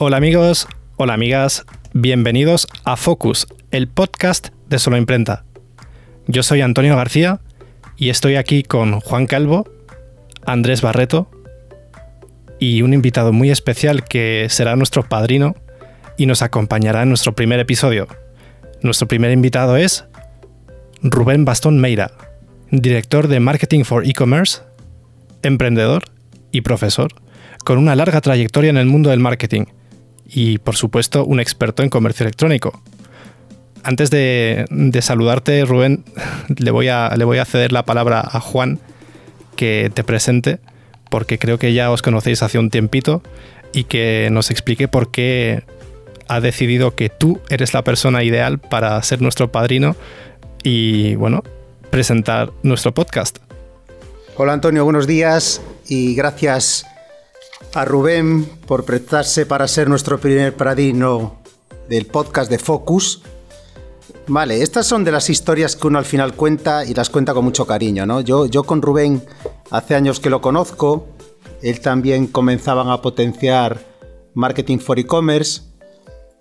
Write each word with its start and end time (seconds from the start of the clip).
Hola 0.00 0.16
amigos, 0.16 0.66
hola 0.96 1.14
amigas, 1.14 1.64
bienvenidos 1.92 2.66
a 2.82 2.96
Focus, 2.96 3.46
el 3.70 3.86
podcast 3.86 4.48
de 4.68 4.80
Solo 4.80 4.96
Imprenta. 4.96 5.44
Yo 6.26 6.42
soy 6.42 6.62
Antonio 6.62 6.96
García 6.96 7.40
y 7.96 8.08
estoy 8.08 8.34
aquí 8.34 8.64
con 8.64 8.98
Juan 8.98 9.26
Calvo, 9.26 9.70
Andrés 10.44 10.82
Barreto 10.82 11.30
y 12.58 12.82
un 12.82 12.92
invitado 12.92 13.32
muy 13.32 13.52
especial 13.52 14.02
que 14.02 14.48
será 14.50 14.74
nuestro 14.74 15.08
padrino 15.08 15.54
y 16.18 16.26
nos 16.26 16.42
acompañará 16.42 17.02
en 17.02 17.10
nuestro 17.10 17.36
primer 17.36 17.60
episodio. 17.60 18.08
Nuestro 18.82 19.06
primer 19.06 19.30
invitado 19.30 19.76
es 19.76 20.06
Rubén 21.02 21.44
Bastón 21.44 21.78
Meira, 21.78 22.10
director 22.72 23.28
de 23.28 23.38
Marketing 23.38 23.84
for 23.84 24.04
E-Commerce, 24.04 24.60
emprendedor 25.44 26.02
y 26.50 26.62
profesor, 26.62 27.12
con 27.64 27.78
una 27.78 27.94
larga 27.94 28.20
trayectoria 28.20 28.70
en 28.70 28.76
el 28.76 28.86
mundo 28.86 29.10
del 29.10 29.20
marketing 29.20 29.66
y, 30.34 30.58
por 30.58 30.74
supuesto, 30.74 31.24
un 31.24 31.38
experto 31.38 31.84
en 31.84 31.88
comercio 31.88 32.24
electrónico. 32.24 32.82
Antes 33.84 34.10
de, 34.10 34.66
saludarte, 35.00 35.64
Rubén, 35.64 36.04
le 36.58 36.70
voy, 36.72 36.88
a, 36.88 37.14
le 37.16 37.24
voy 37.24 37.38
a 37.38 37.44
ceder 37.44 37.70
la 37.70 37.84
palabra 37.84 38.20
a 38.20 38.40
Juan 38.40 38.80
que 39.54 39.92
te 39.94 40.02
presente, 40.02 40.58
porque 41.08 41.38
creo 41.38 41.58
que 41.58 41.72
ya 41.72 41.92
os 41.92 42.02
conocéis 42.02 42.42
hace 42.42 42.58
un 42.58 42.70
tiempito 42.70 43.22
y 43.72 43.84
que 43.84 44.28
nos 44.32 44.50
explique 44.50 44.88
por 44.88 45.12
qué 45.12 45.62
ha 46.26 46.40
decidido 46.40 46.96
que 46.96 47.10
tú 47.10 47.40
eres 47.48 47.72
la 47.72 47.84
persona 47.84 48.24
ideal 48.24 48.58
para 48.58 49.00
ser 49.02 49.22
nuestro 49.22 49.52
padrino 49.52 49.94
y, 50.64 51.14
bueno, 51.14 51.44
presentar 51.90 52.50
nuestro 52.64 52.92
podcast. 52.92 53.38
Hola 54.36 54.54
Antonio, 54.54 54.82
buenos 54.82 55.06
días 55.06 55.62
y 55.86 56.16
gracias 56.16 56.86
a 57.74 57.84
Rubén 57.84 58.44
por 58.66 58.84
prestarse 58.84 59.46
para 59.46 59.68
ser 59.68 59.88
nuestro 59.88 60.18
primer 60.18 60.54
padrino 60.54 61.38
del 61.88 62.06
podcast 62.06 62.50
de 62.50 62.58
Focus. 62.58 63.22
Vale, 64.26 64.62
estas 64.62 64.86
son 64.86 65.04
de 65.04 65.12
las 65.12 65.28
historias 65.28 65.76
que 65.76 65.86
uno 65.86 65.98
al 65.98 66.04
final 66.04 66.34
cuenta 66.34 66.84
y 66.84 66.94
las 66.94 67.10
cuenta 67.10 67.34
con 67.34 67.44
mucho 67.44 67.66
cariño, 67.66 68.06
¿no? 68.06 68.20
Yo, 68.20 68.46
yo 68.46 68.64
con 68.64 68.80
Rubén 68.80 69.22
hace 69.70 69.94
años 69.94 70.20
que 70.20 70.30
lo 70.30 70.40
conozco, 70.40 71.08
él 71.62 71.80
también 71.80 72.26
comenzaban 72.26 72.88
a 72.90 73.02
potenciar 73.02 73.84
marketing 74.34 74.78
for 74.78 74.98
e-commerce 74.98 75.62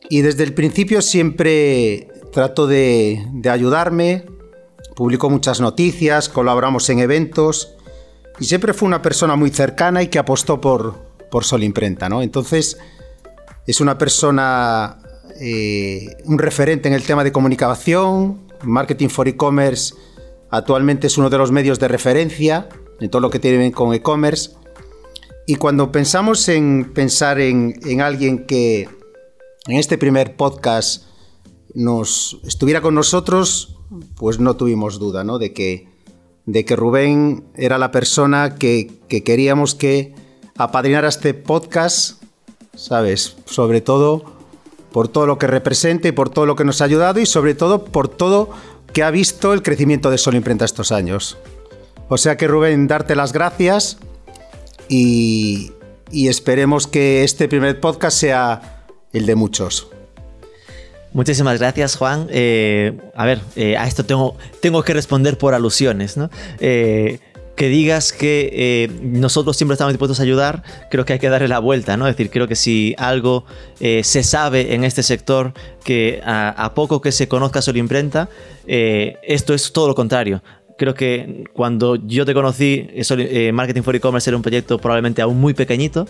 y 0.10 0.22
desde 0.22 0.44
el 0.44 0.54
principio 0.54 1.02
siempre 1.02 2.10
trato 2.32 2.68
de, 2.68 3.26
de 3.34 3.50
ayudarme, 3.50 4.26
publicó 4.96 5.30
muchas 5.30 5.60
noticias, 5.60 6.30
colaboramos 6.30 6.90
en 6.90 7.00
eventos 7.00 7.76
y 8.40 8.46
siempre 8.46 8.74
fue 8.74 8.88
una 8.88 9.02
persona 9.02 9.36
muy 9.36 9.50
cercana 9.52 10.02
y 10.02 10.08
que 10.08 10.20
apostó 10.20 10.60
por, 10.60 11.14
por 11.30 11.44
Imprenta, 11.62 12.10
¿no? 12.10 12.22
Entonces, 12.22 12.78
es 13.66 13.82
una 13.82 13.98
persona, 13.98 14.98
eh, 15.40 16.18
un 16.26 16.38
referente 16.40 16.88
en 16.88 16.94
el 16.94 17.04
tema 17.04 17.24
de 17.24 17.32
comunicación, 17.32 18.42
marketing 18.64 19.10
for 19.10 19.28
e-commerce, 19.28 19.94
actualmente 20.50 21.08
es 21.08 21.18
uno 21.18 21.30
de 21.30 21.38
los 21.38 21.52
medios 21.52 21.80
de 21.80 21.88
referencia 21.88 22.68
en 23.00 23.10
todo 23.10 23.22
lo 23.22 23.30
que 23.30 23.40
tiene 23.40 23.58
que 23.58 23.64
ver 23.64 23.72
con 23.72 23.94
e-commerce. 23.94 24.52
Y 25.46 25.56
cuando 25.56 25.92
pensamos 25.92 26.48
en 26.48 26.94
pensar 26.94 27.40
en, 27.40 28.02
alguien 28.02 28.46
que 28.46 28.88
en 29.68 29.78
este 29.78 29.98
primer 29.98 30.36
podcast 30.36 31.06
nos 31.74 32.40
estuviera 32.46 32.82
con 32.82 32.96
nosotros, 32.96 33.78
pues 34.16 34.40
no 34.40 34.56
tuvimos 34.56 35.00
duda, 35.00 35.24
¿no? 35.24 35.40
De 35.40 35.52
que, 35.54 35.93
de 36.46 36.66
que 36.66 36.76
Rubén 36.76 37.44
era 37.56 37.78
la 37.78 37.92
persona 37.92 38.56
que, 38.56 38.92
que 39.08 39.24
queríamos 39.24 39.76
que 39.76 40.14
apadrinar 40.58 41.06
a 41.06 41.10
este 41.10 41.34
podcast, 41.34 42.22
¿sabes? 42.76 43.38
Sobre 43.46 43.82
todo 43.82 44.34
por 44.92 45.08
todo 45.08 45.26
lo 45.26 45.38
que 45.38 45.48
representa 45.48 46.08
y 46.08 46.12
por 46.12 46.30
todo 46.30 46.46
lo 46.46 46.56
que 46.56 46.66
nos 46.66 46.82
ha 46.82 46.86
ayudado 46.86 47.20
y 47.20 47.26
sobre 47.26 47.56
todo 47.56 47.86
por 47.86 48.08
todo 48.08 48.52
que 48.94 49.04
ha 49.04 49.12
visto 49.12 49.54
el 49.54 49.64
crecimiento 49.64 50.12
de 50.12 50.20
Solo 50.20 50.38
Imprenta 50.38 50.66
estos 50.66 50.92
años. 50.92 51.38
O 52.08 52.18
sea 52.18 52.38
que 52.38 52.48
Rubén, 52.48 52.88
darte 52.88 53.16
las 53.16 53.34
gracias 53.34 53.98
y, 54.88 55.74
esperemos 56.12 56.86
que 56.86 57.24
este 57.24 57.48
primer 57.48 57.80
podcast 57.80 58.18
sea 58.18 58.86
el 59.14 59.26
de 59.26 59.36
muchos. 59.36 59.90
Muchísimas 61.14 61.60
gracias, 61.60 61.96
Juan. 61.96 62.28
Eh, 62.32 62.98
a 63.16 63.26
ver, 63.26 63.40
eh, 63.56 63.78
a 63.78 63.88
esto 63.88 64.04
tengo, 64.04 64.36
tengo 64.62 64.84
que 64.84 64.94
responder 64.94 65.38
por 65.38 65.54
alusiones, 65.54 66.18
¿no? 66.18 66.32
Eh, 66.60 67.20
que 67.56 67.68
digas 67.68 68.14
que 68.14 68.90
nosotros 69.04 69.56
siempre 69.56 69.74
estamos 69.74 69.94
dispuestos 69.94 70.20
a 70.20 70.24
ayudar, 70.24 70.64
creo 70.90 71.06
que 71.06 71.14
hay 71.14 71.20
que 71.20 71.30
darle 71.30 71.48
la 71.48 71.60
vuelta, 71.60 71.98
¿no? 71.98 72.08
Es 72.08 72.18
decir, 72.18 72.32
creo 72.32 72.48
que 72.48 72.56
si 72.56 72.96
algo 72.98 73.46
se 73.80 74.24
sabe 74.24 74.74
en 74.74 74.84
este 74.84 75.04
sector, 75.04 75.54
que 75.84 76.20
a, 76.26 76.72
poco 76.74 77.00
que 77.00 77.12
se 77.12 77.28
conozca 77.28 77.62
su 77.62 77.70
imprenta, 77.78 78.28
esto 78.66 79.54
es 79.54 79.72
todo 79.72 79.88
lo 79.88 79.94
contrario. 79.94 80.42
Creo 80.80 80.96
que 80.96 81.44
cuando 81.54 81.96
yo 81.96 82.26
te 82.26 82.34
conocí, 82.34 82.90
Marketing 83.54 83.84
for 83.84 83.96
E-Commerce 83.96 84.32
era 84.32 84.38
un 84.38 84.42
proyecto 84.42 84.80
probablemente 84.80 85.22
aún 85.22 85.40
muy 85.40 85.54
pequeñito 85.54 86.08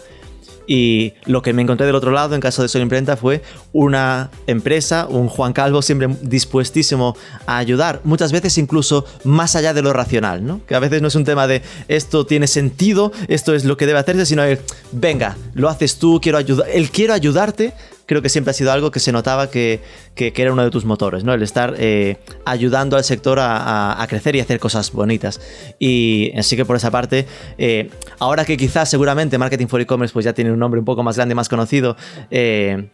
y 0.67 1.13
lo 1.25 1.41
que 1.41 1.53
me 1.53 1.61
encontré 1.61 1.85
del 1.85 1.95
otro 1.95 2.11
lado, 2.11 2.35
en 2.35 2.41
caso 2.41 2.61
de 2.61 2.67
Sol 2.67 2.81
Imprenta, 2.81 3.17
fue 3.17 3.41
una 3.71 4.31
empresa, 4.47 5.07
un 5.09 5.27
Juan 5.27 5.53
Calvo 5.53 5.81
siempre 5.81 6.07
dispuestísimo 6.21 7.15
a 7.45 7.57
ayudar, 7.57 8.01
muchas 8.03 8.31
veces 8.31 8.57
incluso 8.57 9.05
más 9.23 9.55
allá 9.55 9.73
de 9.73 9.81
lo 9.81 9.93
racional, 9.93 10.45
¿no? 10.45 10.61
Que 10.65 10.75
a 10.75 10.79
veces 10.79 11.01
no 11.01 11.07
es 11.07 11.15
un 11.15 11.25
tema 11.25 11.47
de 11.47 11.61
esto 11.87 12.25
tiene 12.25 12.47
sentido, 12.47 13.11
esto 13.27 13.53
es 13.53 13.65
lo 13.65 13.77
que 13.77 13.85
debe 13.85 13.99
hacerse, 13.99 14.25
sino 14.25 14.43
el, 14.43 14.59
venga, 14.91 15.37
lo 15.53 15.69
haces 15.69 15.97
tú, 15.97 16.19
quiero 16.21 16.37
ayudar, 16.37 16.67
el 16.69 16.89
quiero 16.89 17.13
ayudarte 17.13 17.73
creo 18.05 18.21
que 18.21 18.29
siempre 18.29 18.51
ha 18.51 18.53
sido 18.53 18.71
algo 18.71 18.91
que 18.91 18.99
se 18.99 19.11
notaba 19.11 19.49
que, 19.49 19.81
era 20.15 20.51
uno 20.51 20.63
de 20.63 20.71
tus 20.71 20.85
motores, 20.85 21.23
¿no? 21.23 21.33
El 21.33 21.41
estar 21.41 21.75
eh, 21.77 22.17
ayudando 22.45 22.97
al 22.97 23.03
sector 23.03 23.39
a, 23.41 24.05
crecer 24.09 24.35
y 24.35 24.39
hacer 24.39 24.59
cosas 24.59 24.91
bonitas. 24.91 25.39
Y 25.79 26.31
así 26.37 26.55
que 26.55 26.65
por 26.65 26.75
esa 26.75 26.91
parte, 26.91 27.25
eh, 27.57 27.89
ahora 28.19 28.45
que 28.45 28.57
quizás 28.57 28.89
seguramente 28.89 29.37
Marketing 29.37 29.67
for 29.67 29.81
E-Commerce 29.81 30.13
pues 30.13 30.25
ya 30.25 30.33
tiene 30.33 30.51
un 30.51 30.59
nombre 30.59 30.79
un 30.79 30.85
poco 30.85 31.03
más 31.03 31.15
grande, 31.15 31.35
más 31.35 31.49
conocido, 31.49 31.95
eh, 32.29 32.89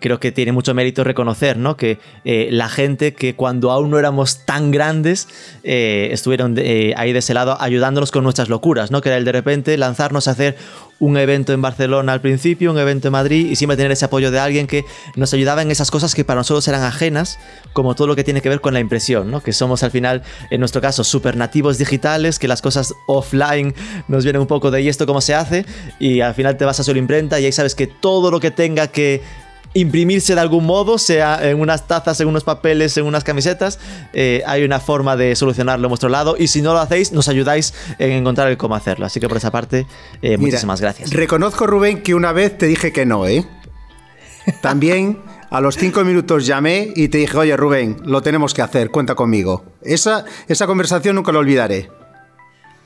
creo 0.00 0.20
que 0.20 0.32
tiene 0.32 0.52
mucho 0.52 0.72
mérito 0.72 1.04
reconocer 1.04 1.56
¿no? 1.56 1.76
que 1.76 1.98
la 2.24 2.68
gente 2.68 3.12
que 3.12 3.34
cuando 3.34 3.70
aún 3.70 3.90
no 3.90 3.98
éramos 3.98 4.46
tan 4.46 4.70
grandes 4.70 5.28
estuvieron 5.62 6.56
ahí 6.96 7.12
de 7.12 7.18
ese 7.18 7.34
lado 7.34 7.56
ayudándonos 7.60 8.12
con 8.12 8.24
nuestras 8.24 8.48
locuras, 8.48 8.90
¿no? 8.90 9.00
que 9.00 9.08
era 9.08 9.18
el 9.18 9.24
de 9.24 9.32
repente 9.32 9.76
lanzarnos 9.76 10.28
a 10.28 10.30
hacer 10.30 10.56
un 10.98 11.16
evento 11.16 11.52
en 11.52 11.60
Barcelona 11.62 12.12
al 12.12 12.20
principio, 12.20 12.70
un 12.70 12.78
evento 12.78 13.08
en 13.08 13.12
Madrid 13.12 13.50
y 13.50 13.56
siempre 13.56 13.76
tener 13.76 13.92
ese 13.92 14.04
apoyo 14.04 14.30
de 14.30 14.38
alguien 14.38 14.66
que 14.66 14.84
nos 15.16 15.32
ayudaba 15.34 15.62
en 15.62 15.70
esas 15.70 15.90
cosas 15.90 16.14
que 16.14 16.24
para 16.24 16.40
nosotros 16.40 16.66
eran 16.68 16.82
ajenas, 16.82 17.38
como 17.72 17.94
todo 17.94 18.06
lo 18.06 18.16
que 18.16 18.24
tiene 18.24 18.40
que 18.40 18.48
ver 18.48 18.60
con 18.60 18.74
la 18.74 18.80
impresión, 18.80 19.30
¿no? 19.30 19.42
que 19.42 19.52
somos 19.52 19.82
al 19.82 19.90
final, 19.90 20.22
en 20.50 20.60
nuestro 20.60 20.80
caso, 20.80 21.04
super 21.04 21.36
nativos 21.36 21.78
digitales, 21.78 22.38
que 22.38 22.48
las 22.48 22.62
cosas 22.62 22.94
offline 23.06 23.74
nos 24.08 24.24
vienen 24.24 24.42
un 24.42 24.46
poco 24.46 24.70
de 24.70 24.82
y 24.82 24.88
esto 24.88 25.06
cómo 25.06 25.20
se 25.20 25.34
hace, 25.34 25.64
y 25.98 26.20
al 26.20 26.34
final 26.34 26.56
te 26.56 26.64
vas 26.64 26.80
a 26.80 26.84
su 26.84 26.92
imprenta 26.92 27.40
y 27.40 27.46
ahí 27.46 27.52
sabes 27.52 27.74
que 27.74 27.86
todo 27.86 28.30
lo 28.30 28.40
que 28.40 28.50
tenga 28.50 28.88
que 28.88 29.22
imprimirse 29.74 30.34
de 30.34 30.40
algún 30.40 30.66
modo, 30.66 30.98
sea 30.98 31.48
en 31.48 31.60
unas 31.60 31.86
tazas, 31.86 32.20
en 32.20 32.28
unos 32.28 32.44
papeles, 32.44 32.96
en 32.96 33.04
unas 33.04 33.24
camisetas, 33.24 33.78
eh, 34.12 34.42
hay 34.46 34.64
una 34.64 34.80
forma 34.80 35.16
de 35.16 35.34
solucionarlo 35.36 35.86
a 35.86 35.88
vuestro 35.88 36.08
lado 36.08 36.36
y 36.38 36.48
si 36.48 36.62
no 36.62 36.72
lo 36.72 36.80
hacéis, 36.80 37.12
nos 37.12 37.28
ayudáis 37.28 37.74
en 37.98 38.12
encontrar 38.12 38.48
el 38.48 38.56
cómo 38.56 38.74
hacerlo. 38.74 39.06
Así 39.06 39.20
que 39.20 39.28
por 39.28 39.36
esa 39.36 39.50
parte, 39.50 39.86
eh, 40.20 40.36
muchísimas 40.36 40.80
gracias. 40.80 41.10
Reconozco, 41.10 41.66
Rubén, 41.66 42.02
que 42.02 42.14
una 42.14 42.32
vez 42.32 42.56
te 42.58 42.66
dije 42.66 42.92
que 42.92 43.06
no, 43.06 43.26
¿eh? 43.26 43.46
También 44.60 45.20
a 45.50 45.60
los 45.60 45.76
cinco 45.76 46.04
minutos 46.04 46.46
llamé 46.46 46.92
y 46.96 47.08
te 47.08 47.18
dije, 47.18 47.36
oye 47.36 47.56
Rubén, 47.56 47.98
lo 48.04 48.22
tenemos 48.22 48.54
que 48.54 48.62
hacer, 48.62 48.90
cuenta 48.90 49.14
conmigo. 49.14 49.64
Esa, 49.82 50.24
esa 50.48 50.66
conversación 50.66 51.16
nunca 51.16 51.32
la 51.32 51.40
olvidaré. 51.40 51.90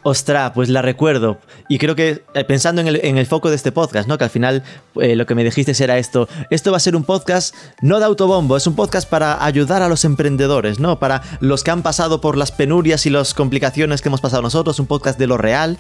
Ostras, 0.09 0.53
pues 0.55 0.69
la 0.69 0.83
recuerdo. 0.83 1.41
Y 1.69 1.79
creo 1.79 1.97
que 1.97 2.23
eh, 2.33 2.45
pensando 2.45 2.81
en 2.81 3.19
el, 3.19 3.27
foco 3.27 3.51
de 3.51 3.57
este 3.57 3.73
podcast, 3.73 4.09
¿no? 4.09 4.17
Que 4.19 4.23
al 4.23 4.31
final 4.31 4.63
eh, 5.01 5.17
lo 5.17 5.27
que 5.27 5.35
me 5.35 5.43
dijiste 5.43 5.73
era 5.83 5.99
esto. 5.99 6.29
Esto 6.49 6.71
va 6.71 6.77
a 6.77 6.81
ser 6.81 6.95
un 6.95 7.03
podcast 7.03 7.53
no 7.81 7.99
de 7.99 8.05
autobombo, 8.05 8.57
es 8.57 8.69
un 8.69 8.77
podcast 8.77 9.11
para 9.11 9.45
ayudar 9.45 9.83
a 9.83 9.89
los 9.89 10.05
emprendedores, 10.05 10.79
¿no? 10.79 11.01
Para 11.01 11.23
los 11.41 11.65
que 11.65 11.73
han 11.73 11.83
pasado 11.83 12.21
por 12.21 12.37
las 12.37 12.53
penurias 12.53 13.05
y 13.07 13.11
las 13.11 13.35
complicaciones 13.35 14.01
que 14.01 14.09
hemos 14.09 14.21
pasado 14.21 14.43
nosotros, 14.43 14.79
un 14.79 14.87
podcast 14.87 15.19
de 15.19 15.27
lo 15.27 15.39
real. 15.39 15.77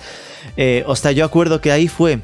Eh, 0.56 0.82
ostras, 0.88 1.14
yo 1.14 1.24
acuerdo 1.24 1.60
que 1.60 1.70
ahí 1.70 1.86
fue 1.86 2.20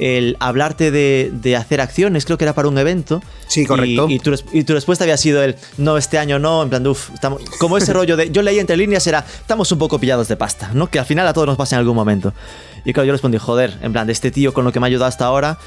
el 0.00 0.38
hablarte 0.40 0.90
de, 0.90 1.56
hacer 1.56 1.80
acciones, 1.80 2.24
creo 2.24 2.38
que 2.38 2.44
era 2.44 2.54
para 2.54 2.68
un 2.68 2.78
evento. 2.78 3.22
Sí, 3.46 3.66
correcto. 3.66 4.06
Y, 4.08 4.18
tu, 4.18 4.72
respuesta 4.72 5.04
había 5.04 5.18
sido 5.18 5.42
el, 5.44 5.56
no, 5.76 5.98
este 5.98 6.18
año 6.18 6.38
no, 6.38 6.62
en 6.62 6.70
plan, 6.70 6.86
uff, 6.86 7.10
como 7.58 7.76
ese 7.76 7.92
rollo 7.92 8.16
de, 8.16 8.30
yo 8.30 8.40
leí 8.42 8.58
entre 8.58 8.76
líneas 8.78 9.06
era, 9.06 9.24
estamos 9.40 9.70
un 9.72 9.78
poco 9.78 9.98
pillados 9.98 10.26
de 10.28 10.36
pasta, 10.36 10.70
¿no? 10.72 10.88
Que 10.88 10.98
al 10.98 11.04
final 11.04 11.28
a 11.28 11.34
todos 11.34 11.46
nos 11.46 11.58
pasa 11.58 11.76
en 11.76 11.80
algún 11.80 11.94
momento. 11.94 12.32
Y 12.84 12.94
claro, 12.94 13.06
yo 13.06 13.12
respondí, 13.12 13.36
joder, 13.36 13.76
en 13.82 13.92
plan, 13.92 14.06
de 14.06 14.14
este 14.14 14.30
tío 14.30 14.54
con 14.54 14.64
lo 14.64 14.72
que 14.72 14.80
me 14.80 14.86
ha 14.86 14.88
ayudado 14.88 15.06
hasta 15.06 15.26
ahora, 15.26 15.58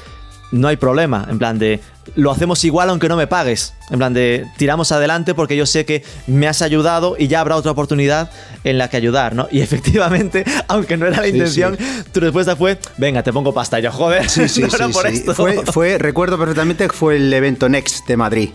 no 0.52 0.68
hay 0.68 0.76
problema. 0.76 1.26
En 1.28 1.38
plan 1.38 1.58
de, 1.58 1.80
lo 2.14 2.30
hacemos 2.30 2.64
igual 2.64 2.90
aunque 2.90 3.08
no 3.08 3.16
me 3.16 3.26
pagues. 3.26 3.74
En 3.90 3.98
plan 3.98 4.14
de, 4.14 4.46
tiramos 4.56 4.92
adelante 4.92 5.34
porque 5.34 5.56
yo 5.56 5.66
sé 5.66 5.84
que 5.84 6.04
me 6.26 6.46
has 6.46 6.62
ayudado 6.62 7.16
y 7.18 7.28
ya 7.28 7.40
habrá 7.40 7.56
otra 7.56 7.72
oportunidad 7.72 8.30
en 8.62 8.78
la 8.78 8.88
que 8.88 8.96
ayudar, 8.96 9.34
¿no? 9.34 9.48
Y 9.50 9.60
efectivamente, 9.62 10.44
aunque 10.68 10.96
no 10.96 11.06
era 11.06 11.20
la 11.20 11.28
intención, 11.28 11.76
tu 12.12 12.20
respuesta 12.20 12.56
fue, 12.56 12.78
venga, 12.96 13.22
te 13.22 13.32
pongo 13.32 13.52
pasta. 13.52 13.80
Yo, 13.80 13.90
joder, 13.90 14.28
sí, 14.28 14.48
sí, 14.48 14.62
no 14.80 14.90
por 14.90 15.06
esto. 15.06 15.34
Fue, 15.34 15.64
fue, 15.66 15.98
recuerdo 15.98 16.38
perfectamente 16.38 16.86
que 16.86 16.92
fue 16.92 17.16
el 17.16 17.32
evento 17.32 17.68
Next 17.68 18.06
de 18.06 18.16
Madrid, 18.16 18.50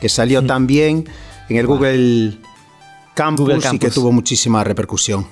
que 0.00 0.08
salió 0.08 0.44
también 0.44 1.08
en 1.48 1.56
el 1.56 1.66
Google 1.66 2.38
Campus, 3.14 3.46
Google 3.46 3.60
Campus 3.60 3.76
y 3.76 3.78
que 3.78 3.90
tuvo 3.90 4.12
muchísima 4.12 4.64
repercusión. 4.64 5.26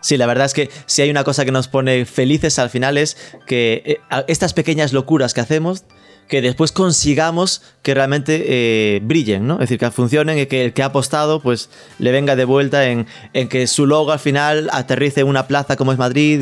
Sí, 0.00 0.16
la 0.16 0.26
verdad 0.26 0.46
es 0.46 0.54
que 0.54 0.70
si 0.86 1.02
hay 1.02 1.10
una 1.10 1.24
cosa 1.24 1.44
que 1.44 1.52
nos 1.52 1.68
pone 1.68 2.04
felices 2.04 2.58
al 2.58 2.70
final 2.70 2.98
es 2.98 3.16
que 3.46 3.82
eh, 3.84 4.00
estas 4.28 4.54
pequeñas 4.54 4.92
locuras 4.92 5.34
que 5.34 5.40
hacemos, 5.40 5.84
que 6.28 6.42
después 6.42 6.72
consigamos 6.72 7.62
que 7.82 7.94
realmente 7.94 8.44
eh, 8.46 9.00
brillen, 9.02 9.46
¿no? 9.46 9.54
Es 9.54 9.60
decir, 9.60 9.78
que 9.78 9.90
funcionen 9.90 10.38
y 10.38 10.46
que 10.46 10.66
el 10.66 10.72
que 10.74 10.82
ha 10.82 10.86
apostado 10.86 11.40
pues 11.40 11.70
le 11.98 12.12
venga 12.12 12.36
de 12.36 12.44
vuelta 12.44 12.86
en, 12.86 13.06
que 13.48 13.66
su 13.66 13.86
logo 13.86 14.12
al 14.12 14.18
final 14.18 14.68
aterrice 14.72 15.22
en 15.22 15.26
una 15.26 15.46
plaza 15.46 15.76
como 15.76 15.92
es 15.92 15.98
Madrid 15.98 16.40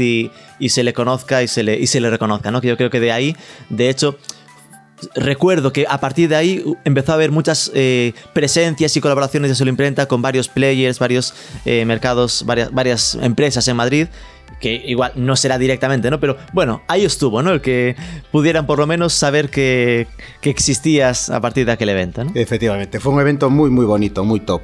y, 0.58 0.68
se 0.68 0.82
le 0.82 0.92
conozca 0.92 1.42
y 1.42 1.48
se 1.48 1.62
le, 1.62 1.78
y 1.78 1.86
se 1.86 2.00
le 2.00 2.10
reconozca, 2.10 2.50
¿no? 2.50 2.60
Que 2.60 2.68
yo 2.68 2.76
creo 2.76 2.90
que 2.90 3.00
de 3.00 3.12
ahí, 3.12 3.36
de 3.70 3.88
hecho, 3.88 4.18
recuerdo 5.14 5.72
que 5.72 5.86
a 5.88 5.98
partir 5.98 6.28
de 6.28 6.36
ahí 6.36 6.64
empezó 6.84 7.12
a 7.12 7.14
haber 7.16 7.30
muchas 7.30 7.70
eh, 7.74 8.12
presencias 8.32 8.96
y 8.96 9.00
colaboraciones 9.00 9.50
de 9.50 9.54
Solo 9.54 9.70
Imprenta 9.70 10.06
con 10.06 10.22
varios 10.22 10.48
players, 10.48 10.98
varios 10.98 11.34
eh, 11.64 11.84
mercados, 11.84 12.44
varias, 12.46 13.16
empresas 13.20 13.66
en 13.68 13.76
Madrid 13.76 14.08
que 14.60 14.74
igual 14.86 15.12
no 15.16 15.36
será 15.36 15.58
directamente, 15.58 16.10
¿no? 16.10 16.18
Pero 16.18 16.38
bueno, 16.54 16.82
ahí 16.88 17.04
estuvo, 17.04 17.42
¿no? 17.42 17.52
El 17.52 17.60
que 17.60 17.94
pudieran 18.32 18.66
por 18.66 18.78
lo 18.78 18.86
menos 18.86 19.12
saber 19.12 19.50
que, 19.50 20.06
que 20.40 20.48
existías 20.48 21.28
a 21.28 21.40
partir 21.40 21.66
de 21.66 21.72
aquel 21.72 21.90
evento. 21.90 22.24
Efectivamente, 22.34 22.98
fue 22.98 23.12
un 23.12 23.20
evento 23.20 23.50
muy, 23.50 23.68
muy 23.70 23.84
bonito, 23.84 24.24
muy 24.24 24.40
top. 24.40 24.62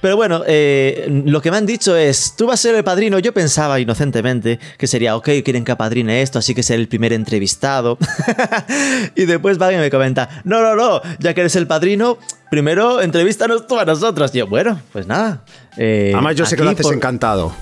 Pero 0.00 0.16
bueno, 0.16 0.42
eh, 0.46 1.06
lo 1.26 1.42
que 1.42 1.50
me 1.50 1.58
han 1.58 1.66
dicho 1.66 1.96
es, 1.96 2.34
tú 2.36 2.46
vas 2.46 2.60
a 2.60 2.62
ser 2.62 2.74
el 2.74 2.84
padrino. 2.84 3.18
Yo 3.18 3.32
pensaba 3.32 3.80
inocentemente 3.80 4.58
que 4.78 4.86
sería, 4.86 5.16
ok, 5.16 5.28
quieren 5.44 5.64
que 5.64 5.72
apadrine 5.72 6.22
esto, 6.22 6.38
así 6.38 6.54
que 6.54 6.62
ser 6.62 6.80
el 6.80 6.88
primer 6.88 7.12
entrevistado. 7.12 7.98
y 9.14 9.26
después 9.26 9.60
alguien 9.60 9.80
me 9.80 9.90
comenta, 9.90 10.42
no, 10.44 10.62
no, 10.62 10.74
no, 10.74 11.02
ya 11.18 11.34
que 11.34 11.40
eres 11.40 11.56
el 11.56 11.66
padrino, 11.66 12.18
primero 12.50 13.00
entrevístanos 13.00 13.66
tú 13.66 13.78
a 13.78 13.84
nosotros. 13.84 14.34
Y 14.34 14.38
yo, 14.38 14.46
bueno, 14.46 14.80
pues 14.92 15.06
nada. 15.06 15.44
Eh, 15.76 16.12
Además, 16.14 16.36
yo 16.36 16.46
sé 16.46 16.56
que 16.56 16.64
lo 16.64 16.70
haces 16.70 16.90
encantado. 16.90 17.52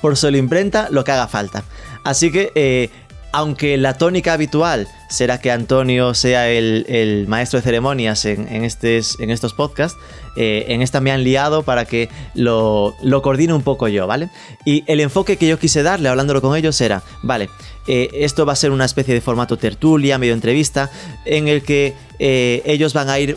Por 0.00 0.16
solo 0.16 0.36
imprenta, 0.36 0.88
lo 0.90 1.04
que 1.04 1.12
haga 1.12 1.26
falta. 1.26 1.64
Así 2.04 2.30
que 2.30 2.52
eh, 2.54 2.90
aunque 3.32 3.76
la 3.76 3.94
tónica 3.94 4.32
habitual 4.32 4.88
será 5.08 5.40
que 5.40 5.50
Antonio 5.50 6.14
sea 6.14 6.48
el, 6.48 7.26
maestro 7.28 7.58
de 7.58 7.62
ceremonias 7.62 8.24
en, 8.24 8.64
estos 8.64 9.52
podcasts, 9.54 9.98
eh, 10.36 10.66
en 10.68 10.82
esta 10.82 11.00
me 11.00 11.12
han 11.12 11.24
liado 11.24 11.62
para 11.62 11.84
que 11.84 12.08
lo, 12.34 12.94
coordine 13.22 13.52
un 13.52 13.62
poco 13.62 13.88
yo, 13.88 14.06
¿vale? 14.06 14.30
Y 14.64 14.84
el 14.86 15.00
enfoque 15.00 15.36
que 15.36 15.46
yo 15.46 15.58
quise 15.58 15.82
darle 15.82 16.08
hablándolo 16.08 16.40
con 16.40 16.56
ellos 16.56 16.80
era, 16.80 17.02
vale, 17.22 17.50
eh, 17.86 18.08
esto 18.14 18.46
va 18.46 18.54
a 18.54 18.56
ser 18.56 18.70
una 18.70 18.84
especie 18.84 19.14
de 19.14 19.20
formato 19.20 19.56
tertulia, 19.58 20.18
medio 20.18 20.34
entrevista, 20.34 20.90
en 21.24 21.48
el 21.48 21.62
que 21.62 21.94
eh, 22.18 22.62
ellos 22.64 22.94
van 22.94 23.10
a 23.10 23.18
ir 23.18 23.36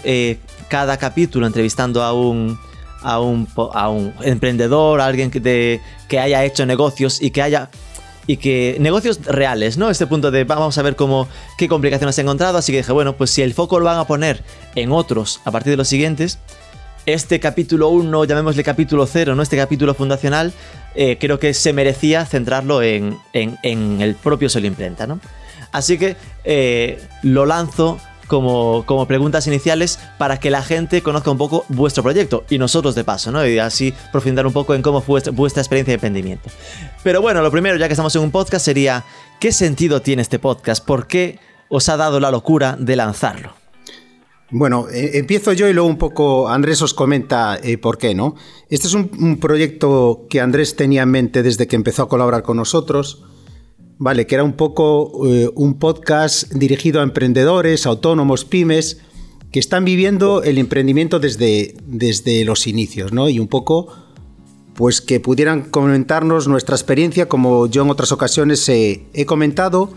cada 0.69 0.97
capítulo 0.97 1.47
entrevistando 1.47 2.01
a 2.01 2.13
un, 2.13 2.57
a 3.01 3.19
un, 3.19 4.13
emprendedor, 4.23 5.01
a 5.01 5.05
alguien 5.05 5.31
que 5.31 6.19
haya 6.19 6.45
hecho 6.45 6.65
negocios 6.65 7.21
y 7.21 7.31
que 7.31 7.41
haya 7.41 7.69
y 8.27 8.37
que 8.37 8.77
negocios 8.79 9.19
reales, 9.25 9.77
¿no? 9.77 9.89
Este 9.89 10.07
punto 10.07 10.31
de 10.31 10.43
vamos 10.43 10.77
a 10.77 10.81
ver 10.81 10.95
cómo 10.95 11.27
qué 11.57 11.67
complicaciones 11.67 12.17
he 12.17 12.21
encontrado, 12.21 12.57
así 12.57 12.71
que 12.71 12.79
dije, 12.79 12.91
bueno, 12.91 13.15
pues 13.15 13.31
si 13.31 13.41
el 13.41 13.53
foco 13.53 13.79
lo 13.79 13.85
van 13.85 13.97
a 13.97 14.05
poner 14.05 14.43
en 14.75 14.91
otros 14.91 15.41
a 15.45 15.51
partir 15.51 15.71
de 15.71 15.77
los 15.77 15.87
siguientes, 15.87 16.39
este 17.05 17.39
capítulo 17.39 17.89
1, 17.89 18.25
llamémosle 18.25 18.63
capítulo 18.63 19.07
0, 19.07 19.35
¿no? 19.35 19.41
Este 19.41 19.57
capítulo 19.57 19.93
fundacional, 19.93 20.53
eh, 20.95 21.17
creo 21.19 21.39
que 21.39 21.53
se 21.53 21.73
merecía 21.73 22.25
centrarlo 22.25 22.81
en, 22.83 23.17
en, 23.33 24.01
el 24.01 24.15
propio 24.15 24.49
Sol 24.49 24.65
Imprenta, 24.65 25.07
¿no? 25.07 25.19
Así 25.71 25.97
que 25.97 26.15
eh, 26.43 27.01
lo 27.23 27.45
lanzo 27.45 27.99
como, 28.31 29.05
preguntas 29.07 29.45
iniciales 29.47 29.99
para 30.17 30.39
que 30.39 30.49
la 30.49 30.63
gente 30.63 31.01
conozca 31.01 31.29
un 31.31 31.37
poco 31.37 31.65
vuestro 31.67 32.01
proyecto 32.01 32.45
y 32.49 32.57
nosotros 32.57 32.95
de 32.95 33.03
paso, 33.03 33.29
¿no? 33.31 33.45
Y 33.45 33.59
así 33.59 33.93
profundizar 34.13 34.47
un 34.47 34.53
poco 34.53 34.73
en 34.73 34.81
cómo 34.81 35.01
fue 35.01 35.21
vuestra 35.33 35.61
experiencia 35.61 35.91
de 35.91 35.95
emprendimiento. 35.95 36.49
Pero 37.03 37.21
bueno, 37.21 37.41
lo 37.41 37.51
primero, 37.51 37.75
ya 37.75 37.87
que 37.87 37.93
estamos 37.93 38.15
en 38.15 38.21
un 38.21 38.31
podcast, 38.31 38.63
sería, 38.63 39.03
¿qué 39.41 39.51
sentido 39.51 40.01
tiene 40.01 40.21
este 40.21 40.39
podcast? 40.39 40.85
¿Por 40.85 41.07
qué 41.07 41.39
os 41.67 41.89
ha 41.89 41.97
dado 41.97 42.21
la 42.21 42.31
locura 42.31 42.77
de 42.79 42.95
lanzarlo? 42.95 43.53
Bueno, 44.49 44.87
eh, 44.89 45.11
empiezo 45.15 45.51
yo 45.51 45.67
y 45.67 45.73
luego 45.73 45.89
un 45.89 45.97
poco 45.97 46.47
Andrés 46.47 46.81
os 46.81 46.93
comenta 46.93 47.59
eh, 47.61 47.77
por 47.77 47.97
qué, 47.97 48.15
¿no? 48.15 48.35
Este 48.69 48.87
es 48.87 48.93
un, 48.93 49.39
proyecto 49.39 50.25
que 50.29 50.39
Andrés 50.39 50.77
tenía 50.77 51.03
en 51.03 51.09
mente 51.09 51.43
desde 51.43 51.67
que 51.67 51.75
empezó 51.75 52.03
a 52.03 52.09
colaborar 52.09 52.43
con 52.43 52.57
nosotros. 52.57 53.23
Vale, 54.03 54.25
que 54.25 54.33
era 54.33 54.43
un 54.43 54.53
poco 54.53 55.27
eh, 55.27 55.51
un 55.53 55.77
podcast 55.77 56.51
dirigido 56.53 57.01
a 57.01 57.03
emprendedores, 57.03 57.85
autónomos, 57.85 58.45
pymes, 58.45 58.97
que 59.51 59.59
están 59.59 59.85
viviendo 59.85 60.41
el 60.41 60.57
emprendimiento 60.57 61.19
desde, 61.19 61.75
desde 61.85 62.43
los 62.43 62.65
inicios, 62.65 63.13
¿no? 63.13 63.29
Y 63.29 63.37
un 63.37 63.47
poco, 63.47 63.93
pues 64.73 65.01
que 65.01 65.19
pudieran 65.19 65.69
comentarnos 65.69 66.47
nuestra 66.47 66.75
experiencia, 66.75 67.29
como 67.29 67.67
yo 67.67 67.83
en 67.83 67.91
otras 67.91 68.11
ocasiones 68.11 68.67
he 68.67 69.25
comentado, 69.27 69.93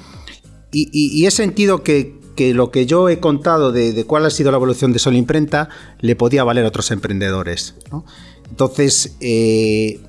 y, 0.74 1.24
he 1.24 1.30
sentido 1.30 1.82
que, 1.82 2.20
lo 2.52 2.70
que 2.70 2.86
yo 2.86 3.08
he 3.08 3.20
contado 3.20 3.72
de, 3.72 4.04
cuál 4.04 4.26
ha 4.26 4.30
sido 4.30 4.50
la 4.50 4.56
evolución 4.56 4.92
de 4.92 4.98
Sol 4.98 5.14
Imprenta 5.14 5.68
le 6.00 6.16
podía 6.16 6.44
valer 6.44 6.64
a 6.64 6.68
otros 6.68 6.90
emprendedores. 6.90 7.74
Entonces, 8.50 9.16
eh, 9.20 10.00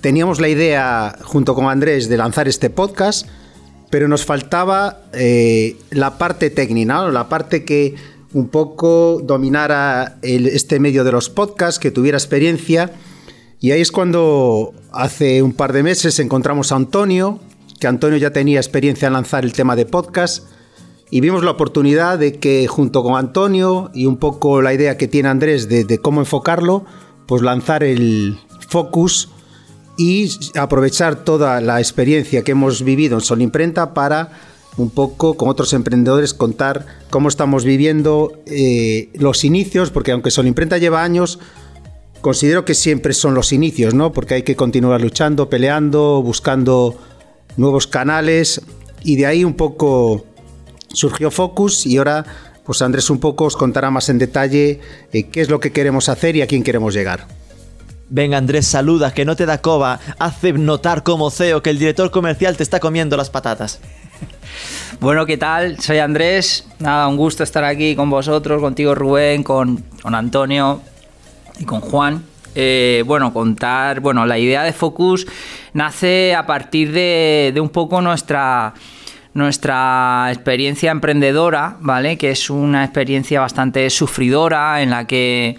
teníamos 0.00 0.40
la 0.40 0.48
idea, 0.48 1.16
junto 1.22 1.54
con 1.54 1.66
Andrés, 1.66 2.08
de 2.08 2.16
lanzar 2.16 2.48
este 2.48 2.68
podcast, 2.68 3.28
pero 3.90 4.08
nos 4.08 4.24
faltaba 4.24 4.98
eh, 5.12 5.76
la 5.90 6.18
parte 6.18 6.50
técnica, 6.50 7.08
la 7.08 7.28
parte 7.28 7.64
que 7.64 7.94
un 8.34 8.48
poco 8.48 9.20
dominara 9.24 10.18
este 10.22 10.78
medio 10.80 11.04
de 11.04 11.12
los 11.12 11.30
podcasts, 11.30 11.78
que 11.78 11.90
tuviera 11.90 12.18
experiencia. 12.18 12.92
Y 13.60 13.70
ahí 13.70 13.80
es 13.80 13.90
cuando 13.90 14.74
hace 14.92 15.42
un 15.42 15.52
par 15.52 15.72
de 15.72 15.82
meses 15.82 16.18
encontramos 16.18 16.70
a 16.70 16.76
Antonio, 16.76 17.40
que 17.80 17.86
Antonio 17.86 18.18
ya 18.18 18.30
tenía 18.30 18.60
experiencia 18.60 19.06
en 19.06 19.14
lanzar 19.14 19.44
el 19.44 19.52
tema 19.52 19.76
de 19.76 19.86
podcast, 19.86 20.46
y 21.10 21.20
vimos 21.20 21.42
la 21.42 21.52
oportunidad 21.52 22.18
de 22.18 22.34
que 22.34 22.66
junto 22.66 23.02
con 23.02 23.16
Antonio 23.16 23.90
y 23.94 24.04
un 24.04 24.18
poco 24.18 24.60
la 24.60 24.74
idea 24.74 24.98
que 24.98 25.08
tiene 25.08 25.30
Andrés 25.30 25.68
de, 25.68 25.84
de 25.84 25.98
cómo 25.98 26.20
enfocarlo, 26.20 26.84
pues 27.26 27.40
lanzar 27.40 27.82
el 27.82 28.38
Focus 28.68 29.30
y 29.98 30.30
aprovechar 30.54 31.24
toda 31.24 31.60
la 31.60 31.80
experiencia 31.80 32.44
que 32.44 32.52
hemos 32.52 32.84
vivido 32.84 33.16
en 33.16 33.20
Sol 33.20 33.42
Imprenta 33.42 33.92
para 33.92 34.30
un 34.76 34.90
poco 34.90 35.34
con 35.34 35.48
otros 35.48 35.72
emprendedores 35.72 36.34
contar 36.34 36.86
cómo 37.10 37.28
estamos 37.28 37.64
viviendo 37.64 38.40
eh, 38.46 39.10
los 39.14 39.44
inicios, 39.44 39.90
porque 39.90 40.12
aunque 40.12 40.30
Sol 40.30 40.46
Imprenta 40.46 40.78
lleva 40.78 41.02
años, 41.02 41.40
considero 42.20 42.64
que 42.64 42.74
siempre 42.74 43.12
son 43.12 43.34
los 43.34 43.52
inicios, 43.52 43.92
¿no? 43.92 44.12
Porque 44.12 44.34
hay 44.34 44.42
que 44.44 44.54
continuar 44.54 45.00
luchando, 45.00 45.50
peleando, 45.50 46.22
buscando 46.22 46.96
nuevos 47.56 47.88
canales 47.88 48.62
y 49.02 49.16
de 49.16 49.26
ahí 49.26 49.42
un 49.42 49.54
poco 49.54 50.24
surgió 50.92 51.32
Focus 51.32 51.86
y 51.86 51.98
ahora 51.98 52.24
pues 52.64 52.82
Andrés 52.82 53.10
un 53.10 53.18
poco 53.18 53.46
os 53.46 53.56
contará 53.56 53.90
más 53.90 54.08
en 54.10 54.18
detalle 54.18 54.80
eh, 55.12 55.24
qué 55.24 55.40
es 55.40 55.50
lo 55.50 55.58
que 55.58 55.72
queremos 55.72 56.08
hacer 56.08 56.36
y 56.36 56.42
a 56.42 56.46
quién 56.46 56.62
queremos 56.62 56.94
llegar. 56.94 57.26
Venga 58.10 58.38
Andrés, 58.38 58.66
saluda, 58.66 59.12
que 59.12 59.26
no 59.26 59.36
te 59.36 59.44
da 59.44 59.60
coba. 59.60 60.00
Hace 60.18 60.54
notar 60.54 61.02
como 61.02 61.30
CEO 61.30 61.62
que 61.62 61.70
el 61.70 61.78
director 61.78 62.10
comercial 62.10 62.56
te 62.56 62.62
está 62.62 62.80
comiendo 62.80 63.16
las 63.16 63.30
patatas. 63.30 63.80
Bueno, 65.00 65.26
¿qué 65.26 65.36
tal? 65.36 65.78
Soy 65.78 65.98
Andrés. 65.98 66.66
Nada, 66.80 67.06
un 67.06 67.16
gusto 67.16 67.44
estar 67.44 67.62
aquí 67.62 67.94
con 67.94 68.10
vosotros, 68.10 68.60
contigo 68.60 68.96
Rubén, 68.96 69.44
con, 69.44 69.84
Antonio 70.02 70.80
y 71.60 71.64
con 71.64 71.80
Juan. 71.80 72.24
Eh, 72.56 73.04
bueno, 73.06 73.32
contar, 73.32 74.00
bueno, 74.00 74.26
la 74.26 74.38
idea 74.38 74.64
de 74.64 74.72
Focus 74.72 75.24
nace 75.72 76.34
a 76.34 76.46
partir 76.46 76.90
de, 76.90 77.52
de 77.54 77.60
un 77.60 77.68
poco 77.68 78.00
nuestra 78.00 78.74
nuestra 79.34 80.30
experiencia 80.32 80.90
emprendedora, 80.90 81.76
¿vale? 81.78 82.18
Que 82.18 82.32
es 82.32 82.50
una 82.50 82.82
experiencia 82.82 83.40
bastante 83.40 83.88
sufridora 83.90 84.82
en 84.82 84.90
la 84.90 85.06
que 85.06 85.58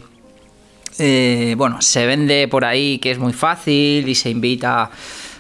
eh, 0.97 1.55
bueno, 1.57 1.81
se 1.81 2.05
vende 2.05 2.47
por 2.47 2.65
ahí 2.65 2.99
que 2.99 3.11
es 3.11 3.19
muy 3.19 3.33
fácil 3.33 4.07
y 4.07 4.15
se 4.15 4.29
invita 4.29 4.89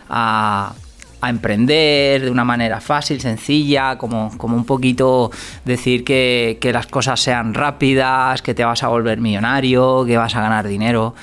a, 0.09 0.73
emprender 1.21 2.21
de 2.23 2.31
una 2.31 2.45
manera 2.45 2.79
fácil, 2.79 3.19
sencilla, 3.19 3.97
como, 3.97 4.31
un 4.41 4.65
poquito 4.65 5.31
decir 5.65 6.05
que, 6.05 6.57
las 6.71 6.87
cosas 6.87 7.19
sean 7.19 7.53
rápidas, 7.53 8.41
que 8.41 8.53
te 8.53 8.63
vas 8.63 8.83
a 8.83 8.87
volver 8.87 9.19
millonario, 9.19 10.05
que 10.05 10.15
vas 10.15 10.33
a 10.35 10.41
ganar 10.41 10.65
dinero, 10.65 11.15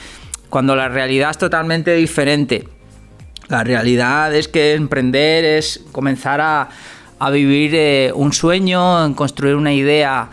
cuando 0.51 0.77
la 0.77 0.89
realidad 0.89 1.31
es 1.31 1.39
totalmente 1.39 1.95
diferente. 1.95 2.69
La 3.49 3.65
realidad 3.65 4.35
es 4.35 4.49
que 4.49 4.75
emprender 4.75 5.45
es 5.45 5.83
comenzar 5.93 6.43
a, 6.43 6.69
a 7.19 7.31
vivir 7.31 7.71
eh, 7.75 8.13
un 8.15 8.33
sueño, 8.33 9.05
en 9.05 9.15
construir 9.15 9.55
una 9.55 9.73
idea 9.73 10.29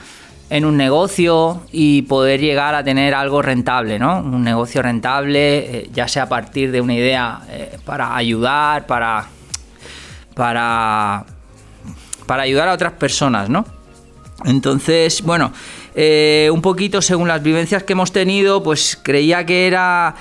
en 0.54 0.66
un 0.66 0.78
negocio 0.78 1.64
y 1.72 2.04
poder 2.04 2.40
llegar 2.40 2.76
a 2.76 2.84
tener 2.84 3.16
algo 3.16 3.42
rentable, 3.42 3.98
¿no? 3.98 4.20
Un 4.20 4.44
negocio 4.44 4.84
rentable, 4.84 5.58
eh, 5.58 5.90
ya 5.92 6.08
sea 6.08 6.24
a 6.24 6.30
partir 6.30 6.72
de 6.72 6.80
una 6.80 6.94
idea 6.94 7.42
eh, 7.50 7.80
para 7.84 8.16
ayudar, 8.16 8.86
para, 8.86 9.26
para, 10.36 11.26
para 12.28 12.44
ayudar 12.44 12.68
a 12.68 12.74
otras 12.74 12.94
personas, 12.94 13.50
¿no? 13.50 13.66
Entonces, 14.46 15.24
bueno, 15.24 15.52
un 15.96 16.62
poquito 16.62 17.02
según 17.02 17.28
las 17.28 17.42
vivencias 17.42 17.82
que 17.82 17.94
hemos 17.94 18.12
tenido, 18.12 18.62
pues 18.62 19.00
creía 19.02 19.48
que 19.48 19.66
era 19.66 20.16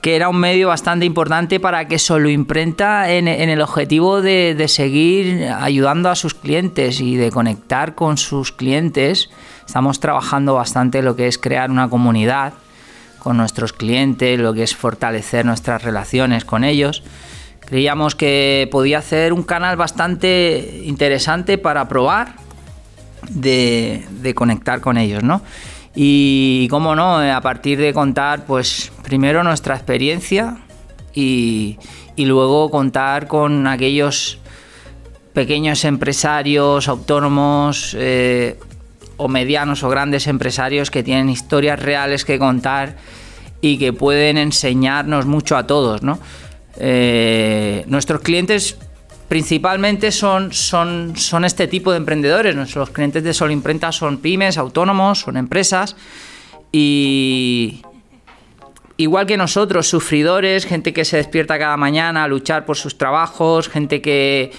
que 0.00 0.16
era 0.16 0.28
un 0.28 0.36
medio 0.36 0.68
bastante 0.68 1.06
importante 1.06 1.60
para 1.60 1.88
que 1.88 1.98
solo 1.98 2.28
imprenta 2.28 3.10
en, 3.10 3.26
el 3.26 3.60
objetivo 3.62 4.20
de, 4.20 4.62
seguir 4.68 5.48
ayudando 5.58 6.10
a 6.10 6.14
sus 6.14 6.34
clientes 6.34 7.00
y 7.00 7.16
de 7.16 7.30
conectar 7.30 7.94
con 7.94 8.18
sus 8.18 8.52
clientes. 8.52 9.30
Estamos 9.66 10.00
trabajando 10.00 10.54
bastante 10.54 11.02
lo 11.02 11.16
que 11.16 11.26
es 11.26 11.38
crear 11.38 11.70
una 11.70 11.88
comunidad 11.88 12.54
con 13.18 13.36
nuestros 13.36 13.72
clientes, 13.72 14.38
lo 14.38 14.52
que 14.52 14.62
es 14.62 14.76
fortalecer 14.76 15.44
nuestras 15.46 15.82
relaciones 15.82 16.44
con 16.44 16.64
ellos. 16.64 17.02
Creíamos 17.60 18.14
que 18.14 18.68
podía 18.70 19.00
ser 19.00 19.32
un 19.32 19.42
canal 19.42 19.76
bastante 19.76 20.82
interesante 20.84 21.56
para 21.56 21.88
probar 21.88 22.34
de, 23.30 24.06
de 24.20 24.34
conectar 24.34 24.80
con 24.80 24.98
ellos, 24.98 25.22
¿no? 25.22 25.40
Y 25.94 26.66
cómo 26.68 26.96
no, 26.96 27.18
a 27.18 27.40
partir 27.40 27.78
de 27.78 27.94
contar, 27.94 28.46
pues 28.46 28.92
primero 29.04 29.44
nuestra 29.44 29.76
experiencia 29.76 30.58
y, 31.14 31.78
luego 32.16 32.70
contar 32.70 33.28
con 33.28 33.66
aquellos 33.66 34.38
pequeños 35.32 35.84
empresarios, 35.84 36.88
autónomos 36.88 37.94
eh, 37.98 38.58
o 39.16 39.28
medianos 39.28 39.82
o 39.82 39.88
grandes 39.88 40.26
empresarios 40.26 40.90
que 40.90 41.02
tienen 41.02 41.28
historias 41.28 41.80
reales 41.80 42.24
que 42.24 42.38
contar 42.38 42.96
y 43.60 43.78
que 43.78 43.92
pueden 43.92 44.38
enseñarnos 44.38 45.26
mucho 45.26 45.56
a 45.56 45.66
todos. 45.66 46.02
¿no? 46.02 46.18
Eh, 46.76 47.84
nuestros 47.86 48.20
clientes 48.20 48.76
principalmente 49.28 50.12
son, 50.12 50.52
son, 50.52 51.16
son 51.16 51.44
este 51.44 51.66
tipo 51.66 51.90
de 51.90 51.98
emprendedores. 51.98 52.54
Nuestros 52.54 52.90
clientes 52.90 53.24
de 53.24 53.32
Sol 53.32 53.50
Imprenta 53.50 53.92
son 53.92 54.18
pymes, 54.18 54.58
autónomos, 54.58 55.20
son 55.20 55.36
empresas 55.36 55.96
y 56.72 57.82
igual 58.96 59.26
que 59.26 59.36
nosotros, 59.36 59.88
sufridores, 59.88 60.66
gente 60.66 60.92
que 60.92 61.04
se 61.04 61.16
despierta 61.16 61.58
cada 61.58 61.76
mañana 61.76 62.24
a 62.24 62.28
luchar 62.28 62.64
por 62.64 62.76
sus 62.76 62.98
trabajos, 62.98 63.68
gente 63.68 64.02
que, 64.02 64.52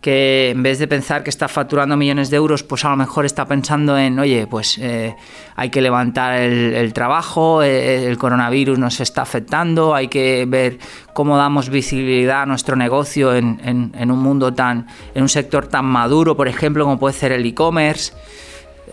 que 0.00 0.50
en 0.50 0.62
vez 0.62 0.78
de 0.78 0.86
pensar 0.86 1.24
que 1.24 1.30
está 1.30 1.48
facturando 1.48 1.96
millones 1.96 2.30
de 2.30 2.36
euros, 2.36 2.62
pues 2.62 2.84
a 2.84 2.90
lo 2.90 2.96
mejor 2.96 3.26
está 3.26 3.46
pensando 3.46 3.98
en, 3.98 4.18
oye, 4.18 4.46
pues 4.46 4.78
eh, 4.78 5.16
hay 5.56 5.70
que 5.70 5.80
levantar 5.80 6.34
el, 6.40 6.92
trabajo, 6.92 7.62
eh, 7.62 8.06
el, 8.06 8.18
coronavirus 8.18 8.78
nos 8.78 9.00
está 9.00 9.22
afectando, 9.22 9.94
hay 9.94 10.08
que 10.08 10.44
ver 10.46 10.78
cómo 11.12 11.36
damos 11.36 11.70
visibilidad 11.70 12.42
a 12.42 12.46
nuestro 12.46 12.76
negocio 12.76 13.34
en, 13.34 13.60
en, 13.64 14.10
un 14.10 14.18
mundo 14.18 14.54
tan, 14.54 14.86
en 15.14 15.22
un 15.22 15.28
sector 15.28 15.66
tan 15.66 15.86
maduro, 15.86 16.36
por 16.36 16.46
ejemplo, 16.46 16.84
como 16.84 16.98
puede 16.98 17.14
ser 17.14 17.32
el 17.32 17.44
e-commerce, 17.44 18.12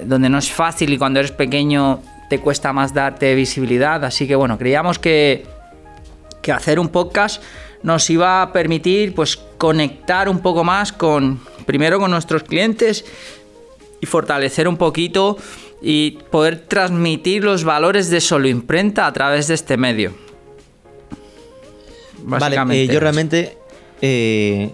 donde 0.05 0.29
no 0.29 0.39
es 0.39 0.51
fácil 0.51 0.93
y 0.93 0.98
cuando 0.98 1.19
eres 1.19 1.31
pequeño 1.31 2.00
te 2.29 2.39
cuesta 2.39 2.74
más 2.74 2.93
darte 2.93 3.36
visibilidad. 3.36 4.03
Así 4.03 4.27
que 4.27 4.36
bueno, 4.36 4.57
creíamos 4.57 4.98
que, 4.98 5.45
que 6.41 6.51
hacer 6.51 6.79
un 6.79 6.89
podcast 6.89 7.43
nos 7.84 8.10
iba 8.10 8.42
a 8.42 8.52
permitir 8.52 9.13
pues 9.13 9.38
conectar 9.58 10.30
un 10.30 10.40
poco 10.40 10.63
más 10.63 10.92
con 10.92 11.40
primero 11.66 12.00
con 12.00 12.12
nuestros 12.12 12.44
clientes 12.44 13.06
y 14.02 14.06
fortalecer 14.06 14.68
un 14.68 14.78
poquito 14.78 15.38
y 15.82 16.12
poder 16.32 16.60
transmitir 16.60 17.44
los 17.44 17.63
valores 17.63 18.10
de 18.10 18.22
solo 18.22 18.48
imprenta 18.48 19.06
a 19.06 19.13
través 19.13 19.48
de 19.48 19.54
este 19.54 19.78
medio. 19.78 20.13
Vale, 22.25 22.58
eh, 22.72 22.88
yo 22.88 23.02
realmente 23.02 23.58
eh, 24.02 24.72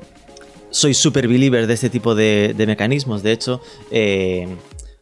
soy 0.69 0.93
super 0.93 1.27
believer 1.27 1.65
de 1.65 1.73
este 1.73 1.89
tipo 1.89 2.13
de, 2.13 2.53
mecanismos. 2.67 3.23
De 3.23 3.31
hecho, 3.31 3.61
eh, 3.89 4.47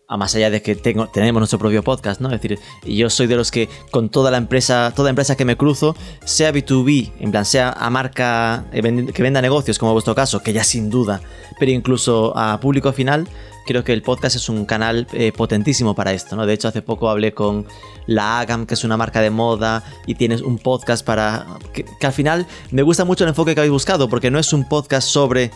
a 0.07 0.15
más 0.15 0.33
allá 0.35 0.49
de 0.49 0.61
que 0.61 0.75
tenemos 0.75 1.39
nuestro 1.39 1.59
propio 1.59 1.83
podcast, 1.83 2.21
¿no? 2.21 2.31
Es 2.31 2.41
decir, 2.41 2.59
yo 2.85 3.09
soy 3.09 3.27
de 3.27 3.35
los 3.35 3.51
que 3.51 3.67
con 3.91 4.09
toda 4.09 4.31
la 4.31 4.37
empresa, 4.37 4.93
toda 4.95 5.09
empresa 5.09 5.35
que 5.35 5.43
me 5.43 5.57
cruzo, 5.57 5.95
sea 6.23 6.53
B2B, 6.53 7.11
en 7.19 7.31
plan, 7.31 7.45
sea 7.45 7.71
a 7.71 7.89
marca 7.89 8.65
eh, 8.71 8.81
que 9.13 9.23
venda 9.23 9.41
negocios, 9.41 9.77
como 9.77 9.91
vuestro 9.91 10.15
caso, 10.15 10.41
que 10.41 10.53
ya 10.53 10.63
sin 10.63 10.89
duda, 10.89 11.21
pero 11.59 11.71
incluso 11.71 12.31
a 12.37 12.57
público 12.61 12.93
final, 12.93 13.27
creo 13.65 13.83
que 13.83 13.91
el 13.91 14.01
podcast 14.01 14.37
es 14.37 14.47
un 14.47 14.65
canal 14.65 15.07
eh, 15.11 15.33
potentísimo 15.35 15.93
para 15.93 16.13
esto, 16.13 16.37
¿no? 16.37 16.45
De 16.45 16.53
hecho, 16.53 16.69
hace 16.69 16.81
poco 16.81 17.09
hablé 17.09 17.33
con 17.33 17.65
la 18.05 18.39
Agam, 18.39 18.65
que 18.65 18.75
es 18.75 18.85
una 18.85 18.95
marca 18.95 19.19
de 19.19 19.29
moda, 19.29 19.83
y 20.05 20.15
tienes 20.15 20.41
un 20.41 20.57
podcast 20.57 21.05
para... 21.05 21.45
que 21.73 22.07
al 22.07 22.13
final 22.13 22.47
me 22.71 22.81
gusta 22.81 23.03
mucho 23.03 23.25
el 23.25 23.29
enfoque 23.29 23.53
que 23.53 23.59
habéis 23.59 23.73
buscado, 23.73 24.07
porque 24.07 24.31
no 24.31 24.39
es 24.39 24.53
un 24.53 24.69
podcast 24.69 25.09
sobre 25.09 25.51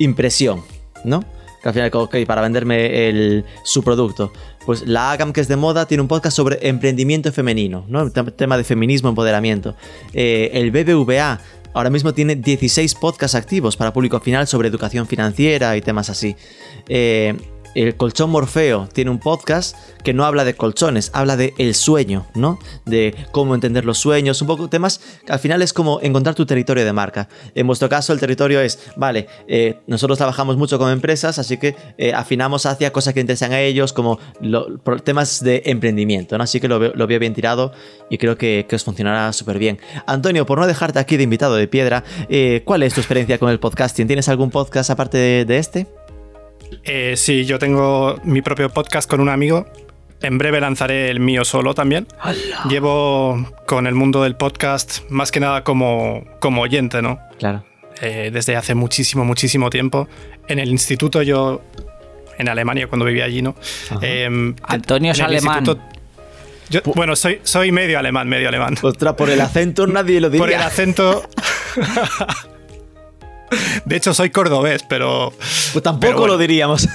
impresión, 0.00 0.64
¿no? 1.04 1.22
Al 1.68 1.74
final, 1.74 1.90
ok, 1.92 2.16
para 2.26 2.42
venderme 2.42 3.08
el, 3.08 3.44
su 3.62 3.82
producto. 3.82 4.32
Pues 4.66 4.86
la 4.86 5.12
AGAM, 5.12 5.32
que 5.32 5.40
es 5.40 5.48
de 5.48 5.56
moda, 5.56 5.86
tiene 5.86 6.02
un 6.02 6.08
podcast 6.08 6.36
sobre 6.36 6.66
emprendimiento 6.68 7.32
femenino, 7.32 7.84
¿no? 7.88 8.10
tema 8.10 8.56
de 8.56 8.64
feminismo, 8.64 9.08
empoderamiento. 9.08 9.74
Eh, 10.12 10.50
el 10.54 10.70
BBVA 10.70 11.40
ahora 11.74 11.90
mismo 11.90 12.14
tiene 12.14 12.36
16 12.36 12.94
podcasts 12.94 13.34
activos 13.34 13.76
para 13.76 13.92
público 13.92 14.18
final 14.20 14.46
sobre 14.46 14.68
educación 14.68 15.06
financiera 15.06 15.76
y 15.76 15.82
temas 15.82 16.08
así. 16.08 16.36
Eh, 16.88 17.36
el 17.74 17.96
colchón 17.96 18.30
Morfeo 18.30 18.88
tiene 18.92 19.10
un 19.10 19.18
podcast 19.18 19.76
que 20.02 20.12
no 20.12 20.24
habla 20.24 20.44
de 20.44 20.54
colchones, 20.54 21.10
habla 21.14 21.36
de 21.36 21.54
el 21.58 21.74
sueño, 21.74 22.26
¿no? 22.34 22.58
De 22.84 23.14
cómo 23.32 23.54
entender 23.54 23.84
los 23.84 23.98
sueños, 23.98 24.40
un 24.42 24.48
poco 24.48 24.68
temas 24.68 25.00
que 25.26 25.32
al 25.32 25.38
final 25.38 25.62
es 25.62 25.72
como 25.72 26.00
encontrar 26.02 26.34
tu 26.34 26.46
territorio 26.46 26.84
de 26.84 26.92
marca. 26.92 27.28
En 27.54 27.66
vuestro 27.66 27.88
caso 27.88 28.12
el 28.12 28.20
territorio 28.20 28.60
es, 28.60 28.78
vale, 28.96 29.26
eh, 29.48 29.80
nosotros 29.86 30.18
trabajamos 30.18 30.56
mucho 30.56 30.78
con 30.78 30.90
empresas, 30.90 31.38
así 31.38 31.56
que 31.56 31.74
eh, 31.98 32.12
afinamos 32.12 32.66
hacia 32.66 32.92
cosas 32.92 33.14
que 33.14 33.20
interesan 33.20 33.52
a 33.52 33.60
ellos, 33.60 33.92
como 33.92 34.18
temas 35.04 35.42
de 35.42 35.62
emprendimiento, 35.66 36.38
¿no? 36.38 36.44
Así 36.44 36.60
que 36.60 36.68
lo 36.68 36.78
veo, 36.78 37.06
bien 37.18 37.34
tirado 37.34 37.72
y 38.10 38.18
creo 38.18 38.36
que, 38.36 38.66
os 38.74 38.82
funcionará 38.82 39.32
súper 39.32 39.58
bien. 39.58 39.78
Antonio, 40.06 40.46
por 40.46 40.58
no 40.58 40.66
dejarte 40.66 40.98
aquí 40.98 41.16
de 41.16 41.22
invitado 41.22 41.54
de 41.54 41.68
piedra, 41.68 42.02
eh, 42.28 42.62
¿cuál 42.64 42.82
es 42.82 42.92
tu 42.94 43.00
experiencia 43.00 43.38
con 43.38 43.50
el 43.50 43.60
podcasting? 43.60 44.06
¿Tienes 44.08 44.28
algún 44.28 44.50
podcast 44.50 44.90
aparte 44.90 45.44
de 45.44 45.58
este? 45.58 45.86
Eh, 46.84 47.14
sí, 47.16 47.44
yo 47.44 47.58
tengo 47.58 48.18
mi 48.24 48.42
propio 48.42 48.70
podcast 48.70 49.08
con 49.08 49.20
un 49.20 49.28
amigo. 49.28 49.66
En 50.22 50.38
breve 50.38 50.60
lanzaré 50.60 51.10
el 51.10 51.20
mío 51.20 51.44
solo 51.44 51.74
también. 51.74 52.06
Llevo 52.68 53.52
con 53.66 53.86
el 53.86 53.94
mundo 53.94 54.22
del 54.22 54.36
podcast 54.36 55.00
más 55.10 55.30
que 55.30 55.40
nada 55.40 55.64
como, 55.64 56.24
como 56.40 56.62
oyente, 56.62 57.02
¿no? 57.02 57.18
Claro. 57.38 57.64
Eh, 58.00 58.30
desde 58.32 58.56
hace 58.56 58.74
muchísimo, 58.74 59.24
muchísimo 59.24 59.70
tiempo. 59.70 60.08
En 60.48 60.58
el 60.58 60.70
instituto 60.70 61.22
yo, 61.22 61.62
en 62.38 62.48
Alemania, 62.48 62.86
cuando 62.86 63.04
vivía 63.04 63.24
allí, 63.26 63.42
¿no? 63.42 63.54
Em, 64.00 64.56
Antonio 64.62 65.12
es 65.12 65.20
alemán. 65.20 65.64
bueno, 66.94 67.16
soy, 67.16 67.40
soy 67.42 67.70
medio 67.70 67.98
alemán, 67.98 68.28
medio 68.28 68.48
alemán. 68.48 68.76
Ostras, 68.80 69.14
por 69.14 69.28
el 69.28 69.40
acento 69.40 69.86
nadie 69.86 70.20
lo 70.20 70.30
diría. 70.30 70.44
Por 70.44 70.52
el 70.52 70.62
acento... 70.62 71.22
De 73.84 73.96
hecho, 73.96 74.14
soy 74.14 74.30
cordobés, 74.30 74.82
pero. 74.88 75.32
Pues 75.72 75.82
tampoco 75.82 76.26
lo 76.26 76.38
diríamos. 76.38 76.88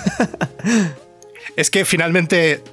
Es 1.55 1.69
que 1.69 1.85
finalmente, 1.85 2.63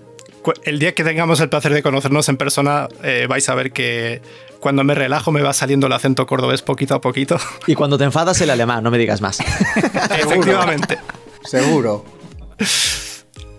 el 0.65 0.79
día 0.79 0.95
que 0.95 1.03
tengamos 1.05 1.41
el 1.41 1.49
placer 1.49 1.73
de 1.73 1.83
conocernos 1.83 2.29
en 2.29 2.37
persona, 2.37 2.89
eh, 3.03 3.27
vais 3.29 3.49
a 3.49 3.55
ver 3.55 3.73
que 3.73 4.23
cuando 4.61 4.85
me 4.85 4.95
relajo 4.95 5.33
me 5.33 5.43
va 5.43 5.53
saliendo 5.53 5.87
el 5.87 5.93
acento 5.93 6.27
cordobés 6.27 6.63
poquito 6.63 6.95
a 6.95 7.01
poquito. 7.01 7.37
Y 7.67 7.75
cuando 7.75 7.99
te 7.99 8.05
enfadas, 8.05 8.41
el 8.41 8.51
alemán, 8.51 8.85
no 8.85 8.91
me 8.91 8.99
digas 8.99 9.21
más. 9.21 9.41
Efectivamente. 10.19 10.99
Seguro. 11.45 12.05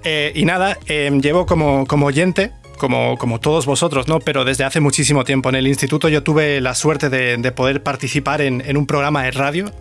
Eh, 0.04 0.32
y 0.36 0.46
nada, 0.46 0.78
em, 0.88 1.22
llevo 1.22 1.46
como, 1.46 1.86
como 1.86 2.06
oyente 2.06 2.52
como, 2.78 3.18
como, 3.18 3.40
todos 3.40 3.66
vosotros, 3.66 4.08
¿no? 4.08 4.20
Pero 4.20 4.46
desde 4.46 4.64
hace 4.64 4.80
muchísimo 4.80 5.24
tiempo. 5.24 5.50
En 5.50 5.56
el 5.56 5.68
instituto 5.68 6.10
yo 6.10 6.22
tuve 6.22 6.62
la 6.62 6.76
suerte 6.76 7.10
de, 7.10 7.52
poder 7.52 7.82
participar 7.82 8.42
en, 8.42 8.62
en, 8.66 8.78
un 8.78 8.86
programa 8.86 9.24
de 9.24 9.32
radio 9.32 9.72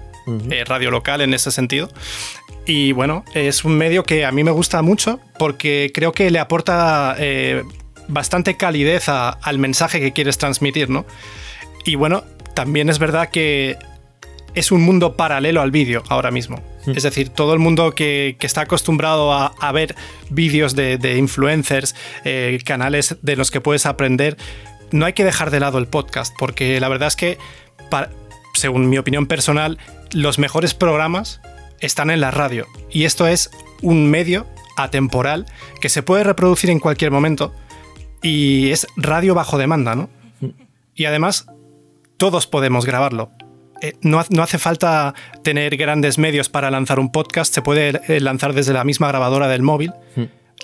eh, 0.50 0.64
radio 0.64 0.90
local 0.90 1.20
en 1.20 1.34
ese 1.34 1.50
sentido. 1.50 1.88
Y 2.66 2.92
bueno, 2.92 3.24
es 3.34 3.64
un 3.64 3.78
medio 3.78 4.02
que 4.02 4.24
a 4.24 4.32
mí 4.32 4.42
me 4.42 4.50
gusta 4.50 4.82
mucho 4.82 5.20
porque 5.38 5.92
creo 5.94 6.12
que 6.12 6.30
le 6.30 6.40
aporta 6.40 7.14
eh, 7.18 7.62
bastante 8.08 8.56
calidez 8.56 9.08
al 9.08 9.58
mensaje 9.58 10.00
que 10.00 10.12
quieres 10.12 10.38
transmitir, 10.38 10.90
¿no? 10.90 11.06
Y 11.84 11.94
bueno, 11.94 12.24
también 12.54 12.88
es 12.88 12.98
verdad 12.98 13.30
que 13.30 13.76
es 14.56 14.72
un 14.72 14.80
mundo 14.80 15.16
paralelo 15.16 15.60
al 15.60 15.70
vídeo 15.70 16.02
ahora 16.08 16.30
mismo. 16.30 16.60
Es 16.86 17.02
decir, 17.02 17.28
todo 17.28 17.52
el 17.52 17.58
mundo 17.58 17.94
que, 17.94 18.36
está 18.40 18.62
acostumbrado 18.62 19.32
a, 19.32 19.72
ver 19.72 19.94
vídeos 20.30 20.74
de, 20.74 21.16
influencers, 21.18 21.94
eh, 22.24 22.58
canales 22.64 23.16
de 23.22 23.36
los 23.36 23.50
que 23.50 23.60
puedes 23.60 23.86
aprender, 23.86 24.36
no 24.92 25.04
hay 25.04 25.12
que 25.12 25.24
dejar 25.24 25.50
de 25.50 25.60
lado 25.60 25.78
el 25.78 25.86
podcast, 25.86 26.34
porque 26.38 26.80
la 26.80 26.88
verdad 26.88 27.08
es 27.08 27.16
que, 27.16 27.38
según 28.56 28.88
mi 28.88 28.98
opinión 28.98 29.26
personal, 29.26 29.78
los 30.12 30.38
mejores 30.38 30.74
programas 30.74 31.40
están 31.80 32.10
en 32.10 32.20
la 32.20 32.30
radio. 32.30 32.66
Y 32.90 33.04
esto 33.04 33.26
es 33.26 33.50
un 33.82 34.10
medio 34.10 34.46
atemporal 34.76 35.46
que 35.80 35.88
se 35.88 36.02
puede 36.02 36.24
reproducir 36.24 36.70
en 36.70 36.80
cualquier 36.80 37.10
momento 37.10 37.54
y 38.22 38.70
es 38.70 38.86
radio 38.96 39.34
bajo 39.34 39.58
demanda, 39.58 39.94
¿no? 39.94 40.10
Y 40.94 41.04
además, 41.04 41.46
todos 42.16 42.46
podemos 42.46 42.86
grabarlo. 42.86 43.30
Eh, 43.82 43.92
no, 44.00 44.18
hace 44.18 44.58
falta 44.58 45.14
tener 45.42 45.76
grandes 45.76 46.18
medios 46.18 46.48
para 46.48 46.70
lanzar 46.70 46.98
un 46.98 47.12
podcast, 47.12 47.54
se 47.54 47.62
puede 47.62 48.00
eh, 48.08 48.20
lanzar 48.20 48.54
desde 48.54 48.72
la 48.72 48.84
misma 48.84 49.08
grabadora 49.08 49.48
del 49.48 49.62
móvil. 49.62 49.92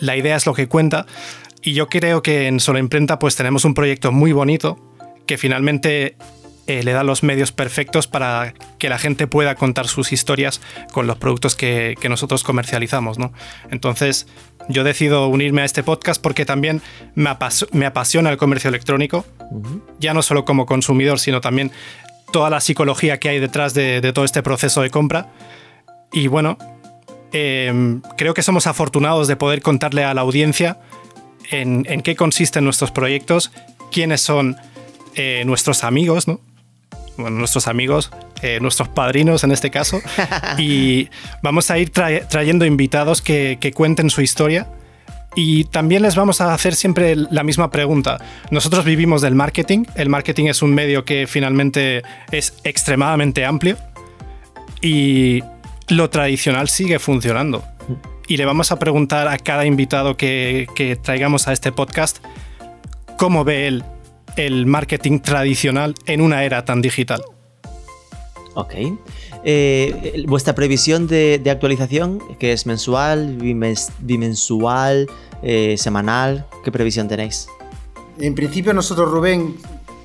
La 0.00 0.16
idea 0.16 0.36
es 0.36 0.46
lo 0.46 0.54
que 0.54 0.68
cuenta. 0.68 1.06
Y 1.62 1.74
yo 1.74 1.88
creo 1.88 2.22
que 2.22 2.48
en 2.48 2.58
Solo 2.58 2.78
Imprenta 2.78 3.18
pues 3.18 3.36
tenemos 3.36 3.64
un 3.64 3.74
proyecto 3.74 4.10
muy 4.10 4.32
bonito 4.32 4.78
que 5.26 5.38
finalmente 5.38 6.16
eh, 6.68 6.84
le 6.84 6.92
da 6.92 7.02
los 7.02 7.24
medios 7.24 7.50
perfectos 7.50 8.06
para 8.06 8.54
que 8.78 8.88
la 8.88 8.96
gente 8.96 9.26
pueda 9.26 9.56
contar 9.56 9.88
sus 9.88 10.12
historias 10.12 10.60
con 10.92 11.08
los 11.08 11.18
productos 11.18 11.56
que, 11.56 11.96
nosotros 12.08 12.44
comercializamos. 12.44 13.18
¿no? 13.18 13.32
Entonces, 13.70 14.28
yo 14.68 14.84
decido 14.84 15.26
unirme 15.26 15.62
a 15.62 15.64
este 15.64 15.82
podcast 15.82 16.22
porque 16.22 16.44
también 16.44 16.80
me, 17.16 17.30
apasiona 17.30 18.30
el 18.30 18.36
comercio 18.36 18.68
electrónico, 18.68 19.24
ya 19.98 20.14
no 20.14 20.22
solo 20.22 20.44
como 20.44 20.64
consumidor, 20.64 21.18
sino 21.18 21.40
también 21.40 21.72
toda 22.32 22.48
la 22.48 22.60
psicología 22.60 23.18
que 23.18 23.28
hay 23.28 23.40
detrás 23.40 23.74
de, 23.74 24.12
todo 24.12 24.24
este 24.24 24.44
proceso 24.44 24.82
de 24.82 24.90
compra. 24.90 25.32
Y 26.12 26.28
bueno, 26.28 26.58
em, 27.32 28.02
creo 28.16 28.34
que 28.34 28.42
somos 28.42 28.68
afortunados 28.68 29.26
de 29.26 29.34
poder 29.34 29.62
contarle 29.62 30.04
a 30.04 30.14
la 30.14 30.20
audiencia 30.20 30.78
en, 31.50 31.82
qué 32.02 32.14
consisten 32.14 32.62
nuestros 32.62 32.92
proyectos, 32.92 33.50
quiénes 33.90 34.20
son 34.20 34.56
eh, 35.16 35.42
nuestros 35.44 35.82
amigos, 35.82 36.28
¿no? 36.28 36.40
Bueno, 37.16 37.38
nuestros 37.38 37.68
amigos, 37.68 38.10
eh, 38.42 38.58
nuestros 38.60 38.88
padrinos 38.88 39.44
en 39.44 39.52
este 39.52 39.70
caso, 39.70 40.00
y 40.58 41.08
vamos 41.42 41.70
a 41.70 41.78
ir 41.78 41.90
trayendo 41.90 42.64
invitados 42.64 43.22
que, 43.22 43.58
que 43.60 43.72
cuenten 43.72 44.10
su 44.10 44.22
historia. 44.22 44.68
Y 45.34 45.64
también 45.64 46.02
les 46.02 46.14
vamos 46.14 46.42
a 46.42 46.52
hacer 46.52 46.74
siempre 46.74 47.16
la 47.16 47.42
misma 47.42 47.70
pregunta. 47.70 48.18
Nosotros 48.50 48.84
vivimos 48.84 49.22
del 49.22 49.34
marketing. 49.34 49.84
El 49.94 50.10
marketing 50.10 50.46
es 50.46 50.60
un 50.60 50.74
medio 50.74 51.06
que 51.06 51.26
finalmente 51.26 52.02
es 52.30 52.52
extremadamente 52.64 53.46
amplio 53.46 53.78
y 54.82 55.42
lo 55.88 56.10
tradicional 56.10 56.68
sigue 56.68 56.98
funcionando 56.98 57.64
y 58.26 58.36
le 58.36 58.44
vamos 58.44 58.72
a 58.72 58.78
preguntar 58.78 59.28
a 59.28 59.38
cada 59.38 59.66
invitado 59.66 60.16
que, 60.16 60.98
traigamos 61.02 61.48
a 61.48 61.52
este 61.52 61.72
podcast 61.72 62.18
cómo 63.18 63.44
ve 63.44 63.66
él 63.66 63.84
el 64.36 64.66
marketing 64.66 65.20
tradicional 65.20 65.94
en 66.06 66.20
una 66.20 66.44
era 66.44 66.64
tan 66.64 66.82
digital. 66.82 67.22
Ok. 68.54 68.74
Eh, 69.44 70.24
¿Vuestra 70.28 70.54
previsión 70.54 71.06
de, 71.06 71.42
actualización, 71.50 72.20
que 72.38 72.52
es 72.52 72.66
mensual, 72.66 73.38
bimensual, 74.00 75.08
eh, 75.42 75.76
semanal? 75.78 76.46
¿Qué 76.64 76.70
previsión 76.70 77.08
tenéis? 77.08 77.48
En 78.18 78.34
principio 78.34 78.72
nosotros, 78.74 79.10
Rubén, 79.10 79.56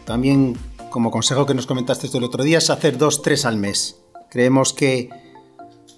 también 0.05 0.57
como 0.89 1.11
consejo 1.11 1.45
que 1.45 1.53
nos 1.53 1.67
comentaste 1.67 2.07
el 2.17 2.23
otro 2.23 2.43
día, 2.43 2.57
es 2.59 2.69
hacer 2.69 2.97
dos, 2.97 3.21
tres 3.21 3.45
al 3.45 3.57
mes. 3.57 3.99
Creemos 4.29 4.73
que 4.73 5.09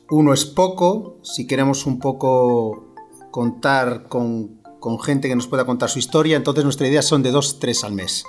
uno 0.10 0.34
es 0.34 0.46
poco, 0.46 1.20
si 1.24 1.46
queremos 1.46 1.86
un 1.86 2.00
poco 2.00 2.94
contar 3.32 4.08
con, 4.08 4.59
gente 5.04 5.28
que 5.28 5.36
nos 5.36 5.48
pueda 5.48 5.66
contar 5.66 5.90
su 5.90 6.00
historia, 6.00 6.38
entonces 6.38 6.64
nuestra 6.64 6.88
idea 6.88 7.02
son 7.02 7.24
de 7.24 7.32
dos, 7.32 7.60
tres 7.60 7.84
al 7.84 7.94
mes. 7.94 8.26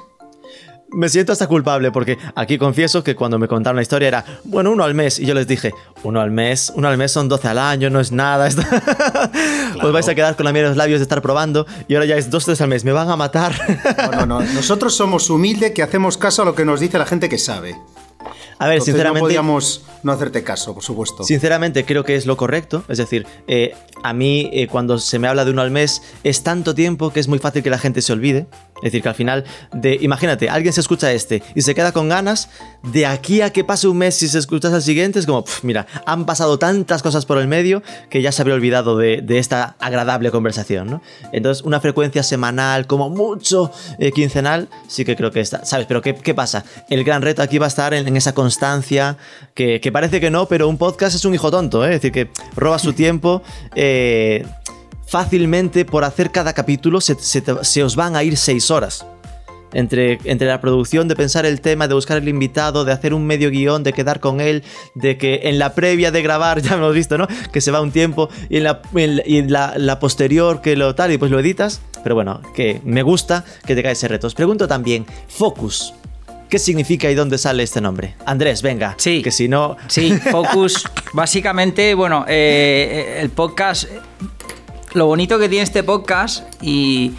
Me 0.92 1.08
siento 1.08 1.32
hasta 1.32 1.46
culpable 1.46 1.92
porque 1.92 2.18
aquí 2.34 2.58
confieso 2.58 3.04
que 3.04 3.14
cuando 3.14 3.38
me 3.38 3.46
contaron 3.46 3.76
la 3.76 3.82
historia 3.82 4.08
era, 4.08 4.24
bueno, 4.44 4.72
uno 4.72 4.82
al 4.82 4.94
mes. 4.94 5.20
Y 5.20 5.26
yo 5.26 5.34
les 5.34 5.46
dije, 5.46 5.72
uno 6.02 6.20
al 6.20 6.32
mes, 6.32 6.72
uno 6.74 6.88
al 6.88 6.98
mes 6.98 7.12
son 7.12 7.28
12 7.28 7.46
al 7.46 7.58
año, 7.58 7.90
no 7.90 8.00
es 8.00 8.10
nada. 8.10 8.48
Os 9.82 9.92
vais 9.92 10.08
a 10.08 10.14
quedar 10.14 10.34
con 10.34 10.46
la 10.46 10.52
miel 10.52 10.64
en 10.64 10.70
los 10.70 10.76
labios 10.76 10.98
de 10.98 11.04
estar 11.04 11.22
probando 11.22 11.64
y 11.86 11.94
ahora 11.94 12.06
ya 12.06 12.16
es 12.16 12.28
dos, 12.28 12.44
tres 12.44 12.60
al 12.60 12.68
mes. 12.68 12.84
Me 12.84 12.92
van 12.92 13.08
a 13.08 13.16
matar. 13.16 13.54
No, 14.10 14.26
no, 14.26 14.40
no. 14.40 14.52
Nosotros 14.52 14.94
somos 14.94 15.30
humildes 15.30 15.70
que 15.72 15.82
hacemos 15.84 16.18
caso 16.18 16.42
a 16.42 16.44
lo 16.44 16.56
que 16.56 16.64
nos 16.64 16.80
dice 16.80 16.98
la 16.98 17.06
gente 17.06 17.28
que 17.28 17.38
sabe. 17.38 17.76
A 18.60 18.68
ver, 18.68 18.82
sinceramente. 18.82 19.20
No 19.20 19.26
podíamos 19.26 19.84
no 20.02 20.12
hacerte 20.12 20.44
caso, 20.44 20.74
por 20.74 20.82
supuesto. 20.82 21.24
Sinceramente, 21.24 21.86
creo 21.86 22.04
que 22.04 22.14
es 22.14 22.26
lo 22.26 22.36
correcto. 22.36 22.84
Es 22.88 22.98
decir, 22.98 23.26
eh, 23.48 23.74
a 24.02 24.12
mí, 24.12 24.50
eh, 24.52 24.66
cuando 24.66 24.98
se 24.98 25.18
me 25.18 25.28
habla 25.28 25.46
de 25.46 25.50
uno 25.50 25.62
al 25.62 25.70
mes, 25.70 26.02
es 26.24 26.42
tanto 26.42 26.74
tiempo 26.74 27.10
que 27.10 27.20
es 27.20 27.28
muy 27.28 27.38
fácil 27.38 27.62
que 27.62 27.70
la 27.70 27.78
gente 27.78 28.02
se 28.02 28.12
olvide. 28.12 28.46
Es 28.82 28.92
decir, 28.92 29.02
que 29.02 29.08
al 29.08 29.14
final, 29.14 29.44
de, 29.72 29.98
imagínate, 30.00 30.48
alguien 30.48 30.72
se 30.72 30.80
escucha 30.80 31.12
este 31.12 31.42
y 31.54 31.62
se 31.62 31.74
queda 31.74 31.92
con 31.92 32.08
ganas, 32.08 32.48
de 32.82 33.06
aquí 33.06 33.42
a 33.42 33.50
que 33.50 33.64
pase 33.64 33.88
un 33.88 33.98
mes 33.98 34.22
y 34.22 34.28
se 34.28 34.38
escuchas 34.38 34.72
al 34.72 34.82
siguiente, 34.82 35.18
es 35.18 35.26
como, 35.26 35.44
mira, 35.62 35.86
han 36.06 36.26
pasado 36.26 36.58
tantas 36.58 37.02
cosas 37.02 37.26
por 37.26 37.38
el 37.38 37.48
medio 37.48 37.82
que 38.08 38.22
ya 38.22 38.32
se 38.32 38.42
habría 38.42 38.54
olvidado 38.54 38.96
de, 38.96 39.24
esta 39.40 39.76
agradable 39.78 40.30
conversación, 40.30 40.90
¿no? 40.90 41.02
Entonces, 41.32 41.64
una 41.64 41.80
frecuencia 41.80 42.22
semanal, 42.22 42.86
como 42.86 43.08
mucho 43.08 43.70
eh, 43.98 44.12
quincenal, 44.12 44.68
sí 44.86 45.04
que 45.04 45.16
creo 45.16 45.30
que 45.30 45.40
está, 45.40 45.64
¿sabes? 45.64 45.86
Pero 45.86 46.02
¿qué, 46.02 46.34
pasa? 46.34 46.64
El 46.90 47.04
gran 47.04 47.22
reto 47.22 47.42
aquí 47.42 47.58
va 47.58 47.66
a 47.66 47.68
estar 47.68 47.94
en, 47.94 48.16
esa 48.16 48.34
constancia, 48.34 49.16
que, 49.54 49.80
parece 49.92 50.20
que 50.20 50.30
no, 50.30 50.46
pero 50.46 50.68
un 50.68 50.78
podcast 50.78 51.16
es 51.16 51.24
un 51.24 51.34
hijo 51.34 51.50
tonto, 51.50 51.84
¿eh? 51.84 51.94
Es 51.94 52.02
decir, 52.02 52.12
que 52.12 52.30
roba 52.56 52.78
su 52.78 52.92
tiempo. 52.92 53.42
Eh, 53.74 54.44
fácilmente 55.10 55.84
por 55.84 56.04
hacer 56.04 56.30
cada 56.30 56.52
capítulo 56.52 57.00
se, 57.00 57.82
os 57.82 57.96
van 57.96 58.14
a 58.14 58.22
ir 58.22 58.36
seis 58.36 58.70
horas. 58.70 59.04
Entre, 59.72 60.18
entre, 60.24 60.48
la 60.48 60.60
producción, 60.60 61.06
de 61.06 61.14
pensar 61.14 61.46
el 61.46 61.60
tema, 61.60 61.86
de 61.86 61.94
buscar 61.94 62.18
el 62.18 62.28
invitado, 62.28 62.84
de 62.84 62.92
hacer 62.92 63.14
un 63.14 63.24
medio 63.24 63.50
guion, 63.50 63.84
de 63.84 63.92
quedar 63.92 64.18
con 64.18 64.40
él, 64.40 64.64
de 64.94 65.16
que 65.16 65.42
en 65.44 65.60
la 65.60 65.74
previa 65.74 66.10
de 66.10 66.22
grabar, 66.22 66.60
ya 66.62 66.74
hemos 66.74 66.94
visto, 66.94 67.18
¿no? 67.18 67.26
Que 67.52 67.60
se 67.60 67.70
va 67.72 67.80
un 67.80 67.90
tiempo 67.90 68.28
y 68.48 68.58
en 68.58 68.64
la, 68.64 68.82
en 68.94 69.52
la, 69.52 69.98
posterior 69.98 70.60
que 70.60 70.76
lo 70.76 70.94
tal 70.94 71.12
y 71.12 71.18
pues 71.18 71.30
lo 71.30 71.40
editas. 71.40 71.80
Pero 72.02 72.14
bueno, 72.14 72.40
que 72.54 72.80
me 72.84 73.02
gusta 73.02 73.44
que 73.66 73.74
te 73.74 73.82
cae 73.82 73.92
ese 73.92 74.08
reto. 74.08 74.28
Os 74.28 74.34
pregunto 74.34 74.66
también, 74.68 75.06
Focus. 75.28 75.92
¿Qué 76.48 76.58
significa 76.58 77.08
y 77.08 77.14
dónde 77.14 77.38
sale 77.38 77.62
este 77.62 77.80
nombre? 77.80 78.16
Andrés, 78.26 78.62
venga. 78.62 78.94
Sí. 78.98 79.22
Que 79.22 79.30
si 79.30 79.48
no. 79.48 79.76
Sí, 79.86 80.12
Focus. 80.30 80.84
básicamente, 81.12 81.94
bueno, 81.94 82.24
eh, 82.28 83.18
el 83.20 83.30
podcast 83.30 83.88
lo 84.94 85.06
bonito 85.06 85.38
que 85.38 85.48
tiene 85.48 85.62
este 85.62 85.82
podcast 85.82 86.44
y 86.62 87.12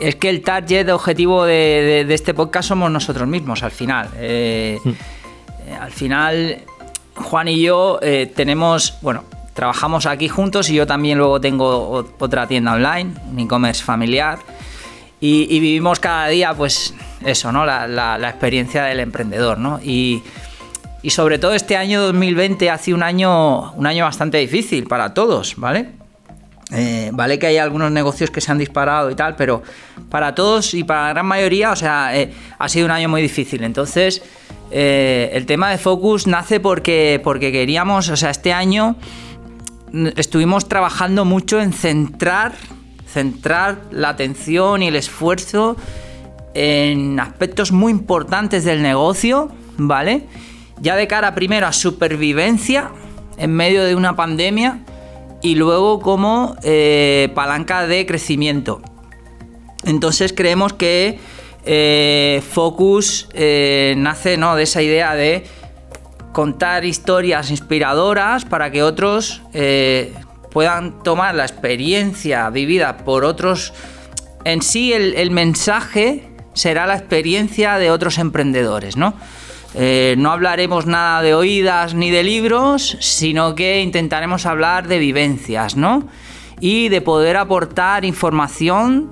es 0.00 0.16
que 0.16 0.28
el 0.28 0.42
target 0.42 0.88
objetivo 0.90 1.44
de, 1.44 2.06
este 2.08 2.34
podcast 2.34 2.68
somos 2.68 2.90
nosotros 2.90 3.28
mismos 3.28 3.62
al 3.62 3.70
final. 3.70 4.08
Eh, 4.16 4.78
hmm. 4.82 4.90
eh, 4.90 5.76
al 5.80 5.92
final, 5.92 6.58
Juan 7.14 7.48
y 7.48 7.62
yo 7.62 7.98
eh, 8.02 8.30
tenemos, 8.34 8.98
bueno, 9.02 9.24
trabajamos 9.54 10.06
aquí 10.06 10.28
juntos 10.28 10.68
y 10.68 10.74
yo 10.74 10.86
también 10.86 11.18
luego 11.18 11.40
tengo 11.40 12.04
otra 12.18 12.46
tienda 12.46 12.72
online, 12.72 13.14
un 13.30 13.38
e-commerce 13.38 13.82
familiar. 13.82 14.38
Y, 15.18 15.46
vivimos 15.60 15.98
cada 15.98 16.28
día, 16.28 16.52
pues, 16.52 16.94
eso, 17.24 17.50
¿no? 17.50 17.64
La, 17.64 18.18
experiencia 18.28 18.84
del 18.84 19.00
emprendedor, 19.00 19.56
¿no? 19.58 19.80
Y, 19.82 20.22
y 21.02 21.08
sobre 21.08 21.38
todo 21.38 21.54
este 21.54 21.78
año 21.78 22.02
2020 22.02 22.68
ha 22.70 22.76
sido 22.76 22.98
un 22.98 23.02
año, 23.02 23.72
un 23.72 23.86
año 23.86 24.04
bastante 24.04 24.36
difícil 24.36 24.84
para 24.84 25.14
todos, 25.14 25.56
¿vale? 25.56 25.95
Eh, 26.72 27.10
vale 27.12 27.38
que 27.38 27.46
hay 27.46 27.58
algunos 27.58 27.92
negocios 27.92 28.30
que 28.30 28.40
se 28.40 28.50
han 28.50 28.58
disparado 28.58 29.10
y 29.10 29.14
tal, 29.14 29.36
pero 29.36 29.62
para 30.10 30.34
todos 30.34 30.74
y 30.74 30.82
para 30.82 31.04
la 31.04 31.08
gran 31.10 31.26
mayoría, 31.26 31.70
o 31.70 31.76
sea, 31.76 32.16
eh, 32.16 32.32
ha 32.58 32.68
sido 32.68 32.86
un 32.86 32.90
año 32.90 33.08
muy 33.08 33.22
difícil. 33.22 33.62
Entonces, 33.62 34.22
eh, 34.70 35.30
el 35.32 35.46
tema 35.46 35.70
de 35.70 35.78
Focus 35.78 36.26
nace 36.26 36.58
porque, 36.58 37.20
porque 37.22 37.52
queríamos, 37.52 38.08
o 38.08 38.16
sea, 38.16 38.30
este 38.30 38.52
año 38.52 38.96
estuvimos 40.16 40.68
trabajando 40.68 41.24
mucho 41.24 41.60
en 41.60 41.72
centrar, 41.72 42.52
centrar 43.06 43.82
la 43.92 44.08
atención 44.08 44.82
y 44.82 44.88
el 44.88 44.96
esfuerzo 44.96 45.76
en 46.54 47.20
aspectos 47.20 47.70
muy 47.70 47.92
importantes 47.92 48.64
del 48.64 48.82
negocio, 48.82 49.52
¿vale? 49.76 50.24
Ya 50.80 50.96
de 50.96 51.06
cara 51.06 51.34
primero 51.34 51.66
a 51.66 51.72
supervivencia 51.72 52.90
en 53.38 53.52
medio 53.52 53.84
de 53.84 53.94
una 53.94 54.16
pandemia 54.16 54.80
y 55.46 55.54
luego 55.54 56.00
como 56.00 56.56
eh, 56.64 57.30
palanca 57.36 57.86
de 57.86 58.04
crecimiento. 58.04 58.82
Entonces 59.84 60.32
creemos 60.32 60.72
que 60.72 61.20
eh, 61.64 62.42
Focus 62.50 63.28
eh, 63.32 63.94
nace 63.96 64.38
¿no? 64.38 64.56
de 64.56 64.64
esa 64.64 64.82
idea 64.82 65.14
de 65.14 65.44
contar 66.32 66.84
historias 66.84 67.52
inspiradoras 67.52 68.44
para 68.44 68.72
que 68.72 68.82
otros 68.82 69.40
puedan 70.50 71.02
tomar 71.04 71.36
la 71.36 71.44
experiencia 71.44 72.50
vivida 72.50 72.96
por 72.98 73.24
otros. 73.24 73.72
En 74.44 74.62
sí 74.62 74.92
el 74.92 75.30
mensaje 75.30 76.28
será 76.54 76.88
la 76.88 76.96
experiencia 76.96 77.78
de 77.78 77.92
otros 77.92 78.18
emprendedores, 78.18 78.96
¿no? 78.96 79.14
Eh, 79.78 80.14
no 80.16 80.32
hablaremos 80.32 80.86
nada 80.86 81.20
de 81.20 81.34
oídas 81.34 81.92
ni 81.92 82.10
de 82.10 82.22
libros, 82.22 82.96
sino 83.00 83.54
que 83.54 83.82
intentaremos 83.82 84.46
hablar 84.46 84.88
de 84.88 84.98
vivencias, 84.98 85.76
¿no? 85.76 86.08
Y 86.60 86.88
de 86.88 87.02
poder 87.02 87.36
aportar 87.36 88.06
información 88.06 89.10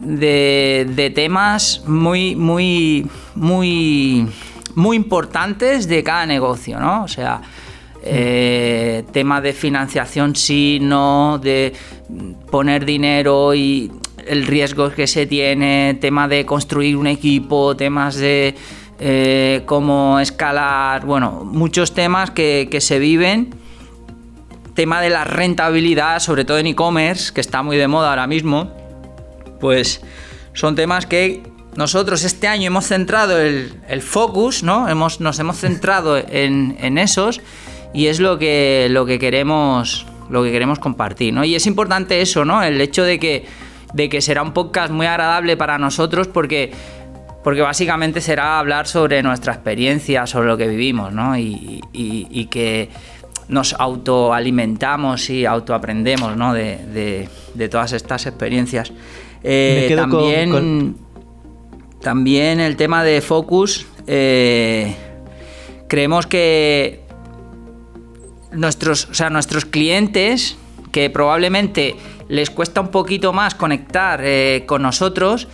de, 0.00 1.12
temas 1.14 1.84
muy, 1.86 2.34
muy, 2.34 3.06
muy, 3.36 4.26
muy 4.74 4.96
importantes 4.96 5.86
de 5.86 6.02
cada 6.02 6.26
negocio, 6.26 6.80
¿no? 6.80 7.04
O 7.04 7.08
sea, 7.08 7.42
eh, 8.02 9.04
tema 9.12 9.40
de 9.40 9.52
financiación 9.52 10.34
sí, 10.34 10.78
no, 10.82 11.38
de 11.38 11.72
poner 12.50 12.84
dinero 12.84 13.54
y 13.54 13.92
el 14.26 14.44
riesgo 14.44 14.90
que 14.90 15.06
se 15.06 15.26
tiene, 15.26 15.96
tema 16.00 16.26
de 16.26 16.44
construir 16.44 16.96
un 16.96 17.06
equipo, 17.06 17.76
temas 17.76 18.16
de 18.16 18.56
eh, 19.00 19.62
cómo 19.66 20.20
escalar, 20.20 21.06
bueno, 21.06 21.42
muchos 21.44 21.94
temas 21.94 22.30
que, 22.30 22.68
que 22.70 22.80
se 22.80 22.98
viven. 22.98 23.54
Tema 24.74 25.00
de 25.00 25.10
la 25.10 25.24
rentabilidad, 25.24 26.20
sobre 26.20 26.44
todo 26.44 26.58
en 26.58 26.66
e-commerce, 26.66 27.32
que 27.32 27.40
está 27.40 27.62
muy 27.62 27.76
de 27.76 27.88
moda 27.88 28.10
ahora 28.10 28.26
mismo, 28.26 28.70
pues 29.58 30.02
son 30.52 30.76
temas 30.76 31.06
que 31.06 31.42
nosotros 31.76 32.24
este 32.24 32.48
año 32.48 32.66
hemos 32.66 32.86
centrado 32.86 33.38
el, 33.38 34.02
focus, 34.02 34.62
¿no? 34.62 34.88
Hemos, 34.88 35.20
nos 35.20 35.38
hemos 35.38 35.56
centrado 35.56 36.18
en, 36.18 36.76
en, 36.80 36.98
esos 36.98 37.40
y 37.94 38.06
es 38.06 38.20
lo 38.20 38.38
que, 38.38 38.88
lo 38.90 39.06
que 39.06 39.18
queremos 39.18 40.06
lo 40.28 40.44
que 40.44 40.52
queremos 40.52 40.78
compartir, 40.78 41.34
¿no? 41.34 41.44
Y 41.44 41.54
es 41.54 41.66
importante 41.66 42.20
eso, 42.20 42.44
¿no? 42.44 42.62
El 42.62 42.80
hecho 42.80 43.02
de 43.02 43.18
que, 43.18 43.46
de 43.92 44.08
que 44.08 44.20
será 44.20 44.42
un 44.42 44.52
podcast 44.52 44.92
muy 44.92 45.06
agradable 45.06 45.56
para 45.56 45.76
nosotros 45.76 46.28
porque, 46.28 46.72
porque 47.42 47.62
básicamente 47.62 48.20
será 48.20 48.58
hablar 48.58 48.86
sobre 48.86 49.22
nuestra 49.22 49.54
experiencia, 49.54 50.26
sobre 50.26 50.48
lo 50.48 50.56
que 50.56 50.68
vivimos, 50.68 51.12
¿no? 51.12 51.36
Y, 51.36 51.80
y, 51.92 52.46
que 52.46 52.90
nos 53.48 53.72
autoalimentamos 53.74 55.30
y 55.30 55.46
autoaprendemos, 55.46 56.36
¿no? 56.36 56.52
De, 56.52 56.76
de, 56.76 57.28
de 57.54 57.68
todas 57.68 57.92
estas 57.92 58.26
experiencias. 58.26 58.92
Eh, 59.42 59.92
también, 59.96 60.96
también 62.00 62.60
el 62.60 62.76
tema 62.76 63.02
de 63.04 63.20
Focus, 63.22 63.86
eh, 64.06 64.94
creemos 65.88 66.26
que 66.26 67.00
nuestros, 68.52 69.08
o 69.10 69.14
sea, 69.14 69.30
nuestros 69.30 69.64
clientes, 69.64 70.58
que 70.92 71.08
probablemente 71.08 71.96
les 72.28 72.50
cuesta 72.50 72.80
un 72.80 72.88
poquito 72.88 73.32
más 73.32 73.54
conectar 73.54 74.20
eh, 74.22 74.64
con 74.66 74.82
nosotros, 74.82 75.48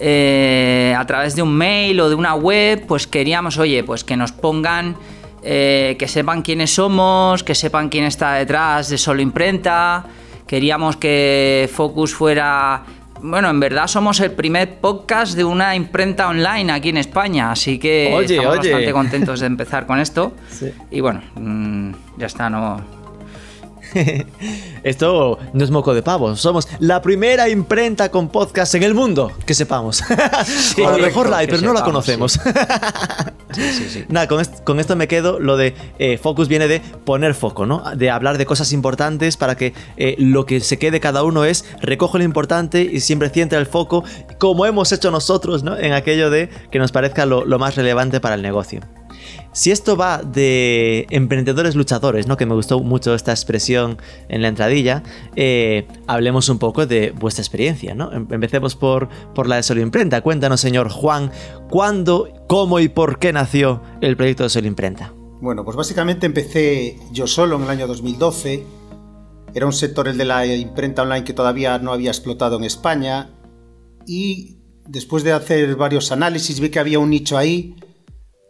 a 0.00 1.04
través 1.06 1.34
de 1.34 1.42
un 1.42 1.54
mail 1.54 2.00
o 2.00 2.08
de 2.08 2.14
una 2.14 2.34
web, 2.34 2.84
pues 2.86 3.06
queríamos, 3.06 3.58
oye, 3.58 3.82
pues 3.84 4.04
que 4.04 4.16
nos 4.16 4.32
pongan, 4.32 4.96
que 5.42 6.06
sepan 6.06 6.42
quiénes 6.42 6.74
somos, 6.74 7.42
que 7.42 7.54
sepan 7.54 7.88
quién 7.88 8.04
está 8.04 8.34
detrás 8.34 8.88
de 8.88 8.98
Solo 8.98 9.22
Imprenta. 9.22 10.04
Queríamos 10.46 10.96
que 10.96 11.68
Focus 11.72 12.14
fuera 12.14 12.84
bueno, 13.22 13.50
en 13.50 13.60
verdad 13.60 13.86
somos 13.86 14.20
el 14.20 14.30
primer 14.32 14.76
podcast 14.76 15.34
de 15.34 15.44
una 15.44 15.74
imprenta 15.74 16.28
online 16.28 16.70
aquí 16.72 16.90
en 16.90 16.98
España, 16.98 17.50
así 17.50 17.78
que 17.78 18.16
estamos 18.20 18.58
bastante 18.58 18.92
contentos 18.92 19.40
de 19.40 19.46
empezar 19.46 19.86
con 19.86 20.00
esto. 20.00 20.32
Y 20.90 21.00
bueno, 21.00 21.22
mm, 21.34 21.92
ya 22.16 22.26
está, 22.26 22.48
no, 22.48 22.80
Esto 24.82 25.38
no 25.52 25.64
es 25.64 25.70
moco 25.70 25.94
de 25.94 26.02
pavo. 26.02 26.36
Somos 26.36 26.68
la 26.78 27.02
primera 27.02 27.48
imprenta 27.48 28.10
con 28.10 28.28
podcast 28.28 28.74
en 28.74 28.82
el 28.82 28.94
mundo, 28.94 29.32
que 29.46 29.54
sepamos. 29.54 30.02
a 30.10 30.90
lo 30.90 30.98
mejor 30.98 31.28
la 31.28 31.38
hay, 31.38 31.46
pero 31.46 31.62
no 31.62 31.72
la 31.72 31.82
conocemos. 31.82 32.40
Nada, 34.08 34.28
con, 34.28 34.80
esto 34.80 34.96
me 34.96 35.08
quedo. 35.08 35.40
Lo 35.40 35.56
de 35.56 35.74
eh, 35.98 36.18
focus 36.18 36.48
viene 36.48 36.68
de 36.68 36.80
poner 36.80 37.34
foco, 37.34 37.66
¿no? 37.66 37.82
De 37.96 38.10
hablar 38.10 38.38
de 38.38 38.46
cosas 38.46 38.72
importantes 38.72 39.36
para 39.36 39.56
que 39.56 39.74
eh, 39.96 40.16
lo 40.18 40.46
que 40.46 40.60
se 40.60 40.78
quede 40.78 41.00
cada 41.00 41.22
uno 41.22 41.44
es 41.44 41.64
recoge 41.80 42.18
lo 42.18 42.24
importante 42.24 42.82
y 42.82 43.00
siempre 43.00 43.30
centra 43.30 43.58
el 43.58 43.66
foco, 43.66 44.04
como 44.38 44.66
hemos 44.66 44.92
hecho 44.92 45.10
nosotros, 45.10 45.62
¿no? 45.62 45.76
En 45.76 45.92
aquello 45.92 46.30
de 46.30 46.48
que 46.70 46.78
nos 46.78 46.92
parezca 46.92 47.26
lo 47.26 47.58
más 47.58 47.76
relevante 47.76 48.20
para 48.20 48.34
el 48.34 48.42
negocio. 48.42 48.80
Si 49.58 49.72
esto 49.72 49.96
va 49.96 50.22
de 50.22 51.08
emprendedores 51.10 51.74
luchadores, 51.74 52.28
¿no? 52.28 52.36
Que 52.36 52.46
me 52.46 52.54
gustó 52.54 52.78
mucho 52.78 53.12
esta 53.12 53.32
expresión 53.32 53.98
en 54.28 54.40
la 54.40 54.46
entradilla, 54.46 55.02
eh, 55.34 55.88
hablemos 56.06 56.48
un 56.48 56.60
poco 56.60 56.86
de 56.86 57.10
vuestra 57.10 57.42
experiencia, 57.42 57.92
¿no? 57.92 58.12
Em, 58.12 58.24
empecemos 58.30 58.76
por, 58.76 59.08
por 59.34 59.48
la 59.48 59.56
de 59.56 59.64
Solo 59.64 59.80
Imprenta. 59.80 60.20
Cuéntanos, 60.20 60.60
señor 60.60 60.90
Juan, 60.90 61.32
¿cuándo, 61.68 62.28
cómo 62.46 62.78
y 62.78 62.88
por 62.88 63.18
qué 63.18 63.32
nació 63.32 63.82
el 64.00 64.16
proyecto 64.16 64.44
de 64.44 64.50
Solo 64.50 64.68
Imprenta? 64.68 65.12
Bueno, 65.40 65.64
pues 65.64 65.76
básicamente 65.76 66.26
empecé 66.26 66.96
yo 67.10 67.26
solo 67.26 67.56
en 67.56 67.64
el 67.64 67.70
año 67.70 67.88
2012. 67.88 68.64
Era 69.54 69.66
un 69.66 69.72
sector 69.72 70.06
el 70.06 70.16
de 70.18 70.24
la 70.24 70.46
imprenta 70.46 71.02
online 71.02 71.24
que 71.24 71.32
todavía 71.32 71.80
no 71.80 71.92
había 71.92 72.10
explotado 72.10 72.58
en 72.58 72.62
España. 72.62 73.30
Y 74.06 74.58
después 74.86 75.24
de 75.24 75.32
hacer 75.32 75.74
varios 75.74 76.12
análisis 76.12 76.60
vi 76.60 76.68
que 76.68 76.78
había 76.78 77.00
un 77.00 77.10
nicho 77.10 77.36
ahí 77.36 77.74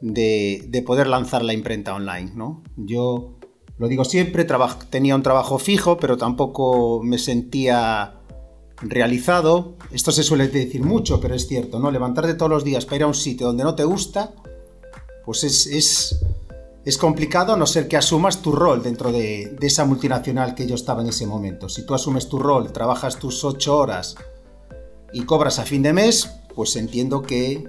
de, 0.01 0.83
poder 0.87 1.07
lanzar 1.07 1.45
la 1.45 1.53
imprenta 1.53 1.95
online. 1.95 2.33
¿no? 2.35 2.63
Yo 2.77 3.39
lo 3.79 3.89
digo 3.89 4.05
siempre, 4.05 4.47
tenía 4.91 5.15
un 5.15 5.23
trabajo 5.23 5.59
fijo, 5.59 5.99
pero 5.99 6.17
tampoco 6.17 7.01
me 7.03 7.19
sentía 7.19 8.15
realizado. 8.83 9.77
Esto 9.93 10.13
se 10.13 10.23
suele 10.23 10.49
decir 10.49 10.83
mucho, 10.83 11.21
pero 11.21 11.35
es 11.35 11.47
cierto, 11.47 11.79
¿no? 11.79 11.91
Levantarte 11.91 12.35
todos 12.35 12.51
los 12.51 12.65
días 12.65 12.85
para 12.85 12.97
ir 12.97 13.03
a 13.05 13.07
un 13.07 13.15
sitio 13.15 13.47
donde 13.47 13.65
no 13.65 13.75
te 13.75 13.85
gusta, 13.85 14.35
pues 15.25 15.45
es, 15.45 16.21
es, 16.85 16.99
complicado 16.99 17.53
a 17.53 17.57
no 17.57 17.67
ser 17.67 17.87
que 17.87 17.97
asumas 17.97 18.41
tu 18.41 18.51
rol 18.51 18.83
dentro 18.83 19.13
de, 19.13 19.57
de, 19.61 19.67
esa 19.67 19.85
multinacional 19.85 20.55
que 20.55 20.67
yo 20.67 20.75
estaba 20.75 21.03
en 21.03 21.09
ese 21.09 21.27
momento. 21.27 21.69
Si 21.69 21.85
tú 21.85 21.95
asumes 21.95 22.29
tu 22.29 22.39
rol, 22.39 22.73
trabajas 22.73 23.19
tus 23.19 23.45
ocho 23.45 23.77
horas 23.77 24.17
y 25.13 25.23
cobras 25.23 25.59
a 25.59 25.65
fin 25.65 25.83
de 25.83 25.93
mes, 25.93 26.31
pues 26.55 26.75
entiendo 26.77 27.23
que 27.23 27.63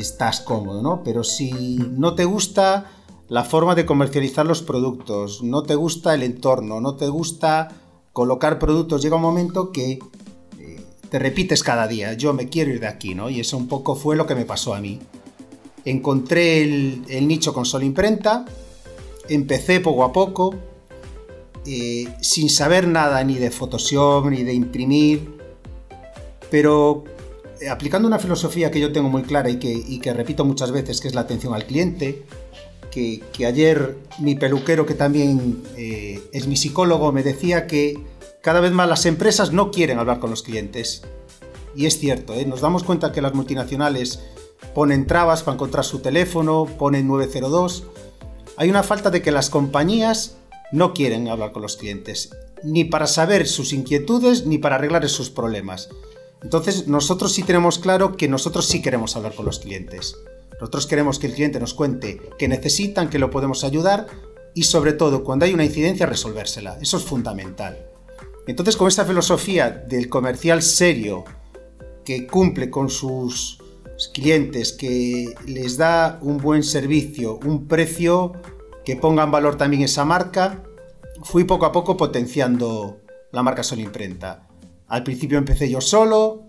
estás 0.00 0.40
cómodo, 0.40 0.82
¿no? 0.82 1.02
Pero 1.02 1.24
si 1.24 1.76
no 1.76 2.14
te 2.14 2.24
gusta 2.24 2.90
la 3.28 3.44
forma 3.44 3.74
de 3.74 3.86
comercializar 3.86 4.46
los 4.46 4.62
productos, 4.62 5.42
no 5.42 5.62
te 5.62 5.74
gusta 5.74 6.14
el 6.14 6.22
entorno, 6.22 6.80
no 6.80 6.96
te 6.96 7.08
gusta 7.08 7.68
colocar 8.12 8.58
productos, 8.58 9.02
llega 9.02 9.16
un 9.16 9.22
momento 9.22 9.70
que 9.70 9.98
eh, 10.58 10.80
te 11.10 11.18
repites 11.18 11.62
cada 11.62 11.86
día, 11.86 12.14
yo 12.14 12.32
me 12.32 12.48
quiero 12.48 12.72
ir 12.72 12.80
de 12.80 12.86
aquí, 12.86 13.14
¿no? 13.14 13.28
Y 13.30 13.40
eso 13.40 13.56
un 13.56 13.68
poco 13.68 13.94
fue 13.94 14.16
lo 14.16 14.26
que 14.26 14.34
me 14.34 14.44
pasó 14.44 14.74
a 14.74 14.80
mí. 14.80 14.98
Encontré 15.84 16.62
el, 16.62 17.28
nicho 17.28 17.54
con 17.54 17.64
solo 17.64 17.84
imprenta, 17.84 18.44
empecé 19.28 19.80
poco 19.80 20.04
a 20.04 20.12
poco, 20.12 20.54
eh, 21.66 22.08
sin 22.20 22.48
saber 22.48 22.88
nada 22.88 23.22
ni 23.24 23.34
de 23.34 23.50
Photoshop 23.50 24.26
ni 24.30 24.42
de 24.42 24.54
imprimir, 24.54 25.38
pero 26.50 27.04
aplicando 27.70 28.06
una 28.06 28.18
filosofía 28.18 28.70
que 28.70 28.80
yo 28.80 28.92
tengo 28.92 29.08
muy 29.08 29.22
clara 29.22 29.50
y 29.50 29.58
que, 29.58 30.12
repito 30.12 30.44
muchas 30.44 30.70
veces, 30.70 31.00
que 31.00 31.08
es 31.08 31.14
la 31.14 31.22
atención 31.22 31.54
al 31.54 31.66
cliente, 31.66 32.24
que, 32.90 33.22
ayer 33.46 33.96
mi 34.18 34.34
peluquero, 34.34 34.86
que 34.86 34.94
también 34.94 35.62
eh, 35.76 36.20
es 36.32 36.46
mi 36.46 36.56
psicólogo, 36.56 37.12
me 37.12 37.22
decía 37.22 37.66
que 37.66 37.98
cada 38.42 38.60
vez 38.60 38.72
más 38.72 38.88
las 38.88 39.06
empresas 39.06 39.52
no 39.52 39.70
quieren 39.70 39.98
hablar 39.98 40.18
con 40.18 40.30
los 40.30 40.42
clientes. 40.42 41.02
Y 41.76 41.86
es 41.86 41.98
cierto, 41.98 42.34
¿eh? 42.34 42.44
nos 42.44 42.60
damos 42.60 42.82
cuenta 42.82 43.12
que 43.12 43.22
las 43.22 43.34
multinacionales 43.34 44.20
ponen 44.74 45.06
trabas 45.06 45.42
para 45.42 45.54
encontrar 45.54 45.84
su 45.84 46.00
teléfono, 46.00 46.66
ponen 46.78 47.06
902. 47.06 47.84
Hay 48.56 48.70
una 48.70 48.82
falta 48.82 49.10
de 49.10 49.22
que 49.22 49.30
las 49.30 49.50
compañías 49.50 50.36
no 50.72 50.92
quieren 50.92 51.28
hablar 51.28 51.52
con 51.52 51.62
los 51.62 51.76
clientes, 51.76 52.30
ni 52.62 52.84
para 52.84 53.06
saber 53.06 53.46
sus 53.46 53.72
inquietudes, 53.72 54.46
ni 54.46 54.58
para 54.58 54.76
arreglar 54.76 55.08
sus 55.08 55.30
problemas. 55.30 55.88
Entonces, 56.42 56.86
nosotros 56.86 57.32
sí 57.32 57.42
tenemos 57.42 57.78
claro 57.78 58.16
que 58.16 58.28
nosotros 58.28 58.66
sí 58.66 58.80
queremos 58.80 59.16
hablar 59.16 59.34
con 59.34 59.46
los 59.46 59.58
clientes. 59.58 60.16
Nosotros 60.60 60.86
queremos 60.86 61.18
que 61.18 61.28
el 61.28 61.34
cliente 61.34 61.60
nos 61.60 61.74
cuente 61.74 62.20
que 62.38 62.48
necesitan, 62.48 63.10
que 63.10 63.18
lo 63.18 63.30
podemos 63.30 63.64
ayudar 63.64 64.06
y 64.54 64.64
sobre 64.64 64.92
todo 64.92 65.24
cuando 65.24 65.44
hay 65.44 65.54
una 65.54 65.64
incidencia 65.64 66.06
resolvérsela. 66.06 66.78
Eso 66.80 66.96
es 66.96 67.04
fundamental. 67.04 67.86
Entonces, 68.46 68.76
con 68.76 68.88
esta 68.88 69.04
filosofía 69.04 69.70
del 69.70 70.08
comercial 70.08 70.62
serio 70.62 71.24
que 72.04 72.26
cumple 72.26 72.70
con 72.70 72.88
sus 72.88 73.58
clientes, 74.14 74.72
que 74.72 75.34
les 75.46 75.76
da 75.76 76.18
un 76.22 76.38
buen 76.38 76.62
servicio, 76.62 77.38
un 77.44 77.68
precio 77.68 78.32
que 78.84 78.96
ponga 78.96 79.24
en 79.24 79.30
valor 79.30 79.56
también 79.56 79.82
esa 79.82 80.04
marca, 80.04 80.64
fui 81.22 81.44
poco 81.44 81.66
a 81.66 81.72
poco 81.72 81.96
potenciando 81.96 83.00
la 83.32 83.42
marca 83.42 83.62
Sol 83.62 83.80
Imprenta. 83.80 84.47
Al 84.88 85.02
principio 85.02 85.38
empecé 85.38 85.68
yo 85.68 85.80
solo, 85.80 86.44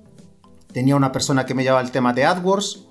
tenía 0.71 0.95
una 0.95 1.12
persona 1.12 1.45
que 1.45 1.54
me 1.54 1.63
llevaba 1.63 1.82
el 1.82 1.91
tema 1.91 2.13
de 2.13 2.25
AdWords, 2.25 2.86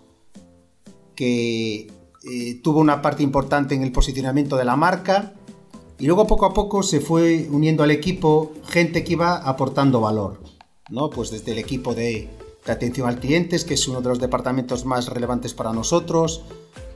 que 1.14 1.90
eh, 2.30 2.60
tuvo 2.62 2.80
una 2.80 3.00
parte 3.00 3.22
importante 3.22 3.74
en 3.74 3.82
el 3.82 3.90
posicionamiento 3.90 4.56
de 4.56 4.64
la 4.64 4.76
marca, 4.76 5.34
y 5.98 6.06
luego 6.06 6.26
poco 6.26 6.46
a 6.46 6.54
poco 6.54 6.82
se 6.82 7.00
fue 7.00 7.48
uniendo 7.50 7.82
al 7.82 7.90
equipo 7.90 8.52
gente 8.68 9.02
que 9.02 9.14
iba 9.14 9.36
aportando 9.36 10.00
valor, 10.00 10.40
¿no? 10.90 11.10
Pues 11.10 11.30
desde 11.30 11.52
el 11.52 11.58
equipo 11.58 11.94
de, 11.94 12.28
de 12.64 12.72
atención 12.72 13.08
al 13.08 13.18
cliente, 13.18 13.58
que 13.64 13.74
es 13.74 13.88
uno 13.88 14.00
de 14.00 14.08
los 14.10 14.20
departamentos 14.20 14.84
más 14.84 15.08
relevantes 15.08 15.54
para 15.54 15.72
nosotros, 15.72 16.42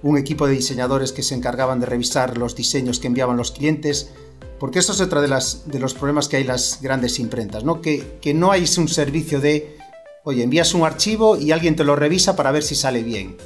un 0.03 0.19
equipo 0.19 0.47
de 0.47 0.55
diseñadores 0.55 1.13
que 1.13 1.23
se 1.23 1.35
encargaban 1.35 1.81
de 1.81 1.87
revisar 1.87 2.39
los 2.39 2.57
diseños 2.57 2.99
que 2.99 3.07
enviaban 3.07 3.37
los 3.37 3.53
clientes, 3.53 4.11
porque 4.59 4.79
esto 4.79 4.93
es 4.93 5.01
otro 5.01 5.21
de, 5.21 5.29
las, 5.29 5.69
de 5.69 5.79
los 5.79 5.95
problemas 5.95 6.29
que 6.29 6.37
hay 6.37 6.45
las 6.45 6.81
grandes 6.83 7.19
imprentas, 7.19 7.65
¿no? 7.65 7.81
Que, 7.81 8.19
que 8.21 8.35
no 8.35 8.53
hay 8.53 8.65
un 8.79 8.89
servicio 8.89 9.41
de, 9.41 9.77
oye, 10.25 10.43
envías 10.43 10.75
un 10.75 10.85
archivo 10.85 11.37
y 11.37 11.53
alguien 11.53 11.77
te 11.77 11.85
lo 11.85 11.97
revisa 11.97 12.37
para 12.37 12.53
ver 12.53 12.63
si 12.63 12.75
sale 12.75 13.03
bien. 13.03 13.37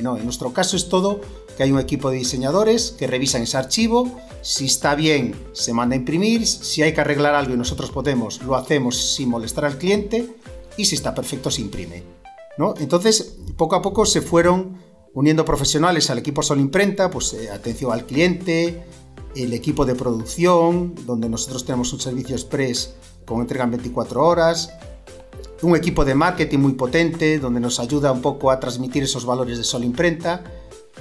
No, 0.00 0.16
en 0.16 0.24
nuestro 0.24 0.52
caso 0.52 0.76
es 0.76 0.88
todo 0.88 1.20
que 1.56 1.62
hay 1.62 1.72
un 1.72 1.80
equipo 1.80 2.10
de 2.10 2.18
diseñadores 2.18 2.94
que 2.98 3.06
revisan 3.06 3.42
ese 3.42 3.56
archivo, 3.56 4.20
si 4.42 4.66
está 4.66 4.94
bien 4.94 5.34
se 5.52 5.72
manda 5.72 5.94
a 5.94 5.98
imprimir, 5.98 6.46
si 6.46 6.82
hay 6.82 6.92
que 6.92 7.00
arreglar 7.00 7.34
algo 7.34 7.54
y 7.54 7.56
nosotros 7.56 7.90
podemos, 7.90 8.42
lo 8.42 8.56
hacemos 8.56 9.14
sin 9.14 9.30
molestar 9.30 9.64
al 9.64 9.78
cliente 9.78 10.36
y 10.76 10.84
si 10.84 10.94
está 10.94 11.14
perfecto 11.14 11.50
se 11.50 11.62
imprime. 11.62 12.02
¿no? 12.58 12.74
Entonces, 12.78 13.36
poco 13.56 13.74
a 13.76 13.82
poco 13.82 14.06
se 14.06 14.20
fueron 14.20 14.78
uniendo 15.16 15.46
profesionales 15.46 16.10
al 16.10 16.18
equipo 16.18 16.42
Sol 16.42 16.60
Imprenta, 16.60 17.10
pues 17.10 17.32
eh, 17.32 17.50
atención 17.50 17.90
al 17.90 18.04
cliente, 18.04 18.84
el 19.34 19.54
equipo 19.54 19.86
de 19.86 19.94
producción, 19.94 20.94
donde 21.06 21.30
nosotros 21.30 21.64
tenemos 21.64 21.90
un 21.94 22.00
servicio 22.00 22.36
express 22.36 22.94
con 23.24 23.40
entrega 23.40 23.64
en 23.64 23.70
24 23.70 24.22
horas, 24.22 24.74
un 25.62 25.74
equipo 25.74 26.04
de 26.04 26.14
marketing 26.14 26.58
muy 26.58 26.72
potente, 26.74 27.38
donde 27.38 27.60
nos 27.60 27.80
ayuda 27.80 28.12
un 28.12 28.20
poco 28.20 28.50
a 28.50 28.60
transmitir 28.60 29.04
esos 29.04 29.24
valores 29.24 29.56
de 29.56 29.64
Sol 29.64 29.84
Imprenta 29.84 30.44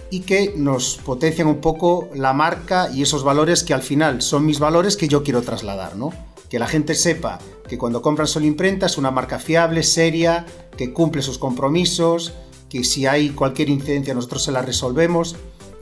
y 0.09 0.21
que 0.21 0.53
nos 0.55 0.95
potencian 0.95 1.49
un 1.49 1.59
poco 1.59 2.07
la 2.15 2.31
marca 2.31 2.89
y 2.89 3.01
esos 3.01 3.21
valores 3.21 3.63
que 3.63 3.73
al 3.73 3.81
final 3.81 4.21
son 4.21 4.45
mis 4.45 4.59
valores 4.59 4.95
que 4.95 5.09
yo 5.09 5.23
quiero 5.23 5.41
trasladar, 5.41 5.97
¿no? 5.97 6.13
Que 6.49 6.57
la 6.57 6.67
gente 6.67 6.95
sepa 6.95 7.39
que 7.67 7.77
cuando 7.77 8.01
compran 8.01 8.29
Sol 8.29 8.45
Imprenta 8.45 8.85
es 8.85 8.97
una 8.97 9.11
marca 9.11 9.39
fiable, 9.39 9.83
seria, 9.83 10.45
que 10.77 10.93
cumple 10.93 11.21
sus 11.21 11.37
compromisos, 11.37 12.33
que 12.75 12.83
si 12.83 13.05
hay 13.05 13.29
cualquier 13.29 13.69
incidencia 13.69 14.13
nosotros 14.13 14.43
se 14.43 14.51
la 14.51 14.61
resolvemos. 14.61 15.37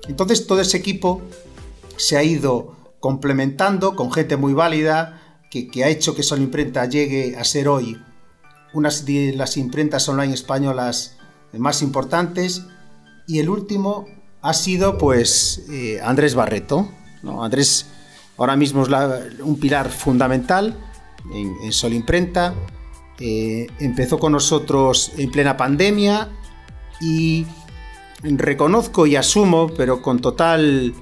Entonces 0.07 0.45
todo 0.45 0.61
ese 0.61 0.77
equipo 0.77 1.23
se 1.97 2.17
ha 2.17 2.23
ido 2.23 2.75
complementando 2.99 3.95
con 3.95 4.11
gente 4.11 4.37
muy 4.37 4.53
válida 4.53 5.41
que, 5.49 5.67
que 5.69 5.83
ha 5.83 5.87
hecho 5.87 6.13
que 6.13 6.21
Sol 6.21 6.43
Imprenta 6.43 6.85
llegue 6.85 7.35
a 7.35 7.43
ser 7.45 7.67
hoy 7.67 7.99
una 8.73 8.91
de 8.91 9.33
las 9.35 9.57
imprentas 9.57 10.07
online 10.07 10.35
españolas 10.35 11.17
más 11.53 11.81
importantes 11.81 12.61
y 13.25 13.39
el 13.39 13.49
último 13.49 14.05
ha 14.43 14.53
sido 14.53 14.99
pues 14.99 15.63
eh, 15.71 15.99
Andrés 16.03 16.35
Barreto. 16.35 16.87
¿no? 17.23 17.43
Andrés 17.43 17.87
ahora 18.37 18.55
mismo 18.55 18.83
es 18.83 18.89
un 19.41 19.59
pilar 19.59 19.89
fundamental 19.89 20.77
en, 21.33 21.73
Sol 21.73 21.93
Imprenta. 21.93 22.53
Eh, 23.19 23.65
empezó 23.79 24.19
con 24.19 24.33
nosotros 24.33 25.13
en 25.17 25.31
plena 25.31 25.57
pandemia 25.57 26.29
y 26.99 27.45
reconozco 28.21 29.05
y 29.07 29.15
asumo, 29.15 29.67
pero 29.75 30.01
con 30.01 30.19
total 30.19 30.93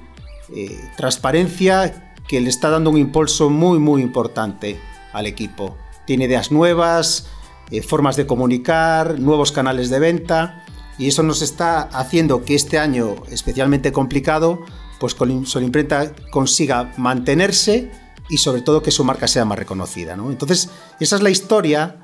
eh, 0.54 0.80
transparencia, 0.96 2.14
que 2.28 2.40
le 2.40 2.48
está 2.48 2.70
dando 2.70 2.90
un 2.90 2.98
impulso 2.98 3.50
muy 3.50 3.78
muy 3.78 4.02
importante 4.02 4.80
al 5.12 5.26
equipo. 5.26 5.76
Tiene 6.06 6.24
ideas 6.24 6.50
nuevas, 6.50 7.28
formas 7.80 8.16
de 8.16 8.26
comunicar, 8.26 9.18
nuevos 9.18 9.52
canales 9.52 9.88
de 9.88 9.98
venta 9.98 10.64
y 10.98 11.08
eso 11.08 11.22
nos 11.22 11.40
está 11.40 11.82
haciendo 11.82 12.44
que 12.44 12.54
este 12.54 12.78
año 12.78 13.16
especialmente 13.30 13.92
complicado, 13.92 14.60
pues 15.00 15.16
Imprenta 15.60 16.12
consiga 16.30 16.92
mantenerse 16.96 17.90
y 18.28 18.38
sobre 18.38 18.62
todo 18.62 18.82
que 18.82 18.90
su 18.90 19.04
marca 19.04 19.26
sea 19.26 19.44
más 19.44 19.58
reconocida. 19.58 20.16
¿no? 20.16 20.30
Entonces, 20.30 20.68
esa 21.00 21.16
es 21.16 21.22
la 21.22 21.30
historia 21.30 22.01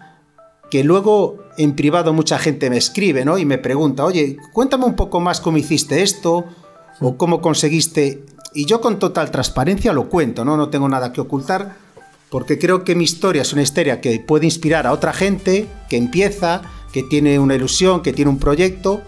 que 0.71 0.85
luego 0.85 1.39
en 1.57 1.75
privado 1.75 2.13
mucha 2.13 2.39
gente 2.39 2.71
me 2.71 2.77
escribe 2.77 3.25
¿no? 3.25 3.39
y 3.39 3.45
me 3.45 3.59
pregunta, 3.59 4.05
oye, 4.05 4.37
cuéntame 4.53 4.85
un 4.85 4.97
poco 4.97 5.21
más 5.21 5.41
cómo 5.41 5.59
hiciste 5.59 6.03
esto 6.03 6.45
o 7.01 7.17
cómo 7.17 7.41
conseguiste... 7.41 8.25
Y 8.55 8.65
yo 8.65 8.81
con 8.81 8.99
total 8.99 9.31
transparencia 9.31 9.93
lo 9.93 10.09
cuento, 10.09 10.45
¿no? 10.45 10.57
no 10.57 10.69
tengo 10.71 10.89
nada 10.89 11.13
que 11.13 11.21
ocultar, 11.21 11.77
porque 12.31 12.59
creo 12.59 12.83
que 12.83 12.95
mi 12.95 13.05
historia 13.05 13.43
es 13.43 13.53
una 13.53 13.63
historia 13.63 14.01
que 14.01 14.19
puede 14.21 14.47
inspirar 14.47 14.87
a 14.87 14.93
otra 14.93 15.13
gente 15.13 15.67
que 15.89 15.97
empieza, 15.97 16.63
que 16.93 17.03
tiene 17.03 17.39
una 17.39 17.55
ilusión, 17.55 18.03
que 18.03 18.13
tiene 18.13 18.31
un 18.31 18.39
proyecto. 18.39 19.03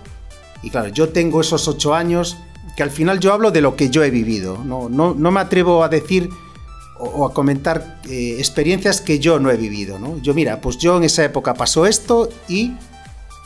Y 0.62 0.70
claro, 0.70 0.88
yo 0.88 1.08
tengo 1.08 1.40
esos 1.40 1.66
ocho 1.68 1.94
años 1.94 2.36
que 2.76 2.82
al 2.82 2.90
final 2.90 3.18
yo 3.18 3.32
hablo 3.32 3.50
de 3.50 3.60
lo 3.60 3.76
que 3.76 3.90
yo 3.90 4.02
he 4.02 4.10
vivido. 4.10 4.58
No, 4.64 4.88
no, 4.88 5.14
no 5.14 5.30
me 5.30 5.40
atrevo 5.40 5.82
a 5.82 5.88
decir 5.88 6.30
o, 7.00 7.26
a 7.26 7.32
comentar 7.32 8.00
eh, 8.08 8.36
experiencias 8.38 9.00
que 9.00 9.18
yo 9.18 9.40
no 9.40 9.50
he 9.50 9.56
vivido. 9.56 9.98
¿no? 9.98 10.18
Yo, 10.18 10.34
mira, 10.34 10.60
pues 10.60 10.78
yo 10.78 10.96
en 10.96 11.04
esa 11.04 11.24
época 11.24 11.54
pasó 11.54 11.86
esto 11.86 12.28
y 12.48 12.72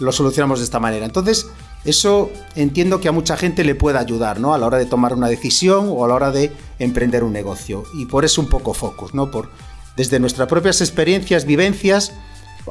lo 0.00 0.12
solucionamos 0.12 0.58
de 0.58 0.64
esta 0.64 0.80
manera. 0.80 1.06
Entonces, 1.06 1.46
eso 1.84 2.30
entiendo 2.56 3.00
que 3.00 3.08
a 3.08 3.12
mucha 3.12 3.36
gente 3.36 3.62
le 3.62 3.74
puede 3.74 3.98
ayudar, 3.98 4.40
¿no? 4.40 4.54
A 4.54 4.58
la 4.58 4.66
hora 4.66 4.78
de 4.78 4.86
tomar 4.86 5.12
una 5.12 5.28
decisión 5.28 5.88
o 5.90 6.04
a 6.04 6.08
la 6.08 6.14
hora 6.14 6.30
de 6.30 6.50
emprender 6.78 7.22
un 7.22 7.32
negocio. 7.32 7.84
Y 7.94 8.06
por 8.06 8.24
eso 8.24 8.40
un 8.40 8.48
poco 8.48 8.72
focus, 8.72 9.14
¿no? 9.14 9.30
Por, 9.30 9.50
desde 9.96 10.18
nuestras 10.18 10.48
propias 10.48 10.80
experiencias, 10.80 11.44
vivencias, 11.44 12.12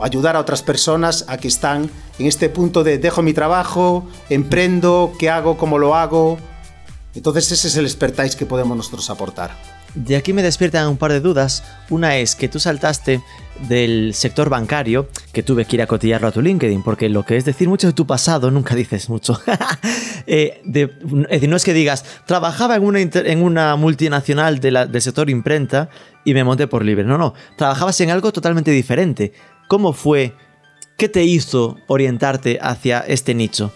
ayudar 0.01 0.35
a 0.35 0.39
otras 0.39 0.63
personas 0.63 1.25
a 1.27 1.37
que 1.37 1.47
están 1.47 1.91
en 2.17 2.25
este 2.25 2.49
punto 2.49 2.83
de 2.83 2.97
dejo 2.97 3.21
mi 3.21 3.33
trabajo, 3.33 4.05
emprendo, 4.29 5.13
qué 5.19 5.29
hago, 5.29 5.57
cómo 5.57 5.77
lo 5.77 5.95
hago. 5.95 6.39
Entonces 7.13 7.51
ese 7.51 7.67
es 7.67 7.77
el 7.77 7.85
expertise 7.85 8.35
que 8.35 8.47
podemos 8.47 8.75
nosotros 8.75 9.09
aportar. 9.11 9.72
De 9.95 10.15
aquí 10.15 10.33
me 10.33 10.41
despiertan 10.41 10.87
un 10.87 10.97
par 10.97 11.11
de 11.11 11.19
dudas. 11.19 11.63
Una 11.89 12.17
es 12.17 12.35
que 12.35 12.49
tú 12.49 12.59
saltaste 12.59 13.21
del 13.67 14.13
sector 14.15 14.49
bancario, 14.49 15.07
que 15.31 15.43
tuve 15.43 15.65
que 15.65 15.75
ir 15.75 15.81
a 15.83 15.87
cotillarlo 15.87 16.27
a 16.27 16.31
tu 16.31 16.41
LinkedIn, 16.41 16.81
porque 16.81 17.09
lo 17.09 17.23
que 17.23 17.37
es 17.37 17.45
decir 17.45 17.69
mucho 17.69 17.87
de 17.87 17.93
tu 17.93 18.07
pasado 18.07 18.49
nunca 18.49 18.75
dices 18.75 19.09
mucho. 19.09 19.39
Eh, 20.25 20.61
es 20.65 20.71
decir, 21.27 21.49
no 21.49 21.57
es 21.57 21.65
que 21.65 21.73
digas, 21.73 22.05
trabajaba 22.25 22.77
en 22.77 23.43
una 23.43 23.75
multinacional 23.75 24.61
del 24.61 25.01
sector 25.01 25.29
imprenta 25.29 25.89
y 26.23 26.33
me 26.33 26.45
monté 26.45 26.65
por 26.65 26.85
libre. 26.85 27.03
No, 27.03 27.17
no, 27.17 27.33
trabajabas 27.57 27.99
en 27.99 28.09
algo 28.09 28.31
totalmente 28.31 28.71
diferente. 28.71 29.33
¿Cómo 29.67 29.91
fue? 29.91 30.33
¿Qué 30.95 31.09
te 31.09 31.25
hizo 31.25 31.77
orientarte 31.87 32.57
hacia 32.61 33.01
este 33.01 33.33
nicho? 33.35 33.73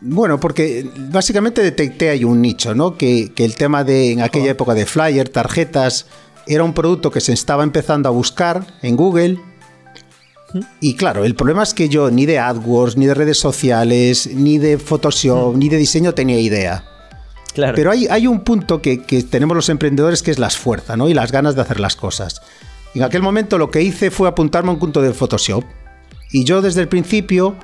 Bueno, 0.00 0.38
porque 0.38 0.88
básicamente 1.10 1.62
detecté 1.62 2.10
ahí 2.10 2.24
un 2.24 2.40
nicho, 2.40 2.74
¿no? 2.74 2.96
Que, 2.96 3.32
el 3.36 3.54
tema 3.54 3.84
de 3.84 4.12
en 4.12 4.22
aquella 4.22 4.50
época 4.50 4.74
de 4.74 4.86
flyer, 4.86 5.28
tarjetas, 5.28 6.06
era 6.46 6.64
un 6.64 6.74
producto 6.74 7.10
que 7.10 7.20
se 7.20 7.32
estaba 7.32 7.64
empezando 7.64 8.08
a 8.08 8.12
buscar 8.12 8.66
en 8.82 8.96
Google. 8.96 9.38
Y 10.80 10.94
claro, 10.94 11.24
el 11.24 11.34
problema 11.34 11.62
es 11.62 11.74
que 11.74 11.88
yo 11.88 12.10
ni 12.10 12.24
de 12.24 12.38
AdWords, 12.38 12.96
ni 12.96 13.06
de 13.06 13.14
redes 13.14 13.38
sociales, 13.38 14.30
ni 14.32 14.58
de 14.58 14.78
Photoshop, 14.78 15.56
ni 15.56 15.68
de 15.68 15.76
diseño 15.76 16.14
tenía 16.14 16.38
idea. 16.38 16.84
Claro. 17.52 17.74
Pero 17.74 17.90
hay, 17.90 18.06
hay 18.06 18.26
un 18.26 18.40
punto 18.40 18.80
que, 18.80 19.02
que, 19.02 19.22
tenemos 19.22 19.56
los 19.56 19.68
emprendedores 19.68 20.22
que 20.22 20.30
es 20.30 20.38
la 20.38 20.50
fuerza, 20.50 20.96
¿no? 20.96 21.08
Y 21.08 21.14
las 21.14 21.32
ganas 21.32 21.56
de 21.56 21.62
hacer 21.62 21.80
las 21.80 21.96
cosas. 21.96 22.42
En 22.94 23.02
aquel 23.02 23.22
momento 23.22 23.58
lo 23.58 23.70
que 23.70 23.82
hice 23.82 24.10
fue 24.10 24.28
apuntarme 24.28 24.70
a 24.70 24.72
un 24.74 24.78
punto 24.78 25.02
de 25.02 25.12
Photoshop. 25.12 25.64
Y 26.30 26.44
yo 26.44 26.62
desde 26.62 26.82
el 26.82 26.88
principio 26.88 27.56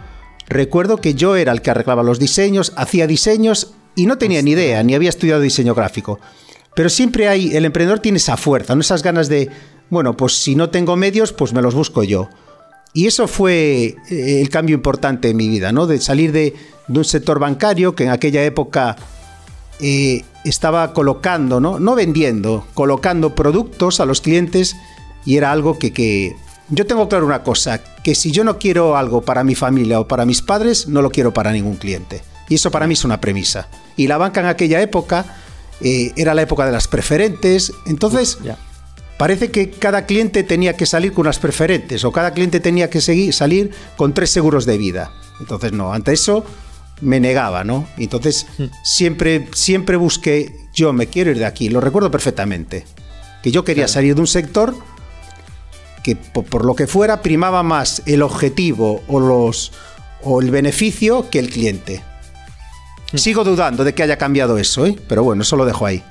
Recuerdo 0.48 0.98
que 0.98 1.14
yo 1.14 1.36
era 1.36 1.52
el 1.52 1.62
que 1.62 1.70
arreglaba 1.70 2.02
los 2.02 2.18
diseños, 2.18 2.72
hacía 2.76 3.06
diseños 3.06 3.74
y 3.94 4.06
no 4.06 4.18
tenía 4.18 4.42
ni 4.42 4.52
idea, 4.52 4.82
ni 4.82 4.94
había 4.94 5.10
estudiado 5.10 5.40
diseño 5.40 5.74
gráfico. 5.74 6.18
Pero 6.74 6.88
siempre 6.88 7.28
hay, 7.28 7.54
el 7.56 7.64
emprendedor 7.64 8.00
tiene 8.00 8.18
esa 8.18 8.36
fuerza, 8.36 8.74
¿no? 8.74 8.80
esas 8.80 9.02
ganas 9.02 9.28
de, 9.28 9.50
bueno, 9.90 10.16
pues 10.16 10.34
si 10.34 10.54
no 10.54 10.70
tengo 10.70 10.96
medios, 10.96 11.32
pues 11.32 11.52
me 11.52 11.62
los 11.62 11.74
busco 11.74 12.02
yo. 12.02 12.28
Y 12.94 13.06
eso 13.06 13.26
fue 13.26 13.96
eh, 14.10 14.40
el 14.40 14.48
cambio 14.50 14.74
importante 14.74 15.30
en 15.30 15.36
mi 15.36 15.48
vida, 15.48 15.72
¿no? 15.72 15.86
De 15.86 15.98
salir 15.98 16.32
de, 16.32 16.54
un 16.88 17.04
sector 17.04 17.38
bancario 17.38 17.94
que 17.94 18.04
en 18.04 18.10
aquella 18.10 18.44
época 18.44 18.96
eh, 19.80 20.24
estaba 20.44 20.92
colocando, 20.92 21.58
¿no? 21.58 21.78
No 21.78 21.94
vendiendo, 21.94 22.66
colocando 22.74 23.34
productos 23.34 24.00
a 24.00 24.04
los 24.04 24.20
clientes 24.20 24.76
y 25.24 25.36
era 25.36 25.52
algo 25.52 25.78
que, 25.78 25.92
que 25.92 26.36
yo 26.74 26.86
tengo 26.86 27.06
claro 27.06 27.26
una 27.26 27.42
cosa, 27.42 27.82
que 28.02 28.14
si 28.14 28.32
yo 28.32 28.44
no 28.44 28.58
quiero 28.58 28.96
algo 28.96 29.20
para 29.20 29.44
mi 29.44 29.54
familia 29.54 30.00
o 30.00 30.08
para 30.08 30.24
mis 30.24 30.40
padres, 30.40 30.88
no 30.88 31.02
lo 31.02 31.10
quiero 31.10 31.34
para 31.34 31.52
ningún 31.52 31.76
cliente. 31.76 32.22
Y 32.48 32.54
eso 32.54 32.70
para 32.70 32.86
mí 32.86 32.94
es 32.94 33.04
una 33.04 33.20
premisa. 33.20 33.68
Y 33.94 34.06
la 34.06 34.16
banca 34.16 34.40
en 34.40 34.46
aquella 34.46 34.80
época 34.80 35.26
eh, 35.82 36.12
era 36.16 36.32
la 36.32 36.42
época 36.42 36.64
de 36.66 36.72
las 36.72 36.88
preferentes, 36.88 37.72
entonces... 37.86 38.38
Parece 39.18 39.52
que 39.52 39.70
cada 39.70 40.06
cliente 40.06 40.42
tenía 40.42 40.76
que 40.76 40.84
salir 40.84 41.12
con 41.12 41.26
unas 41.26 41.38
preferentes 41.38 42.04
o 42.04 42.10
cada 42.10 42.32
cliente 42.32 42.58
tenía 42.58 42.90
que 42.90 43.00
seguir, 43.00 43.32
salir 43.32 43.70
con 43.96 44.14
tres 44.14 44.30
seguros 44.30 44.66
de 44.66 44.78
vida. 44.78 45.12
Entonces, 45.38 45.70
no, 45.70 45.92
ante 45.92 46.12
eso 46.12 46.44
me 47.00 47.20
negaba, 47.20 47.62
¿no? 47.62 47.86
Entonces, 47.98 48.46
hmm. 48.58 48.64
siempre, 48.82 49.48
siempre 49.52 49.96
busqué, 49.96 50.56
yo 50.74 50.92
me 50.92 51.06
quiero 51.06 51.30
ir 51.30 51.38
de 51.38 51.44
aquí, 51.44 51.68
lo 51.68 51.80
recuerdo 51.80 52.10
perfectamente, 52.10 52.84
que 53.44 53.52
yo 53.52 53.62
quería 53.62 53.86
salir 53.86 54.16
de 54.16 54.22
un 54.22 54.26
sector 54.26 54.74
que 56.02 56.16
por, 56.16 56.64
lo 56.64 56.74
que 56.74 56.86
fuera 56.86 57.22
primaba 57.22 57.62
más 57.62 58.02
el 58.06 58.22
objetivo 58.22 59.02
o, 59.06 59.20
los, 59.20 59.72
o 60.22 60.40
el 60.40 60.50
beneficio 60.50 61.30
que 61.30 61.38
el 61.38 61.50
cliente. 61.50 62.02
Hmm. 63.12 63.18
Sigo 63.18 63.44
dudando 63.44 63.84
de 63.84 63.94
que 63.94 64.02
haya 64.02 64.16
cambiado 64.16 64.58
eso, 64.58 64.86
¿eh? 64.86 64.96
pero 65.08 65.22
bueno, 65.22 65.42
eso 65.42 65.56
lo 65.56 65.64
dejo 65.64 65.86
ahí. 65.86 66.02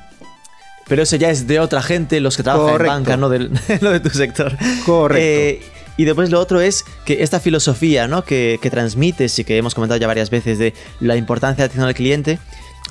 Pero 0.88 1.04
eso 1.04 1.16
ya 1.16 1.30
es 1.30 1.48
de 1.48 1.60
otra 1.60 1.82
gente, 1.82 2.20
los 2.20 2.36
que 2.36 2.44
trabajan 2.44 2.82
en 2.82 2.88
banca, 2.88 3.18
no, 3.18 3.30
de 3.30 4.00
tu 4.00 4.10
sector. 4.10 4.58
Correcto. 4.86 5.24
Eh, 5.24 5.62
y 5.98 6.06
después 6.06 6.30
lo 6.32 6.40
otro 6.40 6.60
es 6.62 6.84
que 7.06 7.22
esta 7.22 7.40
filosofía 7.40 8.08
¿no? 8.08 8.24
que, 8.24 8.60
que, 8.62 8.70
transmites 8.70 9.38
y 9.40 9.44
que 9.44 9.58
hemos 9.58 9.76
comentado 9.76 10.00
ya 10.00 10.08
varias 10.08 10.30
veces 10.30 10.58
de 10.58 10.74
la 11.00 11.16
importancia 11.16 11.64
de 11.64 11.66
atención 11.66 11.88
al 11.88 11.94
cliente, 11.94 12.40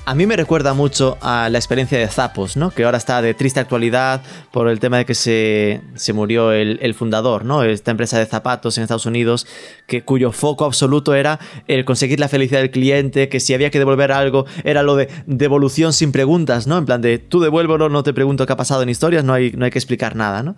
a 0.07 0.15
mí 0.15 0.27
me 0.27 0.37
recuerda 0.37 0.75
mucho 0.75 1.19
a 1.21 1.49
la 1.51 1.59
experiencia 1.59 1.99
de 1.99 2.09
Zappos, 2.09 2.57
¿no? 2.57 2.71
Que 2.71 2.85
ahora 2.85 2.99
está 2.99 3.23
de 3.23 3.35
triste 3.35 3.61
actualidad 3.61 4.23
por 4.51 4.69
el 4.69 4.81
tema 4.81 4.99
de 4.99 5.05
que 5.05 5.15
se, 5.15 5.83
se 5.95 6.13
murió 6.13 6.53
el, 6.53 6.95
fundador, 6.95 7.45
¿no? 7.45 7.63
Esta 7.63 7.91
empresa 7.91 8.19
de 8.19 8.27
zapatos 8.27 8.77
en 8.77 8.83
Estados 8.83 9.07
Unidos, 9.07 9.47
que, 9.87 10.03
cuyo 10.03 10.33
foco 10.33 10.65
absoluto 10.65 11.15
era 11.15 11.39
el 11.69 11.85
conseguir 11.85 12.19
la 12.19 12.29
felicidad 12.29 12.61
del 12.61 12.71
cliente, 12.71 13.29
que 13.29 13.41
si 13.41 13.55
había 13.55 13.71
que 13.71 13.79
devolver 13.79 14.11
algo, 14.11 14.47
era 14.65 14.83
lo 14.83 14.97
de 14.97 15.09
devolución 15.27 15.93
sin 15.93 16.13
preguntas, 16.13 16.67
¿no? 16.67 16.79
En 16.79 16.87
plan 16.87 17.01
de 17.01 17.19
tú 17.19 17.41
devuélvelo, 17.41 17.89
no 17.89 18.03
te 18.03 18.13
pregunto 18.13 18.47
qué 18.47 18.53
ha 18.53 18.57
pasado 18.57 18.83
en 18.83 18.89
historias, 18.89 19.23
no 19.23 19.35
hay, 19.35 19.53
no 19.53 19.65
hay 19.65 19.71
que 19.71 19.79
explicar 19.79 20.17
nada, 20.17 20.43
¿no? 20.43 20.57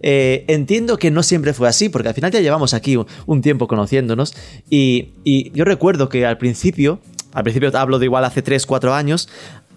Eh, 0.00 0.44
entiendo 0.48 0.98
que 0.98 1.10
no 1.10 1.22
siempre 1.22 1.52
fue 1.52 1.68
así, 1.68 1.88
porque 1.88 2.08
al 2.08 2.14
final 2.14 2.30
ya 2.30 2.40
llevamos 2.40 2.74
aquí 2.74 2.96
un, 3.26 3.42
tiempo 3.42 3.68
conociéndonos, 3.68 4.34
y, 4.70 5.12
y 5.24 5.50
yo 5.52 5.64
recuerdo 5.64 6.08
que 6.08 6.24
al 6.24 6.38
principio 6.38 7.00
al 7.34 7.42
principio 7.42 7.70
hablo 7.76 7.98
de 7.98 8.06
igual 8.06 8.24
hace 8.24 8.40
3, 8.40 8.64
4 8.64 8.94
años, 8.94 9.28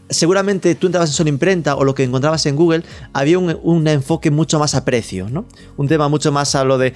seguramente 0.09 0.75
tú 0.75 0.87
entrabas 0.87 1.09
en 1.09 1.13
Solo 1.13 1.29
Imprenta 1.29 1.75
o 1.75 1.83
lo 1.83 1.93
que 1.93 2.03
encontrabas 2.03 2.45
en 2.45 2.55
Google, 2.55 2.83
había 3.13 3.39
un, 3.39 3.87
enfoque 3.87 4.31
mucho 4.31 4.59
más 4.59 4.75
a 4.75 4.85
precio, 4.85 5.29
¿no? 5.29 5.45
Un 5.75 5.87
tema 5.87 6.07
mucho 6.07 6.31
más 6.31 6.55
a 6.55 6.63
lo 6.63 6.77
de, 6.77 6.93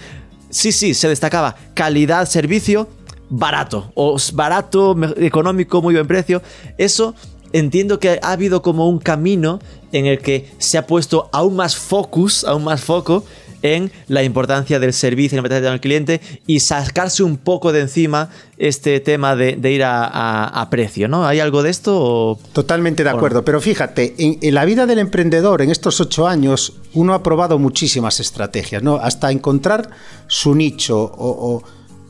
sí, 0.50 0.72
sí, 0.72 0.94
se 0.94 1.10
destacaba 1.10 1.56
calidad, 1.74 2.28
servicio, 2.28 2.88
barato, 3.30 3.92
o 3.96 4.18
barato, 4.34 4.96
económico, 5.18 5.82
muy 5.82 5.94
buen 5.94 6.08
precio. 6.08 6.42
Eso 6.78 7.16
entiendo 7.54 8.00
que 8.00 8.20
ha 8.22 8.32
habido 8.32 8.62
como 8.62 8.88
un 8.88 9.00
camino 9.00 9.60
en 9.92 10.06
el 10.06 10.20
que 10.20 10.50
se 10.58 10.78
ha 10.78 10.88
puesto 10.88 11.30
aún 11.34 11.56
más 11.56 11.76
focus, 11.76 12.44
aún 12.44 12.64
más 12.64 12.82
foco 12.82 13.26
en 13.62 13.92
la 14.08 14.24
importancia 14.24 14.80
del 14.80 14.94
servicio, 14.94 15.36
en 15.36 15.44
la 15.44 15.48
importancia 15.48 15.72
del 15.72 15.80
cliente 15.80 16.22
y 16.48 16.60
sacarse 16.60 17.24
un 17.24 17.38
poco 17.38 17.72
de 17.72 17.82
encima 17.82 18.30
este 18.58 19.00
tema 19.00 19.36
de, 19.36 19.58
ir 19.72 19.82
a, 19.84 20.68
precio, 20.70 21.08
¿no? 21.08 21.26
¿Hay 21.26 21.40
algo 21.40 21.64
de 21.64 21.70
esto? 21.70 22.38
Totalmente 22.54 23.04
de 23.04 23.10
acuerdo, 23.10 23.44
pero 23.44 23.60
fíjate, 23.60 24.16
en, 24.18 24.54
la 24.54 24.66
vida 24.66 24.86
del 24.86 25.00
emprendedor 25.00 25.62
en 25.62 25.72
estos 25.72 26.00
ocho 26.00 26.28
años 26.28 26.74
uno 26.94 27.14
ha 27.14 27.24
probado 27.24 27.58
muchísimas 27.58 28.20
estrategias, 28.20 28.84
¿no? 28.84 28.96
Hasta 28.96 29.32
encontrar 29.32 29.90
su 30.28 30.54
nicho 30.54 31.12
o, 31.18 31.64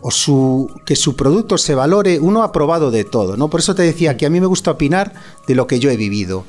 su, 0.10 0.70
que 0.86 0.96
su 0.96 1.16
producto 1.16 1.58
se 1.58 1.76
valore, 1.76 2.20
uno 2.20 2.44
ha 2.44 2.52
probado 2.52 2.92
de 2.92 3.04
todo, 3.04 3.38
¿no? 3.38 3.50
Por 3.50 3.62
eso 3.62 3.76
te 3.76 3.84
decía 3.84 4.18
que 4.18 4.26
a 4.26 4.30
mí 4.30 4.42
me 4.42 4.48
gusta 4.48 4.72
opinar 4.72 5.14
de 5.48 5.56
lo 5.56 5.68
que 5.68 5.80
yo 5.80 5.90
he 5.90 5.98
vivido. 5.98 6.44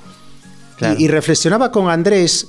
Y, 0.98 1.04
y 1.04 1.08
reflexionaba 1.08 1.70
con 1.70 1.88
Andrés, 1.88 2.48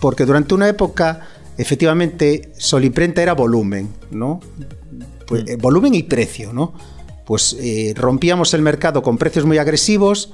porque 0.00 0.24
durante 0.24 0.54
una 0.54 0.68
época 0.68 1.28
efectivamente 1.58 2.52
Solimprenta 2.56 3.20
era 3.20 3.34
volumen, 3.34 3.90
¿no? 4.10 4.40
Pues, 5.26 5.44
mm. 5.44 5.48
eh, 5.48 5.56
volumen 5.56 5.94
y 5.94 6.04
precio, 6.04 6.52
¿no? 6.52 6.72
Pues 7.26 7.54
eh, 7.60 7.92
rompíamos 7.94 8.54
el 8.54 8.62
mercado 8.62 9.02
con 9.02 9.18
precios 9.18 9.44
muy 9.44 9.58
agresivos 9.58 10.32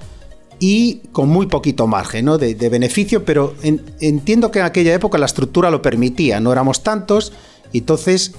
y 0.60 1.00
con 1.10 1.28
muy 1.28 1.46
poquito 1.46 1.88
margen 1.88 2.26
¿no? 2.26 2.38
de, 2.38 2.54
beneficio, 2.68 3.24
pero 3.24 3.54
entiendo 4.00 4.52
que 4.52 4.60
en 4.60 4.66
aquella 4.66 4.94
época 4.94 5.18
la 5.18 5.26
estructura 5.26 5.70
lo 5.70 5.82
permitía, 5.82 6.38
no 6.38 6.52
éramos 6.52 6.84
tantos, 6.84 7.32
entonces 7.72 8.34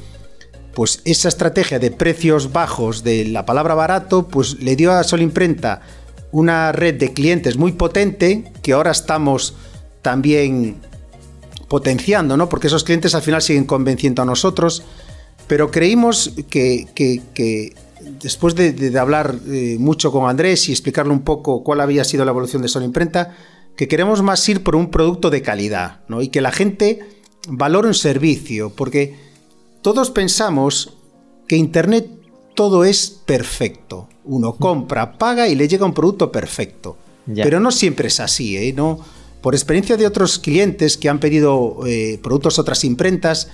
pues 0.74 1.02
esa 1.04 1.28
estrategia 1.28 1.80
de 1.80 1.91
precios 1.91 2.54
bajos 2.54 3.04
de 3.04 3.26
la 3.26 3.45
palabra 3.45 3.76
barato, 3.76 4.28
pues 4.28 4.62
le 4.62 4.78
dio 4.78 4.93
a 4.93 5.04
Solimprenta 5.04 5.82
una 6.32 6.71
red 6.71 6.95
de 6.95 7.13
clientes 7.13 7.58
muy 7.58 7.74
potente 7.74 8.52
que 8.62 8.74
ahora 8.74 8.91
estamos 8.91 9.56
también 10.02 10.78
potenciando, 11.67 12.38
¿no? 12.38 12.49
Porque 12.49 12.67
esos 12.67 12.84
clientes 12.84 13.15
al 13.15 13.21
final 13.21 13.41
siguen 13.41 13.65
convenciendo 13.65 14.21
a 14.21 14.25
nosotros, 14.25 14.84
pero 15.47 15.71
creímos 15.71 16.34
que, 16.49 17.73
después 18.21 18.56
de, 18.56 18.97
hablar 18.99 19.36
eh, 19.47 19.78
mucho 19.80 20.12
con 20.12 20.30
Andrés 20.30 20.69
y 20.69 20.71
explicarle 20.71 21.13
un 21.13 21.21
poco 21.21 21.63
cuál 21.63 21.82
había 21.82 22.04
sido 22.04 22.25
la 22.25 22.32
evolución 22.32 22.62
de 22.62 22.67
Solo 22.67 22.86
Imprenta, 22.86 23.36
que 23.75 23.88
queremos 23.88 24.21
más 24.21 24.47
ir 24.47 24.63
por 24.63 24.75
un 24.75 24.89
producto 24.89 25.30
de 25.30 25.41
calidad, 25.41 26.01
¿no? 26.08 26.21
Y 26.21 26.30
que 26.30 26.41
la 26.41 26.51
gente 26.51 26.99
valore 27.47 27.88
un 27.88 27.93
servicio, 27.93 28.71
porque 28.71 29.15
todos 29.82 30.12
pensamos 30.12 30.97
que 31.47 31.58
Internet 31.58 32.10
todo 32.56 32.86
es 32.86 33.10
perfecto. 33.25 34.08
Uno 34.23 34.54
compra, 34.54 35.17
paga 35.17 35.47
y 35.47 35.56
le 35.56 35.67
llega 35.67 35.86
un 35.86 35.93
producto 35.93 36.32
perfecto. 36.32 36.97
Pero 37.28 37.60
no 37.60 37.71
siempre 37.71 38.08
es 38.08 38.19
así, 38.19 38.56
¿eh? 38.56 38.73
No, 38.73 38.99
por 39.45 39.53
experiencia 39.53 39.95
de 39.95 40.08
otros 40.08 40.39
clientes 40.39 40.97
que 40.97 41.08
han 41.08 41.19
pedido 41.19 41.77
eh, 41.86 42.19
productos 42.23 42.58
a 42.58 42.63
otras 42.63 42.84
imprentas, 42.84 43.49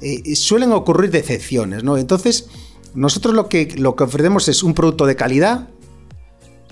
eh, 0.00 0.36
suelen 0.36 0.70
ocurrir 0.70 1.10
decepciones, 1.10 1.82
¿no? 1.82 1.98
Entonces, 1.98 2.46
nosotros 2.94 3.34
lo 3.34 3.48
que, 3.48 3.74
lo 3.76 3.96
que 3.96 4.04
ofrecemos 4.04 4.46
es 4.46 4.62
un 4.62 4.72
producto 4.72 5.04
de 5.04 5.16
calidad, 5.16 5.68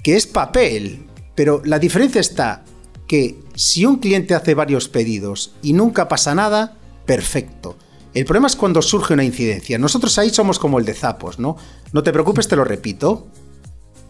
que 0.05 0.15
es 0.15 0.29
papel, 0.29 1.09
pero 1.35 1.63
la 1.65 1.81
diferencia 1.81 2.21
está 2.21 2.65
que 3.09 3.41
si 3.57 3.87
un 3.87 3.97
cliente 3.97 4.37
hace 4.37 4.55
varios 4.55 4.89
pedidos 4.89 5.53
y 5.63 5.73
nunca 5.73 6.07
pasa 6.07 6.37
nada, 6.37 6.79
perfecto. 7.07 7.77
El 8.15 8.25
problema 8.25 8.47
es 8.47 8.55
cuando 8.55 8.83
surge 8.83 9.15
una 9.15 9.25
incidencia. 9.25 9.79
Nosotros 9.79 10.17
ahí 10.17 10.31
somos 10.31 10.61
como 10.61 10.79
el 10.79 10.85
de 10.85 10.95
Zapos, 10.95 11.41
¿no? 11.41 11.57
No 11.93 12.05
te 12.05 12.13
preocupes, 12.13 12.47
te 12.47 12.55
lo 12.55 12.63
repito. 12.63 13.27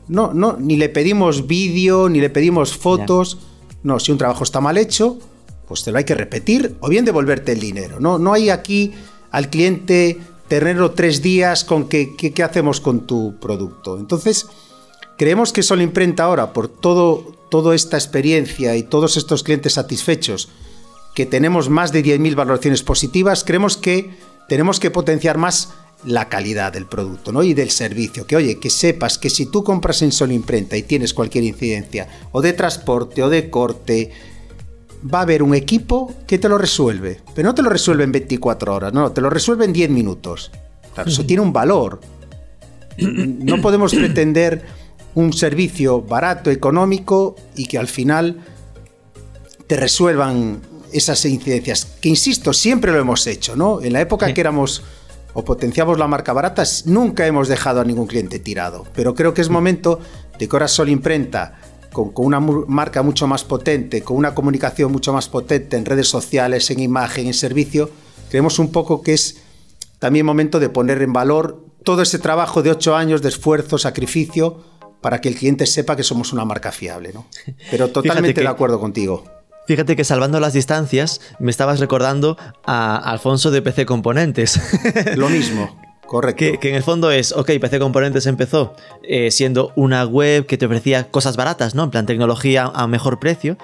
No, 0.07 0.35
no, 0.35 0.59
ni 0.59 0.77
le 0.77 0.91
pedimos 0.91 1.47
vídeo, 1.47 2.11
ni 2.11 2.21
le 2.21 2.29
pedimos 2.29 2.77
fotos. 2.77 3.39
No, 3.83 3.99
si 3.99 4.13
un 4.13 4.19
trabajo 4.19 4.45
está 4.45 4.61
mal 4.61 4.77
hecho, 4.77 5.19
pues 5.67 5.85
te 5.85 5.93
lo 5.93 5.99
hay 5.99 6.05
que 6.05 6.15
repetir 6.15 6.77
o 6.81 6.89
bien 6.89 7.05
devolverte 7.05 7.53
el 7.53 7.61
dinero. 7.61 8.01
No, 8.01 8.19
no 8.19 8.33
hay 8.33 8.51
aquí 8.51 8.93
al 9.31 9.51
cliente 9.51 10.19
tenerlo 10.49 10.93
tres 10.93 11.23
días 11.23 11.65
con 11.65 11.89
qué, 11.89 12.17
qué 12.17 12.43
hacemos 12.43 12.81
con 12.81 13.07
tu 13.07 13.39
producto. 13.41 13.99
Entonces, 13.99 14.49
creemos 15.17 15.53
que 15.53 15.63
Solo 15.63 15.83
Imprenta 15.83 16.25
ahora, 16.25 16.53
por 16.53 16.69
todo, 16.69 17.37
toda 17.51 17.75
esta 17.75 17.97
experiencia 17.97 18.77
y 18.77 18.83
todos 18.83 19.17
estos 19.17 19.43
clientes 19.43 19.75
satisfechos, 19.75 20.49
que 21.15 21.27
tenemos 21.27 21.69
más 21.69 21.93
de 21.93 22.05
10.000 22.05 22.35
valoraciones 22.35 22.83
positivas, 22.83 23.45
creemos 23.45 23.77
que 23.77 24.11
tenemos 24.49 24.81
que 24.81 24.91
potenciar 24.91 25.39
más 25.39 25.73
la 26.05 26.29
calidad 26.29 26.73
del 26.73 26.87
producto 26.87 27.33
¿no? 27.33 27.43
y 27.43 27.55
del 27.55 27.71
servicio. 27.71 28.27
Que 28.27 28.37
oye, 28.37 28.59
que 28.59 28.71
sepas 28.71 29.19
que 29.19 29.31
si 29.31 29.47
tú 29.47 29.63
compras 29.65 30.03
en 30.03 30.13
Solo 30.13 30.33
Imprenta 30.33 30.77
y 30.77 30.83
tienes 30.83 31.15
cualquier 31.15 31.45
incidencia 31.45 32.09
o 32.33 32.41
de 32.41 32.53
transporte 32.53 33.23
o 33.23 33.29
de 33.29 33.51
corte, 33.51 34.11
va 35.03 35.21
a 35.21 35.23
haber 35.23 35.43
un 35.43 35.55
equipo 35.55 36.15
que 36.27 36.39
te 36.39 36.49
lo 36.49 36.59
resuelve. 36.59 37.21
Pero 37.35 37.49
no 37.49 37.55
te 37.55 37.63
lo 37.63 37.71
resuelve 37.71 38.05
en 38.05 38.13
24 38.13 38.75
horas, 38.75 38.93
no, 38.93 39.13
te 39.13 39.21
lo 39.21 39.31
resuelve 39.31 39.65
en 39.65 39.73
10 39.73 39.91
minutos. 39.91 40.51
Claro, 40.95 41.11
eso 41.11 41.25
tiene 41.25 41.43
un 41.43 41.53
valor. 41.53 42.01
No 42.99 43.61
podemos 43.63 43.95
pretender 43.95 44.63
un 45.15 45.33
servicio 45.33 46.03
barato, 46.03 46.51
económico 46.51 47.37
y 47.57 47.67
que 47.67 47.79
al 47.79 47.89
final 47.89 48.41
te 49.67 49.77
resuelvan 49.77 50.61
esas 50.93 51.25
incidencias. 51.25 51.87
Que 52.01 52.09
insisto, 52.09 52.53
siempre 52.53 52.93
lo 52.93 52.99
hemos 52.99 53.27
hecho, 53.27 53.57
¿no? 53.57 53.81
En 53.81 53.93
la 53.93 54.01
época 54.01 54.33
que 54.35 54.41
éramos 54.41 54.83
o 55.35 55.45
potenciamos 55.45 55.99
la 55.99 56.07
marca 56.07 56.33
barata, 56.33 56.65
nunca 56.87 57.27
hemos 57.27 57.49
dejado 57.49 57.81
a 57.81 57.85
ningún 57.85 58.07
cliente 58.07 58.39
tirado. 58.39 58.87
Pero 58.95 59.15
creo 59.15 59.35
que 59.35 59.41
es 59.41 59.49
momento 59.49 60.01
de 60.39 60.49
que 60.49 60.57
ahora 60.57 60.69
Sol 60.69 60.89
Imprenta, 60.89 61.61
con, 61.93 62.13
una 62.17 62.41
marca 62.41 63.03
mucho 63.03 63.27
más 63.27 63.45
potente, 63.45 64.03
con 64.03 64.17
una 64.17 64.35
comunicación 64.35 64.93
mucho 64.93 65.13
más 65.13 65.29
potente 65.29 65.77
en 65.77 65.85
redes 65.85 66.09
sociales, 66.09 66.71
en 66.71 66.81
imagen, 66.81 67.27
en 67.27 67.35
servicio, 67.35 67.91
creemos 68.29 68.59
un 68.59 68.73
poco 68.73 69.03
que 69.03 69.15
es 69.15 69.43
también 69.99 70.25
momento 70.25 70.61
de 70.61 70.69
poner 70.69 71.03
en 71.03 71.13
valor 71.13 71.65
todo 71.85 72.03
ese 72.03 72.19
trabajo 72.19 72.63
de 72.63 72.71
ocho 72.71 72.95
años 72.95 73.23
de 73.23 73.29
esfuerzo, 73.29 73.79
sacrificio, 73.79 74.63
para 75.01 75.21
que 75.21 75.29
el 75.29 75.35
cliente 75.35 75.67
sepa 75.67 75.97
que 75.97 76.03
somos 76.03 76.33
una 76.33 76.45
marca 76.45 76.73
fiable. 76.73 77.13
¿no? 77.13 77.27
Pero 77.71 77.89
totalmente 77.89 78.41
de 78.41 78.49
acuerdo 78.49 78.81
contigo. 78.81 79.40
Fíjate 79.71 79.95
que 79.95 80.03
salvando 80.03 80.41
las 80.41 80.53
distancias, 80.53 81.21
me 81.39 81.53
estabas 81.53 81.79
recordando 81.79 82.37
a 82.67 82.97
Alfonso 82.97 83.53
de 83.53 83.63
PC 83.63 83.87
Componentes. 83.87 84.61
Lo 85.17 85.29
mismo. 85.29 85.81
Correcto. 86.09 86.59
Que, 86.59 86.71
en 86.71 86.75
el 86.75 86.83
fondo 86.83 87.13
es, 87.13 87.31
ok, 87.31 87.53
PC 87.61 87.79
Componentes 87.79 88.27
empezó 88.27 88.75
eh, 89.05 89.31
siendo 89.31 89.73
una 89.77 90.05
web 90.05 90.47
que 90.47 90.59
te 90.59 90.67
ofrecía 90.67 91.09
cosas 91.13 91.37
baratas, 91.37 91.77
¿no? 91.77 91.85
En 91.85 91.91
plan 91.91 92.05
tecnología 92.05 92.69
a 92.75 92.89
mejor 92.89 93.21
precio. 93.21 93.59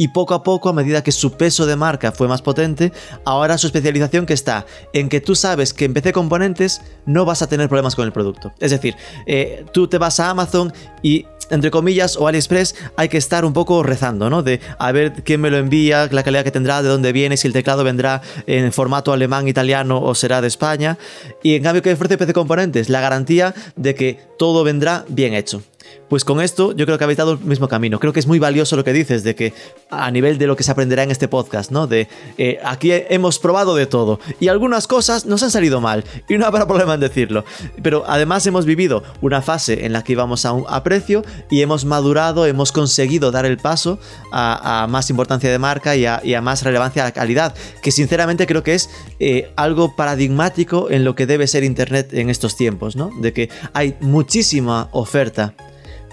Y 0.00 0.08
poco 0.08 0.32
a 0.32 0.42
poco, 0.42 0.70
a 0.70 0.72
medida 0.72 1.02
que 1.02 1.12
su 1.12 1.32
peso 1.32 1.66
de 1.66 1.76
marca 1.76 2.10
fue 2.10 2.26
más 2.26 2.40
potente, 2.40 2.90
ahora 3.26 3.58
su 3.58 3.66
especialización 3.66 4.24
que 4.24 4.32
está 4.32 4.64
en 4.94 5.10
que 5.10 5.20
tú 5.20 5.34
sabes 5.34 5.74
que 5.74 5.84
en 5.84 5.92
PC 5.92 6.14
Componentes 6.14 6.80
no 7.04 7.26
vas 7.26 7.42
a 7.42 7.50
tener 7.50 7.68
problemas 7.68 7.94
con 7.94 8.06
el 8.06 8.10
producto. 8.10 8.50
Es 8.60 8.70
decir, 8.70 8.96
eh, 9.26 9.66
tú 9.74 9.88
te 9.88 9.98
vas 9.98 10.18
a 10.18 10.30
Amazon 10.30 10.72
y 11.02 11.26
entre 11.50 11.70
comillas, 11.70 12.16
o 12.16 12.26
AliExpress, 12.26 12.76
hay 12.96 13.10
que 13.10 13.18
estar 13.18 13.44
un 13.44 13.52
poco 13.52 13.82
rezando, 13.82 14.30
¿no? 14.30 14.42
De 14.42 14.60
a 14.78 14.90
ver 14.90 15.22
quién 15.22 15.42
me 15.42 15.50
lo 15.50 15.58
envía, 15.58 16.08
la 16.10 16.22
calidad 16.22 16.44
que 16.44 16.50
tendrá, 16.50 16.80
de 16.80 16.88
dónde 16.88 17.12
viene, 17.12 17.36
si 17.36 17.46
el 17.46 17.52
teclado 17.52 17.84
vendrá 17.84 18.22
en 18.46 18.72
formato 18.72 19.12
alemán, 19.12 19.48
italiano 19.48 20.00
o 20.00 20.14
será 20.14 20.40
de 20.40 20.48
España. 20.48 20.96
Y 21.42 21.56
en 21.56 21.62
cambio, 21.62 21.82
¿qué 21.82 21.92
ofrece 21.92 22.16
PC 22.16 22.32
Componentes? 22.32 22.88
La 22.88 23.02
garantía 23.02 23.54
de 23.76 23.94
que 23.94 24.18
todo 24.38 24.64
vendrá 24.64 25.04
bien 25.08 25.34
hecho. 25.34 25.62
Pues 26.10 26.24
con 26.24 26.40
esto 26.40 26.72
yo 26.72 26.86
creo 26.86 26.98
que 26.98 27.04
habéis 27.04 27.18
dado 27.18 27.34
el 27.34 27.38
mismo 27.38 27.68
camino. 27.68 28.00
Creo 28.00 28.12
que 28.12 28.18
es 28.18 28.26
muy 28.26 28.40
valioso 28.40 28.74
lo 28.74 28.82
que 28.82 28.92
dices, 28.92 29.22
de 29.22 29.36
que 29.36 29.54
a 29.90 30.10
nivel 30.10 30.38
de 30.38 30.48
lo 30.48 30.56
que 30.56 30.64
se 30.64 30.72
aprenderá 30.72 31.04
en 31.04 31.12
este 31.12 31.28
podcast, 31.28 31.70
¿no? 31.70 31.86
De 31.86 32.08
eh, 32.36 32.58
aquí 32.64 32.90
hemos 32.90 33.38
probado 33.38 33.76
de 33.76 33.86
todo 33.86 34.18
y 34.40 34.48
algunas 34.48 34.88
cosas 34.88 35.24
nos 35.24 35.44
han 35.44 35.52
salido 35.52 35.80
mal 35.80 36.02
y 36.28 36.36
no 36.36 36.46
habrá 36.46 36.66
problema 36.68 36.94
en 36.94 37.00
decirlo. 37.00 37.44
Pero 37.80 38.02
además 38.08 38.44
hemos 38.48 38.66
vivido 38.66 39.04
una 39.20 39.40
fase 39.40 39.86
en 39.86 39.92
la 39.92 40.02
que 40.02 40.10
íbamos 40.10 40.44
a, 40.46 40.52
un, 40.52 40.64
a 40.68 40.82
precio 40.82 41.24
y 41.48 41.62
hemos 41.62 41.84
madurado, 41.84 42.44
hemos 42.44 42.72
conseguido 42.72 43.30
dar 43.30 43.46
el 43.46 43.58
paso 43.58 44.00
a, 44.32 44.88
más 44.90 45.10
importancia 45.10 45.48
de 45.48 45.60
marca 45.60 45.94
y 45.94 46.06
a, 46.06 46.20
y 46.24 46.34
a, 46.34 46.40
más 46.40 46.64
relevancia 46.64 47.02
a 47.02 47.04
la 47.04 47.12
calidad, 47.12 47.54
que 47.82 47.92
sinceramente 47.92 48.48
creo 48.48 48.64
que 48.64 48.74
es 48.74 48.90
eh, 49.20 49.52
algo 49.54 49.94
paradigmático 49.94 50.90
en 50.90 51.04
lo 51.04 51.14
que 51.14 51.26
debe 51.26 51.46
ser 51.46 51.62
Internet 51.62 52.12
en 52.14 52.30
estos 52.30 52.56
tiempos, 52.56 52.96
¿no? 52.96 53.12
De 53.20 53.32
que 53.32 53.48
hay 53.74 53.96
muchísima 54.00 54.88
oferta 54.90 55.54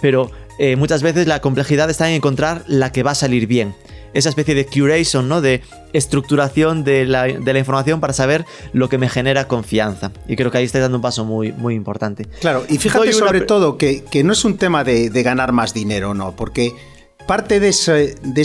pero 0.01 0.31
eh, 0.59 0.75
muchas 0.75 1.03
veces 1.03 1.27
la 1.27 1.39
complejidad 1.39 1.89
está 1.89 2.09
en 2.09 2.15
encontrar 2.15 2.63
la 2.67 2.91
que 2.91 3.03
va 3.03 3.11
a 3.11 3.15
salir 3.15 3.47
bien. 3.47 3.75
Esa 4.13 4.29
especie 4.29 4.55
de 4.55 4.65
curation, 4.65 5.27
¿no? 5.27 5.41
De 5.41 5.61
estructuración 5.93 6.83
de 6.83 7.05
la, 7.05 7.23
de 7.25 7.53
la, 7.53 7.59
información 7.59 7.99
para 7.99 8.13
saber 8.13 8.45
lo 8.73 8.89
que 8.89 8.97
me 8.97 9.09
genera 9.09 9.47
confianza. 9.47 10.11
Y 10.27 10.35
creo 10.35 10.49
que 10.49 10.57
ahí 10.57 10.63
estáis 10.63 10.81
dando 10.81 10.97
un 10.97 11.01
paso 11.01 11.25
muy, 11.25 11.51
muy 11.51 11.75
importante. 11.75 12.25
Claro, 12.39 12.65
y 12.67 12.77
fíjate 12.77 13.13
sobre 13.13 13.41
todo 13.41 13.77
que, 13.77 14.03
que, 14.05 14.23
no 14.23 14.33
es 14.33 14.43
un 14.45 14.57
tema 14.57 14.83
de, 14.83 15.09
de, 15.09 15.23
ganar 15.23 15.51
más 15.51 15.73
dinero, 15.73 16.13
¿no? 16.13 16.35
Porque 16.35 16.73
parte 17.27 17.59
de 17.59 17.69
ese, 17.69 18.15
de 18.23 18.41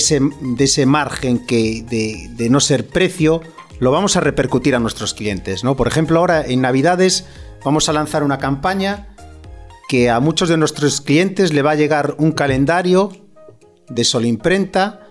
ese, 0.64 0.86
margen 0.86 1.46
que 1.46 1.84
de, 1.88 2.28
de 2.36 2.50
no 2.50 2.60
ser 2.60 2.86
precio 2.86 3.40
lo 3.78 3.92
vamos 3.92 4.16
a 4.16 4.20
repercutir 4.20 4.74
a 4.74 4.78
nuestros 4.78 5.14
clientes, 5.14 5.64
¿no? 5.64 5.76
Por 5.76 5.88
ejemplo, 5.88 6.18
ahora 6.18 6.44
en 6.44 6.60
Navidades 6.60 7.24
vamos 7.64 7.88
a 7.88 7.92
lanzar 7.92 8.24
una 8.24 8.38
campaña 8.38 9.11
que 9.92 10.08
a 10.08 10.20
muchos 10.20 10.48
de 10.48 10.56
nuestros 10.56 11.02
clientes 11.02 11.52
le 11.52 11.60
va 11.60 11.72
a 11.72 11.74
llegar 11.74 12.14
un 12.16 12.32
calendario 12.32 13.12
de 13.90 14.06
Imprenta 14.26 15.06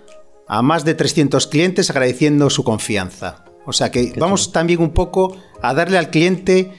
a 0.47 0.63
más 0.63 0.85
de 0.85 0.95
300 0.95 1.45
clientes 1.45 1.91
agradeciendo 1.91 2.49
su 2.49 2.63
confianza. 2.63 3.45
O 3.67 3.73
sea 3.73 3.91
que 3.91 4.11
Qué 4.11 4.19
vamos 4.19 4.45
chulo. 4.45 4.53
también 4.53 4.81
un 4.81 4.89
poco 4.89 5.37
a 5.61 5.75
darle 5.75 5.99
al 5.99 6.09
cliente 6.09 6.71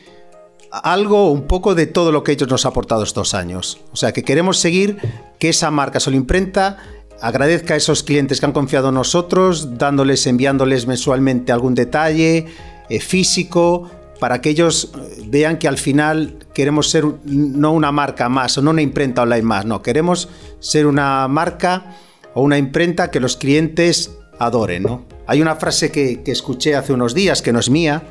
algo, 0.73 1.31
un 1.31 1.47
poco 1.47 1.77
de 1.77 1.87
todo 1.87 2.11
lo 2.11 2.25
que 2.25 2.33
ellos 2.33 2.49
nos 2.49 2.67
ha 2.67 2.71
aportado 2.71 3.05
estos 3.05 3.35
años. 3.35 3.79
O 3.93 3.97
sea 3.97 4.11
que 4.11 4.25
queremos 4.25 4.59
seguir 4.59 4.99
que 5.39 5.51
esa 5.51 5.71
marca 5.71 6.01
Imprenta 6.11 6.79
agradezca 7.21 7.75
a 7.75 7.77
esos 7.77 8.03
clientes 8.03 8.41
que 8.41 8.47
han 8.47 8.53
confiado 8.53 8.89
en 8.89 8.97
nosotros, 8.97 9.79
dándoles, 9.79 10.27
enviándoles 10.27 10.89
mensualmente 10.89 11.53
algún 11.53 11.77
detalle 11.77 12.47
eh, 12.89 12.99
físico, 12.99 13.89
para 14.23 14.41
que 14.41 14.51
ellos 14.51 14.93
vean 15.27 15.59
que 15.59 15.67
al 15.67 15.79
final 15.79 16.37
queremos 16.55 16.89
ser 16.89 17.05
no 17.25 17.73
una 17.73 17.91
marca 17.91 18.29
más 18.29 18.57
o 18.57 18.63
no 18.63 18.71
una 18.71 18.81
imprenta 18.81 19.23
online 19.23 19.43
más, 19.43 19.67
no, 19.67 19.83
queremos 19.83 20.29
ser 20.61 20.87
una 20.87 21.27
marca 21.27 21.97
o 22.33 22.43
una 22.43 22.57
imprenta 22.57 23.11
que 23.11 23.19
los 23.19 23.37
clientes 23.37 24.13
adoren, 24.39 24.85
¿no? 24.85 25.05
Hay 25.27 25.43
una 25.43 25.57
frase 25.57 25.91
que, 25.91 26.23
escuché 26.25 26.77
hace 26.77 26.93
unos 26.93 27.15
días, 27.15 27.43
que 27.43 27.53
no 27.53 27.59
es 27.59 27.69
mía, 27.69 28.05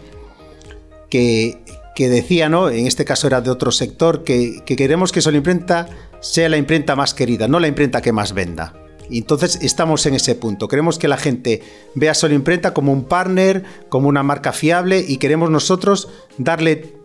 que, 1.10 1.64
decía, 1.98 2.50
¿no? 2.50 2.70
En 2.70 2.88
este 2.88 3.06
caso 3.06 3.28
era 3.28 3.40
de 3.40 3.50
otro 3.50 3.72
sector, 3.72 4.26
que, 4.26 4.64
que 4.66 4.76
queremos 4.76 5.14
que 5.14 5.22
Sol 5.22 5.38
Imprenta 5.38 5.88
sea 6.20 6.50
la 6.50 6.58
imprenta 6.58 6.98
más 6.98 7.14
querida, 7.14 7.48
no 7.48 7.58
la 7.62 7.70
imprenta 7.70 8.02
que 8.02 8.12
más 8.12 8.34
venda. 8.34 8.74
Y 9.12 9.20
entonces 9.20 9.60
estamos 9.62 10.06
en 10.06 10.16
ese 10.16 10.36
punto. 10.36 10.70
Queremos 10.70 10.98
que 10.98 11.10
la 11.10 11.18
gente 11.18 11.62
vea 11.94 12.14
Sol 12.14 12.32
Imprenta 12.32 12.74
como 12.74 12.94
un 12.94 13.04
partner, 13.04 13.64
como 13.90 14.08
una 14.08 14.24
marca 14.24 14.54
fiable 14.54 15.04
y 15.06 15.18
queremos 15.18 15.52
nosotros 15.52 16.08
darle 16.38 16.96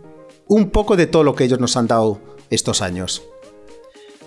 un 0.47 0.71
poco 0.71 0.97
de 0.97 1.09
todo 1.09 1.25
lo 1.25 1.35
que 1.35 1.45
ellos 1.45 1.59
nos 1.59 1.77
han 1.77 1.89
dado 1.89 2.21
estos 2.49 2.81
años 2.81 3.25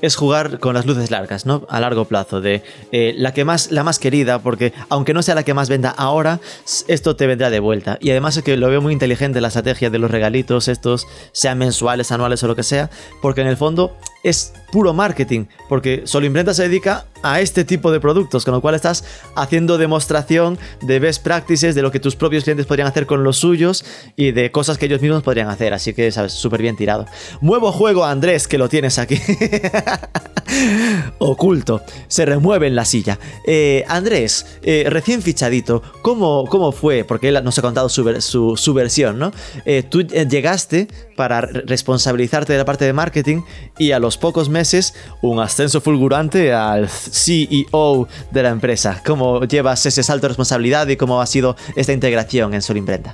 es 0.02 0.16
jugar 0.16 0.60
con 0.60 0.74
las 0.74 0.86
luces 0.86 1.12
largas, 1.12 1.46
¿no? 1.46 1.66
A 1.70 1.80
largo 1.80 2.06
plazo, 2.06 2.42
de 2.42 2.64
eh, 2.92 3.14
la 3.18 3.34
que 3.34 3.46
más, 3.46 3.72
la 3.72 3.84
más 3.84 4.00
querida, 4.00 4.40
porque 4.40 4.74
aunque 4.90 5.14
no 5.14 5.22
sea 5.22 5.36
la 5.36 5.44
que 5.44 5.54
más 5.54 5.70
venda 5.70 5.90
ahora, 5.90 6.40
esto 6.88 7.16
te 7.16 7.28
vendrá 7.28 7.50
de 7.50 7.60
vuelta. 7.60 7.98
Y 8.02 8.12
además 8.12 8.38
es 8.38 8.44
que 8.44 8.58
lo 8.58 8.70
veo 8.70 8.82
muy 8.82 8.94
inteligente 8.94 9.42
la 9.42 9.50
estrategia 9.50 9.90
de 9.90 10.00
los 10.00 10.12
regalitos, 10.12 10.68
estos 10.68 11.08
sean 11.32 11.58
mensuales, 11.58 12.12
anuales 12.12 12.44
o 12.44 12.48
lo 12.48 12.56
que 12.56 12.64
sea, 12.64 12.90
porque 13.22 13.42
en 13.42 13.48
el 13.48 13.58
fondo 13.58 13.96
es 14.24 14.54
puro 14.72 14.94
marketing, 14.94 15.46
porque 15.68 16.04
Solo 16.06 16.26
Imprenta 16.26 16.54
se 16.54 16.64
dedica 16.64 17.06
a 17.24 17.41
este 17.41 17.63
tipo 17.63 17.91
de 17.91 17.99
productos, 17.99 18.45
con 18.45 18.53
lo 18.53 18.61
cual 18.61 18.76
estás 18.76 19.03
haciendo 19.36 19.78
demostración 19.78 20.57
de 20.82 20.99
best 20.99 21.24
practices, 21.24 21.76
de 21.76 21.82
lo 21.82 21.91
que 21.91 21.99
tus 21.99 22.15
propios 22.15 22.43
clientes 22.43 22.65
podrían 22.65 22.88
hacer 22.88 23.05
con 23.05 23.24
los 23.24 23.38
suyos 23.38 23.86
y 24.15 24.32
de 24.32 24.51
cosas 24.51 24.78
que 24.78 24.86
ellos 24.86 25.01
mismos 25.01 25.24
podrían 25.24 25.49
hacer, 25.49 25.74
así 25.74 25.93
que, 25.93 26.11
sabes, 26.11 26.34
súper 26.34 26.61
bien 26.61 26.76
tirado. 26.76 27.05
Nuevo 27.41 27.72
juego, 27.72 28.05
Andrés, 28.05 28.47
que 28.47 28.57
lo 28.57 28.70
tienes 28.70 28.99
aquí. 28.99 29.20
Oculto, 31.20 31.82
se 32.07 32.26
remueve 32.26 32.67
en 32.67 32.76
la 32.76 32.86
silla. 32.86 33.20
Eh, 33.45 33.84
Andrés, 33.88 34.45
eh, 34.63 34.86
recién 34.89 35.22
fichadito, 35.22 35.82
¿cómo, 36.01 36.45
¿cómo, 36.45 36.72
fue? 36.72 37.03
Porque 37.03 37.30
él 37.30 37.39
nos 37.43 37.57
ha 37.57 37.61
contado 37.61 37.89
su, 37.89 38.22
su, 38.22 38.57
su 38.57 38.74
versión, 38.74 39.20
¿no? 39.20 39.32
Eh, 39.65 39.84
tú 39.84 40.01
llegaste 40.01 40.88
para 41.15 41.41
responsabilizarte 41.41 42.53
de 42.53 42.59
la 42.59 42.65
parte 42.65 42.86
de 42.86 42.93
marketing 42.93 43.41
y 43.78 43.91
a 43.91 43.99
los 43.99 44.17
pocos 44.17 44.49
meses 44.49 44.93
un 45.22 45.39
ascenso 45.39 45.82
fulgurante 45.82 46.53
al 46.53 46.89
CEO 47.12 48.07
de 48.32 48.43
la 48.43 48.49
empresa. 48.49 49.01
¿Cómo 49.05 49.43
llevas 49.43 49.86
ese 49.86 50.03
salto 50.03 50.24
de 50.24 50.30
responsabilidad 50.30 50.88
y 50.88 50.97
cómo 50.97 51.22
ha 51.22 51.26
sido 51.26 51.55
esta 51.76 51.93
integración 51.93 52.53
en 52.53 52.62
Sol 52.62 52.78
Imprenta? 52.78 53.14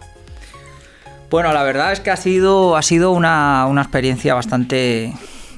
Bueno, 1.30 1.52
la 1.54 1.64
verdad 1.64 1.92
es 1.92 2.00
que 2.00 2.12
ha 2.12 2.18
sido, 2.18 2.78
ha 2.78 2.82
sido 2.82 3.12
una, 3.12 3.66
una 3.66 3.82
experiencia 3.82 4.36
bastante, 4.36 5.14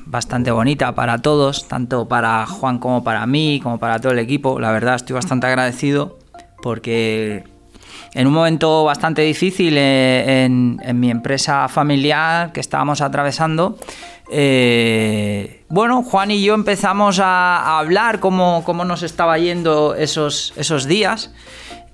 bastante 0.05 0.51
bonita 0.51 0.95
para 0.95 1.19
todos, 1.19 1.67
tanto 1.67 2.07
para 2.07 2.45
Juan 2.45 2.79
como 2.79 3.03
para 3.03 3.25
mí, 3.27 3.59
como 3.61 3.77
para 3.77 3.99
todo 3.99 4.13
el 4.13 4.19
equipo. 4.19 4.59
La 4.59 4.71
verdad 4.71 4.95
estoy 4.95 5.13
bastante 5.13 5.47
agradecido 5.47 6.17
porque 6.61 7.43
en 8.13 8.27
un 8.27 8.33
momento 8.33 8.85
bastante 8.85 9.21
difícil 9.21 9.77
eh, 9.77 10.45
en, 10.45 10.79
en 10.83 10.99
mi 10.99 11.11
empresa 11.11 11.67
familiar 11.67 12.51
que 12.53 12.59
estábamos 12.59 13.01
atravesando, 13.01 13.77
eh, 14.29 15.63
bueno, 15.69 16.03
Juan 16.03 16.31
y 16.31 16.43
yo 16.43 16.53
empezamos 16.53 17.19
a, 17.19 17.79
hablar 17.79 18.19
cómo, 18.19 18.63
cómo, 18.65 18.83
nos 18.85 19.03
estaba 19.03 19.37
yendo 19.37 19.95
esos, 19.95 20.53
esos 20.57 20.85
días 20.85 21.31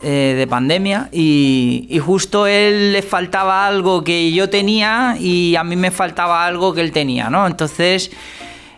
eh, 0.01 0.35
de 0.37 0.47
pandemia 0.47 1.09
y, 1.11 1.87
y, 1.89 1.99
justo 1.99 2.47
él 2.47 2.91
le 2.91 3.01
faltaba 3.01 3.67
algo 3.67 4.03
que 4.03 4.31
yo 4.31 4.49
tenía 4.49 5.15
y 5.19 5.55
a 5.55 5.63
mí 5.63 5.75
me 5.75 5.91
faltaba 5.91 6.45
algo 6.45 6.73
que 6.73 6.81
él 6.81 6.91
tenía, 6.91 7.29
¿no? 7.29 7.45
Entonces 7.45 8.11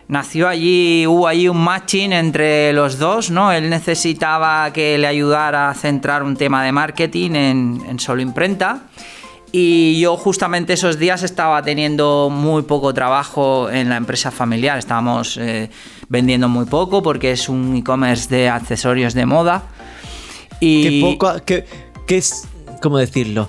nació 0.08 0.48
allí, 0.48 1.06
hubo 1.06 1.26
allí 1.26 1.48
un 1.48 1.58
matching 1.58 2.12
entre 2.12 2.72
los 2.72 2.98
dos, 2.98 3.30
¿no? 3.30 3.52
Él 3.52 3.70
necesitaba 3.70 4.72
que 4.72 4.98
le 4.98 5.06
ayudara 5.06 5.70
a 5.70 5.74
centrar 5.74 6.22
un 6.22 6.36
tema 6.36 6.62
de 6.62 6.72
marketing 6.72 7.30
en, 7.32 7.82
en 7.88 7.98
solo 7.98 8.22
imprenta. 8.22 8.82
Y 9.58 9.98
yo 9.98 10.18
justamente 10.18 10.74
esos 10.74 10.98
días 10.98 11.22
estaba 11.22 11.62
teniendo 11.62 12.28
muy 12.30 12.60
poco 12.64 12.92
trabajo 12.92 13.70
en 13.70 13.88
la 13.88 13.96
empresa 13.96 14.30
familiar. 14.30 14.78
Estábamos 14.78 15.38
eh, 15.38 15.70
vendiendo 16.10 16.46
muy 16.46 16.66
poco 16.66 17.02
porque 17.02 17.32
es 17.32 17.48
un 17.48 17.74
e-commerce 17.74 18.28
de 18.28 18.50
accesorios 18.50 19.14
de 19.14 19.24
moda. 19.24 19.62
Y... 20.60 20.82
Qué 20.82 21.00
poco, 21.00 21.32
qué, 21.46 21.64
qué 22.06 22.18
es, 22.18 22.46
¿cómo 22.82 22.98
decirlo? 22.98 23.48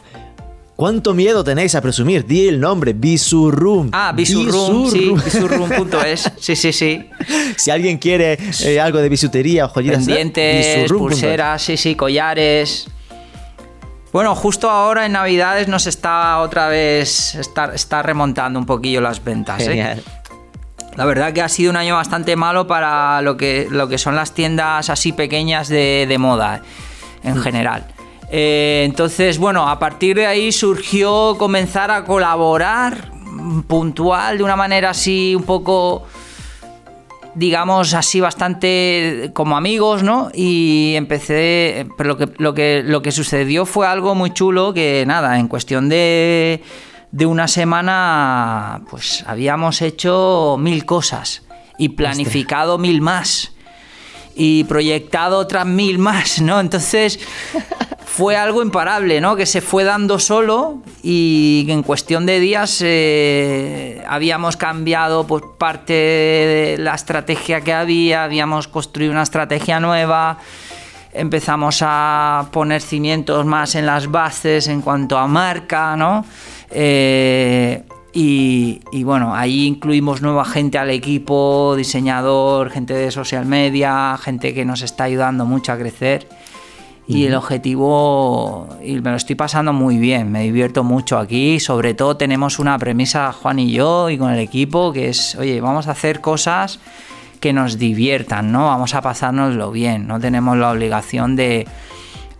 ¿Cuánto 0.77 1.13
miedo 1.13 1.43
tenéis 1.43 1.75
a 1.75 1.81
presumir? 1.81 2.25
Di 2.25 2.47
el 2.47 2.61
nombre, 2.61 2.93
Bisurroom. 2.93 3.89
Ah, 3.91 4.13
Bisurroom, 4.15 4.89
sí, 4.89 5.13
bisurroom.es. 5.25 6.31
Sí, 6.39 6.55
sí, 6.55 6.71
sí. 6.71 7.09
Si 7.57 7.69
alguien 7.69 7.97
quiere 7.97 8.39
eh, 8.63 8.79
algo 8.79 8.99
de 8.99 9.09
bisutería 9.09 9.65
o 9.65 9.73
pendientes, 9.73 10.89
pulseras, 10.89 11.61
sí, 11.61 11.75
sí, 11.75 11.95
collares. 11.95 12.87
Bueno, 14.17 14.33
justo 14.33 14.71
ahora 14.71 15.05
en 15.05 15.11
Navidades 15.11 15.67
nos 15.67 15.85
está 15.85 16.39
otra 16.39 16.69
vez, 16.69 17.35
está, 17.35 17.75
está 17.75 18.01
remontando 18.01 18.57
un 18.57 18.65
poquillo 18.65 18.99
las 18.99 19.23
ventas. 19.23 19.61
Genial. 19.61 19.99
¿eh? 19.99 20.03
La 20.95 21.05
verdad 21.05 21.33
que 21.33 21.43
ha 21.43 21.49
sido 21.49 21.69
un 21.69 21.77
año 21.77 21.93
bastante 21.93 22.35
malo 22.35 22.65
para 22.65 23.21
lo 23.21 23.37
que, 23.37 23.67
lo 23.69 23.87
que 23.87 23.99
son 23.99 24.15
las 24.15 24.33
tiendas 24.33 24.89
así 24.89 25.11
pequeñas 25.13 25.67
de, 25.67 26.07
de 26.09 26.17
moda 26.17 26.63
en 27.23 27.37
general. 27.37 27.85
Eh, 28.31 28.85
entonces, 28.87 29.37
bueno, 29.37 29.69
a 29.69 29.77
partir 29.77 30.15
de 30.15 30.25
ahí 30.25 30.51
surgió 30.51 31.35
comenzar 31.37 31.91
a 31.91 32.03
colaborar 32.03 33.11
puntual, 33.67 34.39
de 34.39 34.43
una 34.43 34.55
manera 34.55 34.89
así 34.89 35.35
un 35.35 35.43
poco 35.43 36.07
digamos 37.37 37.93
así 37.93 38.19
bastante 38.19 39.29
como 39.33 39.57
amigos, 39.57 40.01
¿no? 40.01 40.31
Y 40.33 40.93
empecé, 40.95 41.87
pero 41.95 42.09
lo 42.09 42.17
que, 42.17 42.29
lo 42.39 42.53
que, 42.55 42.81
lo 42.83 43.03
que 43.03 43.11
sucedió 43.11 43.65
fue 43.65 43.85
algo 43.85 44.15
muy 44.15 44.31
chulo 44.31 44.73
que 44.73 45.03
nada, 45.05 45.37
en 45.37 45.47
cuestión 45.47 45.87
de, 45.87 46.63
de 47.11 47.25
una 47.27 47.47
semana, 47.47 48.81
pues 48.89 49.23
habíamos 49.27 49.83
hecho 49.83 50.57
mil 50.59 50.83
cosas 50.85 51.43
y 51.77 51.89
planificado 51.89 52.79
mil 52.79 53.01
más 53.01 53.53
y 54.37 54.63
proyectado 54.65 55.39
otras 55.39 55.65
mil 55.65 55.97
más, 55.97 56.41
¿no? 56.41 56.59
Entonces 56.59 57.19
fue 58.05 58.35
algo 58.35 58.61
imparable, 58.61 59.19
¿no? 59.19 59.35
Que 59.35 59.45
se 59.45 59.61
fue 59.61 59.83
dando 59.83 60.19
solo 60.19 60.81
y 61.03 61.65
en 61.69 61.83
cuestión 61.83 62.25
de 62.25 62.39
días 62.39 62.81
eh, 62.83 64.03
habíamos 64.07 64.57
cambiado 64.57 65.25
pues, 65.25 65.43
parte 65.57 65.93
de 65.93 66.75
la 66.79 66.95
estrategia 66.95 67.61
que 67.61 67.73
había, 67.73 68.23
habíamos 68.23 68.67
construido 68.67 69.11
una 69.11 69.23
estrategia 69.23 69.79
nueva, 69.79 70.37
empezamos 71.13 71.79
a 71.81 72.47
poner 72.51 72.81
cimientos 72.81 73.45
más 73.45 73.75
en 73.75 73.85
las 73.85 74.09
bases 74.09 74.67
en 74.67 74.81
cuanto 74.81 75.17
a 75.17 75.27
marca, 75.27 75.95
¿no? 75.95 76.25
Eh, 76.69 77.83
y, 78.19 78.81
y, 78.91 79.03
bueno, 79.03 79.35
ahí 79.35 79.67
incluimos 79.67 80.23
nueva 80.23 80.43
gente 80.43 80.79
al 80.79 80.89
equipo, 80.89 81.75
diseñador, 81.77 82.71
gente 82.71 82.95
de 82.95 83.11
social 83.11 83.45
media, 83.45 84.17
gente 84.17 84.55
que 84.55 84.65
nos 84.65 84.81
está 84.81 85.03
ayudando 85.03 85.45
mucho 85.45 85.71
a 85.71 85.77
crecer. 85.77 86.27
Y 87.05 87.27
el 87.27 87.35
objetivo, 87.35 88.67
y 88.83 88.99
me 89.01 89.11
lo 89.11 89.17
estoy 89.17 89.35
pasando 89.35 89.71
muy 89.71 89.99
bien, 89.99 90.31
me 90.31 90.41
divierto 90.41 90.83
mucho 90.83 91.19
aquí. 91.19 91.59
Sobre 91.59 91.93
todo 91.93 92.17
tenemos 92.17 92.57
una 92.57 92.79
premisa, 92.79 93.31
Juan 93.33 93.59
y 93.59 93.71
yo, 93.71 94.09
y 94.09 94.17
con 94.17 94.31
el 94.31 94.39
equipo, 94.39 94.91
que 94.91 95.09
es, 95.09 95.35
oye, 95.35 95.61
vamos 95.61 95.87
a 95.87 95.91
hacer 95.91 96.19
cosas 96.19 96.79
que 97.39 97.53
nos 97.53 97.77
diviertan, 97.77 98.51
¿no? 98.51 98.65
Vamos 98.65 98.95
a 98.95 99.01
pasárnoslo 99.01 99.69
bien, 99.69 100.07
no 100.07 100.19
tenemos 100.19 100.57
la 100.57 100.71
obligación 100.71 101.35
de, 101.35 101.67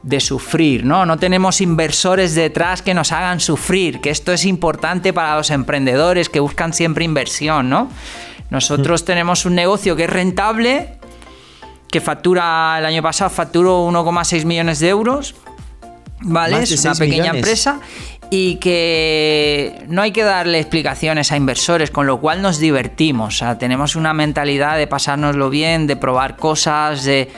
de 0.04 0.20
sufrir, 0.20 0.86
¿no? 0.86 1.06
No 1.06 1.18
tenemos 1.18 1.62
inversores 1.62 2.36
detrás 2.36 2.82
que 2.82 2.94
nos 2.94 3.12
hagan 3.12 3.40
sufrir, 3.40 4.00
que 4.00 4.10
esto 4.10 4.32
es 4.32 4.46
importante 4.46 5.14
para 5.14 5.36
los 5.36 5.50
emprendedores 5.50 6.30
que 6.30 6.40
buscan 6.40 6.74
siempre 6.74 7.04
inversión, 7.04 7.70
¿no? 7.70 7.90
Nosotros 8.50 9.04
tenemos 9.04 9.46
un 9.46 9.56
negocio 9.56 9.96
que 9.96 10.06
es 10.06 10.10
rentable, 10.10 10.98
que 11.90 12.00
factura, 12.00 12.76
el 12.80 12.86
año 12.86 13.02
pasado 13.02 13.30
facturó 13.30 13.88
1,6 13.90 14.46
millones 14.46 14.80
de 14.80 14.90
euros, 14.90 15.36
¿vale? 16.22 16.64
Es 16.64 16.86
una 16.86 16.96
pequeña 16.96 17.32
empresa 17.32 17.80
y 18.30 18.56
que 18.56 19.84
no 19.88 20.02
hay 20.02 20.12
que 20.12 20.24
darle 20.24 20.60
explicaciones 20.60 21.32
a 21.32 21.38
inversores, 21.38 21.92
con 21.92 22.08
lo 22.08 22.20
cual 22.20 22.42
nos 22.42 22.60
divertimos, 22.60 23.36
o 23.36 23.38
sea, 23.38 23.58
tenemos 23.58 23.96
una 23.96 24.14
mentalidad 24.14 24.78
de 24.78 24.88
pasárnoslo 24.88 25.50
bien, 25.50 25.88
de 25.88 25.96
probar 25.96 26.36
cosas, 26.36 27.04
de, 27.04 27.30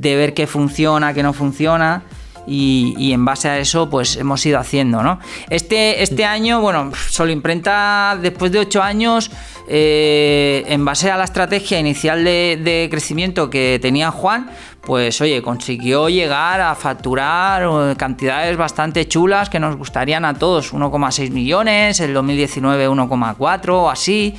de 0.00 0.16
ver 0.16 0.32
qué 0.32 0.46
funciona, 0.46 1.12
qué 1.12 1.22
no 1.22 1.32
funciona. 1.32 2.02
Y, 2.46 2.94
y, 2.96 3.12
en 3.12 3.24
base 3.24 3.48
a 3.50 3.58
eso 3.58 3.90
pues 3.90 4.16
hemos 4.16 4.44
ido 4.46 4.58
haciendo, 4.58 5.02
¿no? 5.02 5.20
Este, 5.50 6.02
este 6.02 6.24
año, 6.24 6.60
bueno, 6.62 6.90
Solo 7.10 7.30
Imprenta 7.30 8.18
después 8.20 8.50
de 8.50 8.60
ocho 8.60 8.82
años, 8.82 9.30
eh, 9.68 10.64
en 10.66 10.84
base 10.84 11.10
a 11.10 11.18
la 11.18 11.24
estrategia 11.24 11.78
inicial 11.78 12.24
de, 12.24 12.58
de, 12.60 12.88
crecimiento 12.90 13.50
que 13.50 13.78
tenía 13.80 14.10
Juan, 14.10 14.50
pues 14.80 15.20
oye, 15.20 15.42
consiguió 15.42 16.08
llegar 16.08 16.62
a 16.62 16.74
facturar 16.74 17.94
cantidades 17.96 18.56
bastante 18.56 19.06
chulas 19.06 19.50
que 19.50 19.60
nos 19.60 19.76
gustarían 19.76 20.24
a 20.24 20.34
todos, 20.34 20.72
1,6 20.72 21.30
millones, 21.30 22.00
el 22.00 22.14
2019 22.14 22.88
1,4 22.88 23.68
o 23.68 23.90
así. 23.90 24.34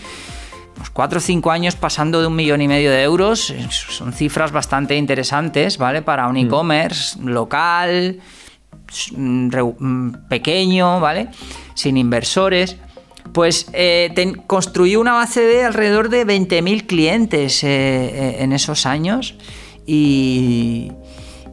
4 0.90 1.18
o 1.18 1.22
5 1.22 1.52
años 1.52 1.76
pasando 1.76 2.22
de 2.22 2.28
un 2.28 2.36
millón 2.36 2.62
y 2.62 2.68
medio 2.68 2.92
de 2.92 3.04
euros 3.04 3.54
son 3.70 4.14
cifras 4.14 4.52
bastante 4.52 4.96
interesantes, 4.96 5.78
¿vale? 5.78 6.02
Para 6.02 6.28
un 6.28 6.38
e-commerce 6.38 7.20
local, 7.24 8.20
pequeño, 10.30 11.00
¿vale? 11.00 11.28
Sin 11.74 11.98
inversores. 11.98 12.78
Pues 13.34 13.68
eh, 13.74 14.12
ten, 14.16 14.34
construyó 14.34 15.00
una 15.00 15.14
base 15.14 15.42
de 15.42 15.64
alrededor 15.64 16.10
de 16.10 16.26
20.000 16.26 16.86
clientes 16.86 17.64
eh, 17.64 18.42
en 18.44 18.52
esos 18.52 18.86
años 18.86 19.36
y, 19.86 20.92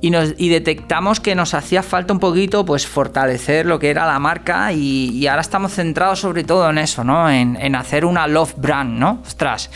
y, 0.01 0.49
detectamos 0.49 1.21
que 1.21 1.35
nos 1.35 1.55
hacía 1.55 1.83
falta 1.83 2.13
un 2.13 2.21
poquito 2.21 2.65
pues 2.65 2.87
fortalecer 2.87 3.67
lo 3.67 3.79
que 3.79 3.91
era 3.91 4.07
la 4.07 4.19
marca 4.19 4.73
y, 4.73 5.27
ahora 5.27 5.41
estamos 5.41 5.73
centrados 5.73 6.21
sobre 6.21 6.45
todo 6.45 6.71
en 6.71 6.79
eso, 6.79 7.05
¿no? 7.05 7.31
En, 7.31 7.57
en, 7.57 7.75
hacer 7.75 8.05
una 8.05 8.27
love 8.27 8.55
brand, 8.57 8.99
¿no? 8.99 9.21
Ostras, 9.27 9.71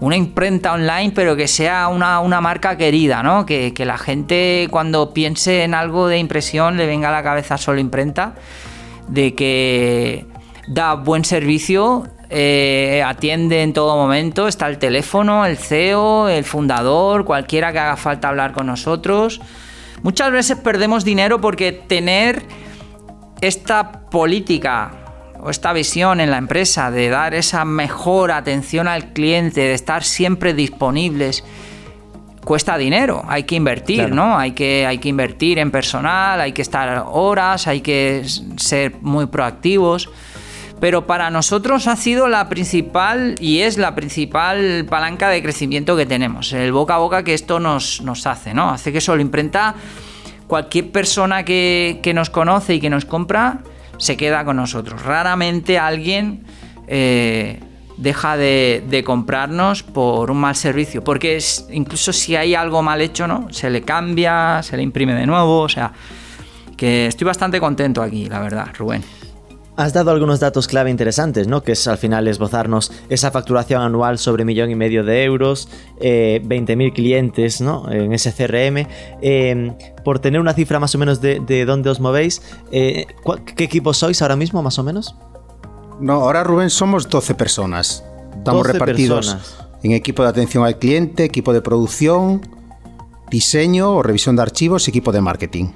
una 0.00 0.16
imprenta 0.16 0.72
online 0.72 1.12
pero 1.14 1.36
que 1.36 1.48
sea 1.48 1.88
una, 1.88 2.20
una 2.20 2.40
marca 2.40 2.76
querida, 2.76 3.22
¿no? 3.22 3.46
Que, 3.46 3.74
que, 3.74 3.84
la 3.84 3.98
gente 3.98 4.68
cuando 4.70 5.12
piense 5.12 5.64
en 5.64 5.74
algo 5.74 6.08
de 6.08 6.18
impresión 6.18 6.76
le 6.76 6.86
venga 6.86 7.08
a 7.08 7.12
la 7.12 7.22
cabeza 7.22 7.58
solo 7.58 7.80
imprenta, 7.80 8.34
de 9.08 9.34
que 9.34 10.26
da 10.68 10.94
buen 10.94 11.24
servicio 11.24 12.08
eh, 12.30 13.02
atiende 13.06 13.62
en 13.62 13.72
todo 13.72 13.96
momento, 13.96 14.48
está 14.48 14.66
el 14.66 14.78
teléfono, 14.78 15.46
el 15.46 15.56
CEO, 15.56 16.28
el 16.28 16.44
fundador, 16.44 17.24
cualquiera 17.24 17.72
que 17.72 17.78
haga 17.78 17.96
falta 17.96 18.28
hablar 18.28 18.52
con 18.52 18.66
nosotros. 18.66 19.40
Muchas 20.02 20.30
veces 20.30 20.58
perdemos 20.58 21.04
dinero 21.04 21.40
porque 21.40 21.72
tener 21.72 22.42
esta 23.40 24.06
política 24.10 24.92
o 25.40 25.50
esta 25.50 25.72
visión 25.72 26.20
en 26.20 26.30
la 26.30 26.38
empresa 26.38 26.90
de 26.90 27.08
dar 27.08 27.34
esa 27.34 27.64
mejor 27.64 28.32
atención 28.32 28.88
al 28.88 29.12
cliente, 29.12 29.60
de 29.60 29.74
estar 29.74 30.02
siempre 30.02 30.54
disponibles, 30.54 31.44
cuesta 32.44 32.76
dinero, 32.78 33.24
hay 33.26 33.44
que 33.44 33.54
invertir, 33.54 33.98
claro. 33.98 34.14
¿no? 34.14 34.38
Hay 34.38 34.52
que, 34.52 34.86
hay 34.86 34.98
que 34.98 35.08
invertir 35.08 35.58
en 35.58 35.70
personal, 35.70 36.40
hay 36.40 36.52
que 36.52 36.62
estar 36.62 37.04
horas, 37.06 37.66
hay 37.66 37.80
que 37.80 38.24
ser 38.56 38.96
muy 39.00 39.26
proactivos 39.26 40.10
pero 40.80 41.06
para 41.06 41.30
nosotros 41.30 41.86
ha 41.86 41.96
sido 41.96 42.28
la 42.28 42.48
principal 42.48 43.36
y 43.40 43.60
es 43.60 43.78
la 43.78 43.94
principal 43.94 44.86
palanca 44.88 45.28
de 45.28 45.42
crecimiento 45.42 45.96
que 45.96 46.06
tenemos, 46.06 46.52
el 46.52 46.72
boca 46.72 46.96
a 46.96 46.98
boca 46.98 47.22
que 47.22 47.34
esto 47.34 47.60
nos, 47.60 48.00
nos 48.02 48.26
hace, 48.26 48.54
¿no? 48.54 48.70
Hace 48.70 48.92
que 48.92 49.00
solo 49.00 49.22
imprenta 49.22 49.74
cualquier 50.46 50.90
persona 50.90 51.44
que, 51.44 52.00
que, 52.02 52.12
nos 52.14 52.30
conoce 52.30 52.74
y 52.74 52.80
que 52.80 52.90
nos 52.90 53.04
compra 53.04 53.60
se 53.96 54.16
queda 54.16 54.44
con 54.44 54.56
nosotros. 54.56 55.02
Raramente 55.02 55.78
alguien 55.78 56.44
eh, 56.86 57.60
deja 57.96 58.36
de, 58.36 58.84
de, 58.88 59.04
comprarnos 59.04 59.82
por 59.82 60.30
un 60.30 60.38
mal 60.38 60.56
servicio, 60.56 61.02
porque 61.02 61.36
es, 61.36 61.66
incluso 61.70 62.12
si 62.12 62.36
hay 62.36 62.54
algo 62.54 62.82
mal 62.82 63.00
hecho, 63.00 63.26
¿no? 63.26 63.46
Se 63.50 63.70
le 63.70 63.82
cambia, 63.82 64.62
se 64.62 64.76
le 64.76 64.82
imprime 64.82 65.14
de 65.14 65.26
nuevo, 65.26 65.60
o 65.60 65.68
sea, 65.68 65.92
que 66.76 67.06
estoy 67.06 67.24
bastante 67.24 67.60
contento 67.60 68.02
aquí, 68.02 68.26
la 68.26 68.40
verdad, 68.40 68.68
Rubén. 68.76 69.02
Has 69.76 69.92
dado 69.92 70.12
algunos 70.12 70.38
datos 70.38 70.68
clave 70.68 70.90
interesantes, 70.90 71.48
¿no? 71.48 71.62
Que 71.64 71.72
es 71.72 71.88
al 71.88 71.98
final 71.98 72.28
esbozarnos 72.28 72.92
esa 73.08 73.32
facturación 73.32 73.82
anual 73.82 74.18
sobre 74.18 74.44
millón 74.44 74.70
y 74.70 74.76
medio 74.76 75.02
de 75.02 75.24
euros, 75.24 75.68
eh, 76.00 76.40
20.000 76.44 76.92
clientes, 76.92 77.60
¿no? 77.60 77.90
En 77.90 78.12
ese 78.12 78.32
CRM. 78.32 78.86
Eh, 79.20 79.72
por 80.04 80.20
tener 80.20 80.40
una 80.40 80.54
cifra 80.54 80.78
más 80.78 80.94
o 80.94 80.98
menos 80.98 81.20
de, 81.20 81.40
de 81.40 81.64
dónde 81.64 81.90
os 81.90 81.98
movéis, 81.98 82.40
eh, 82.70 83.06
¿qué 83.56 83.64
equipo 83.64 83.92
sois 83.94 84.22
ahora 84.22 84.36
mismo, 84.36 84.62
más 84.62 84.78
o 84.78 84.84
menos? 84.84 85.16
No, 85.98 86.14
ahora 86.14 86.44
Rubén 86.44 86.70
somos 86.70 87.08
12 87.08 87.34
personas. 87.34 88.04
Estamos 88.36 88.62
12 88.62 88.72
repartidos 88.74 89.26
personas. 89.26 89.68
en 89.82 89.92
equipo 89.92 90.22
de 90.22 90.28
atención 90.28 90.64
al 90.64 90.78
cliente, 90.78 91.24
equipo 91.24 91.52
de 91.52 91.62
producción, 91.62 92.42
diseño 93.28 93.92
o 93.92 94.02
revisión 94.04 94.36
de 94.36 94.42
archivos, 94.42 94.86
equipo 94.86 95.10
de 95.10 95.20
marketing. 95.20 95.66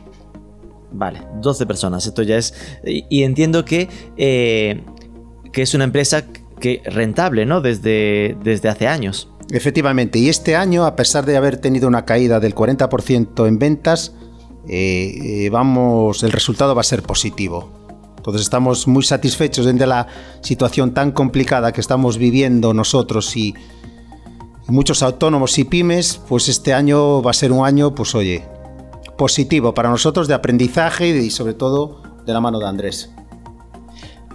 Vale, 0.92 1.22
12 1.40 1.66
personas. 1.66 2.06
Esto 2.06 2.22
ya 2.22 2.36
es. 2.36 2.54
Y, 2.84 3.22
entiendo 3.22 3.64
que, 3.64 3.88
eh, 4.16 4.84
que 5.52 5.62
es 5.62 5.74
una 5.74 5.84
empresa 5.84 6.24
que 6.60 6.82
rentable, 6.84 7.46
¿no? 7.46 7.60
Desde, 7.60 8.36
desde 8.42 8.68
hace 8.68 8.88
años. 8.88 9.30
Efectivamente, 9.50 10.18
y 10.18 10.28
este 10.28 10.56
año, 10.56 10.84
a 10.84 10.94
pesar 10.94 11.24
de 11.24 11.36
haber 11.36 11.56
tenido 11.56 11.88
una 11.88 12.04
caída 12.04 12.38
del 12.40 12.54
40% 12.54 13.46
en 13.46 13.58
ventas, 13.58 14.14
eh, 14.68 15.44
eh, 15.46 15.50
vamos, 15.50 16.22
el 16.22 16.32
resultado 16.32 16.74
va 16.74 16.82
a 16.82 16.84
ser 16.84 17.02
positivo. 17.02 17.72
Entonces 18.18 18.42
estamos 18.42 18.86
muy 18.86 19.02
satisfechos 19.02 19.64
de 19.64 19.86
la 19.86 20.06
situación 20.42 20.92
tan 20.92 21.12
complicada 21.12 21.72
que 21.72 21.80
estamos 21.80 22.18
viviendo 22.18 22.74
nosotros 22.74 23.34
y 23.36 23.54
muchos 24.66 25.02
autónomos 25.02 25.58
y 25.58 25.64
pymes, 25.64 26.20
pues 26.28 26.48
este 26.48 26.74
año 26.74 27.22
va 27.22 27.30
a 27.30 27.34
ser 27.34 27.52
un 27.52 27.64
año, 27.64 27.94
pues 27.94 28.14
oye, 28.14 28.44
positivo 29.18 29.74
para 29.74 29.90
nosotros 29.90 30.28
de 30.28 30.34
aprendizaje 30.34 31.08
y 31.08 31.30
sobre 31.30 31.52
todo 31.52 32.00
de 32.24 32.32
la 32.32 32.40
mano 32.40 32.58
de 32.58 32.66
Andrés. 32.66 33.10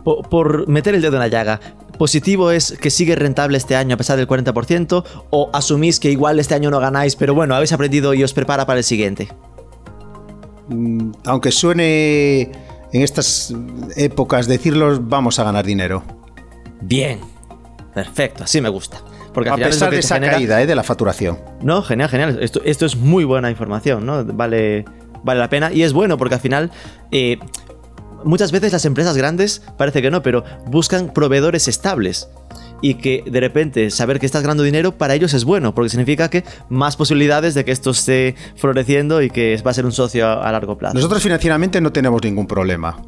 Por, 0.04 0.30
por, 0.30 0.68
meter 0.68 0.94
el 0.94 1.02
dedo 1.02 1.14
en 1.14 1.22
la 1.22 1.28
llaga, 1.30 1.60
¿positivo 1.98 2.52
es 2.52 2.74
que 2.74 2.92
sigue 2.92 3.16
rentable 3.16 3.58
este 3.58 3.76
año 3.76 3.96
a 3.96 3.98
pesar 3.98 4.18
del 4.18 4.28
40%? 4.28 5.04
¿O 5.32 5.50
asumís 5.54 6.00
que 6.00 6.12
igual 6.12 6.40
este 6.40 6.54
año 6.54 6.70
no 6.70 6.80
ganáis, 6.80 7.16
pero 7.16 7.34
bueno, 7.34 7.56
habéis 7.56 7.74
aprendido 7.74 8.14
y 8.14 8.24
os 8.24 8.34
prepara 8.34 8.66
para 8.68 8.80
el 8.80 8.84
siguiente? 8.84 9.30
Mm, 10.68 11.12
aunque 11.26 11.52
suene 11.52 12.52
en 12.92 13.02
estas 13.02 13.54
épocas 13.96 14.48
decirlo, 14.48 15.00
vamos 15.02 15.40
a 15.40 15.44
ganar 15.44 15.66
dinero. 15.66 16.04
Bien, 16.82 17.20
perfecto, 17.94 18.44
así 18.44 18.62
me 18.62 18.70
gusta. 18.70 19.02
Porque 19.34 19.50
a 19.50 19.56
pesar 19.56 19.92
de 19.92 20.00
esa 20.00 20.16
genera... 20.16 20.34
caída 20.34 20.62
¿eh? 20.62 20.68
de 20.68 20.76
la 20.76 20.84
facturación. 20.84 21.40
No, 21.62 21.82
genial, 21.82 22.10
genial. 22.10 22.40
Esto, 22.42 22.62
esto, 22.64 22.86
es 22.86 22.96
muy 22.96 23.24
buena 23.24 23.50
información, 23.50 24.06
¿no? 24.06 24.24
Vale, 24.24 24.86
vale 25.24 25.40
la 25.40 25.50
pena. 25.50 25.72
Y 25.72 25.84
es 25.84 25.94
bueno 25.94 26.18
porque 26.18 26.36
al 26.36 26.42
final. 26.42 26.72
Eh, 27.12 27.38
muchas 28.24 28.52
veces 28.52 28.72
las 28.72 28.86
empresas 28.86 29.18
grandes, 29.18 29.62
parece 29.78 30.02
que 30.02 30.10
no, 30.10 30.22
pero 30.22 30.44
buscan 30.68 31.12
proveedores 31.14 31.68
estables 31.68 32.30
y 32.82 32.96
que 32.96 33.24
de 33.26 33.40
repente 33.40 33.90
saber 33.92 34.20
que 34.20 34.26
estás 34.26 34.42
ganando 34.42 34.62
dinero 34.62 34.98
para 34.98 35.16
ellos 35.16 35.34
es 35.34 35.46
bueno, 35.46 35.74
porque 35.74 35.90
significa 35.90 36.30
que 36.30 36.44
más 36.70 36.98
posibilidades 36.98 37.54
de 37.54 37.64
que 37.64 37.72
esto 37.72 37.92
esté 37.92 38.36
floreciendo 38.56 39.22
y 39.22 39.30
que 39.30 39.60
va 39.66 39.72
a 39.72 39.74
ser 39.74 39.86
un 39.86 39.94
socio 39.94 40.28
a, 40.28 40.52
largo 40.52 40.78
plazo. 40.78 40.96
Nosotros 40.96 41.24
financieramente 41.24 41.80
no 41.80 41.92
tenemos 41.92 42.22
ningún 42.24 42.46
problema. 42.46 43.02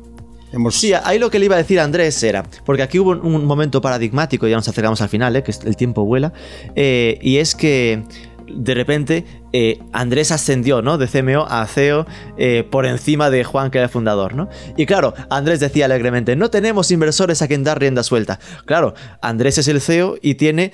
Sí, 0.71 0.93
ahí 0.93 1.19
lo 1.19 1.29
que 1.29 1.39
le 1.39 1.45
iba 1.45 1.55
a 1.55 1.59
decir 1.59 1.79
a 1.79 1.83
Andrés 1.83 2.21
era, 2.23 2.43
porque 2.65 2.83
aquí 2.83 2.99
hubo 2.99 3.11
un 3.11 3.45
momento 3.45 3.81
paradigmático, 3.81 4.47
ya 4.47 4.55
nos 4.55 4.67
acercamos 4.67 5.01
al 5.01 5.09
final, 5.09 5.35
¿eh? 5.35 5.43
que 5.43 5.53
el 5.65 5.75
tiempo 5.75 6.05
vuela, 6.05 6.33
eh, 6.75 7.17
y 7.21 7.37
es 7.37 7.55
que 7.55 8.03
de 8.47 8.73
repente 8.73 9.25
eh, 9.53 9.79
Andrés 9.91 10.31
ascendió, 10.31 10.81
¿no? 10.81 10.97
De 10.97 11.07
CMO 11.07 11.45
a 11.49 11.65
CEO 11.67 12.05
eh, 12.37 12.67
por 12.69 12.85
encima 12.85 13.29
de 13.29 13.43
Juan, 13.43 13.71
que 13.71 13.79
era 13.79 13.85
el 13.85 13.91
fundador, 13.91 14.35
¿no? 14.35 14.49
Y 14.77 14.85
claro, 14.85 15.13
Andrés 15.29 15.59
decía 15.59 15.85
alegremente, 15.85 16.35
no 16.35 16.49
tenemos 16.49 16.91
inversores 16.91 17.41
a 17.41 17.47
quien 17.47 17.63
dar 17.63 17.79
rienda 17.79 18.03
suelta. 18.03 18.39
Claro, 18.65 18.93
Andrés 19.21 19.57
es 19.57 19.67
el 19.67 19.81
CEO 19.81 20.17
y 20.21 20.35
tiene 20.35 20.73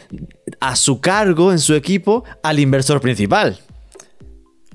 a 0.60 0.76
su 0.76 1.00
cargo 1.00 1.52
en 1.52 1.60
su 1.60 1.76
equipo 1.76 2.24
al 2.44 2.60
inversor 2.60 3.02
principal. 3.02 3.60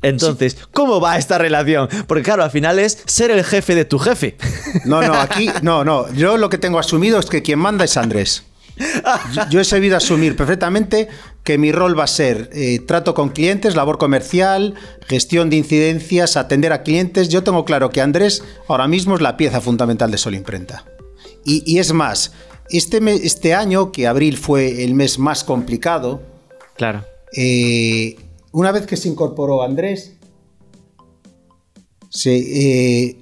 Entonces, 0.09 0.57
¿cómo 0.73 1.01
va 1.01 1.19
esta 1.19 1.39
relación? 1.39 1.89
Porque 2.07 2.23
claro, 2.23 2.45
al 2.45 2.51
final 2.51 2.79
es 2.79 3.03
ser 3.07 3.31
el 3.31 3.45
jefe 3.45 3.75
de 3.75 3.85
tu 3.85 3.99
jefe. 3.99 4.37
No, 4.85 5.03
no, 5.03 5.15
aquí, 5.15 5.51
no, 5.63 5.85
no. 5.85 6.13
Yo 6.13 6.37
lo 6.37 6.49
que 6.49 6.59
tengo 6.59 6.79
asumido 6.79 7.19
es 7.19 7.27
que 7.27 7.43
quien 7.43 7.59
manda 7.59 7.85
es 7.85 7.97
Andrés. 7.97 8.45
Yo 9.51 9.61
he 9.61 9.65
sabido 9.65 9.97
asumir 9.97 10.37
perfectamente 10.37 11.09
que 11.43 11.59
mi 11.59 11.73
rol 11.73 11.99
va 11.99 12.05
a 12.05 12.09
ser 12.09 12.51
eh, 12.53 12.81
trato 12.81 13.15
con 13.15 13.31
clientes, 13.31 13.75
labor 13.75 13.99
comercial, 13.99 14.75
gestión 15.07 15.49
de 15.49 15.57
incidencias, 15.57 16.37
atender 16.37 16.73
a 16.73 16.83
clientes. 16.83 17.29
Yo 17.29 17.43
tengo 17.43 17.65
claro 17.65 17.91
que 17.91 18.01
Andrés 18.01 18.45
ahora 18.69 18.87
mismo 18.87 19.15
es 19.15 19.23
la 19.23 19.37
pieza 19.37 19.61
fundamental 19.61 20.11
de 20.11 20.19
Sol 20.19 20.35
Imprenta. 20.35 20.85
Y, 21.45 21.79
es 21.79 21.93
más, 21.93 22.33
este, 22.71 22.99
este 23.25 23.55
año, 23.55 23.93
que 23.93 24.09
abril 24.09 24.37
fue 24.37 24.83
el 24.83 24.95
mes 24.95 25.21
más 25.21 25.45
complicado, 25.45 26.21
claro. 26.77 27.05
Eh, 27.37 28.17
una 28.57 28.73
vez 28.73 28.87
que 28.87 28.97
se 28.97 29.11
incorporó 29.11 29.63
Andrés, 29.63 30.17
eh, 32.25 33.19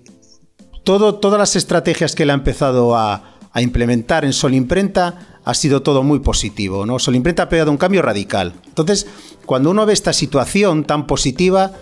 todas 0.84 1.38
las 1.40 1.56
estrategias 1.56 2.14
que 2.14 2.22
él 2.22 2.30
ha 2.30 2.34
empezado 2.34 2.96
a, 2.96 3.30
implementar 3.56 4.24
en 4.24 4.32
Sol 4.32 4.54
Imprenta 4.54 5.40
ha 5.44 5.54
sido 5.54 5.82
todo 5.82 6.04
muy 6.04 6.20
positivo. 6.20 6.86
¿no? 6.86 7.00
Solimprenta 7.00 7.44
ha 7.44 7.48
pegado 7.48 7.72
un 7.72 7.76
cambio 7.76 8.00
radical. 8.00 8.52
Entonces, 8.66 9.08
cuando 9.44 9.70
uno 9.70 9.86
ve 9.86 9.92
esta 9.92 10.12
situación 10.12 10.84
tan 10.84 11.06
positiva, 11.08 11.72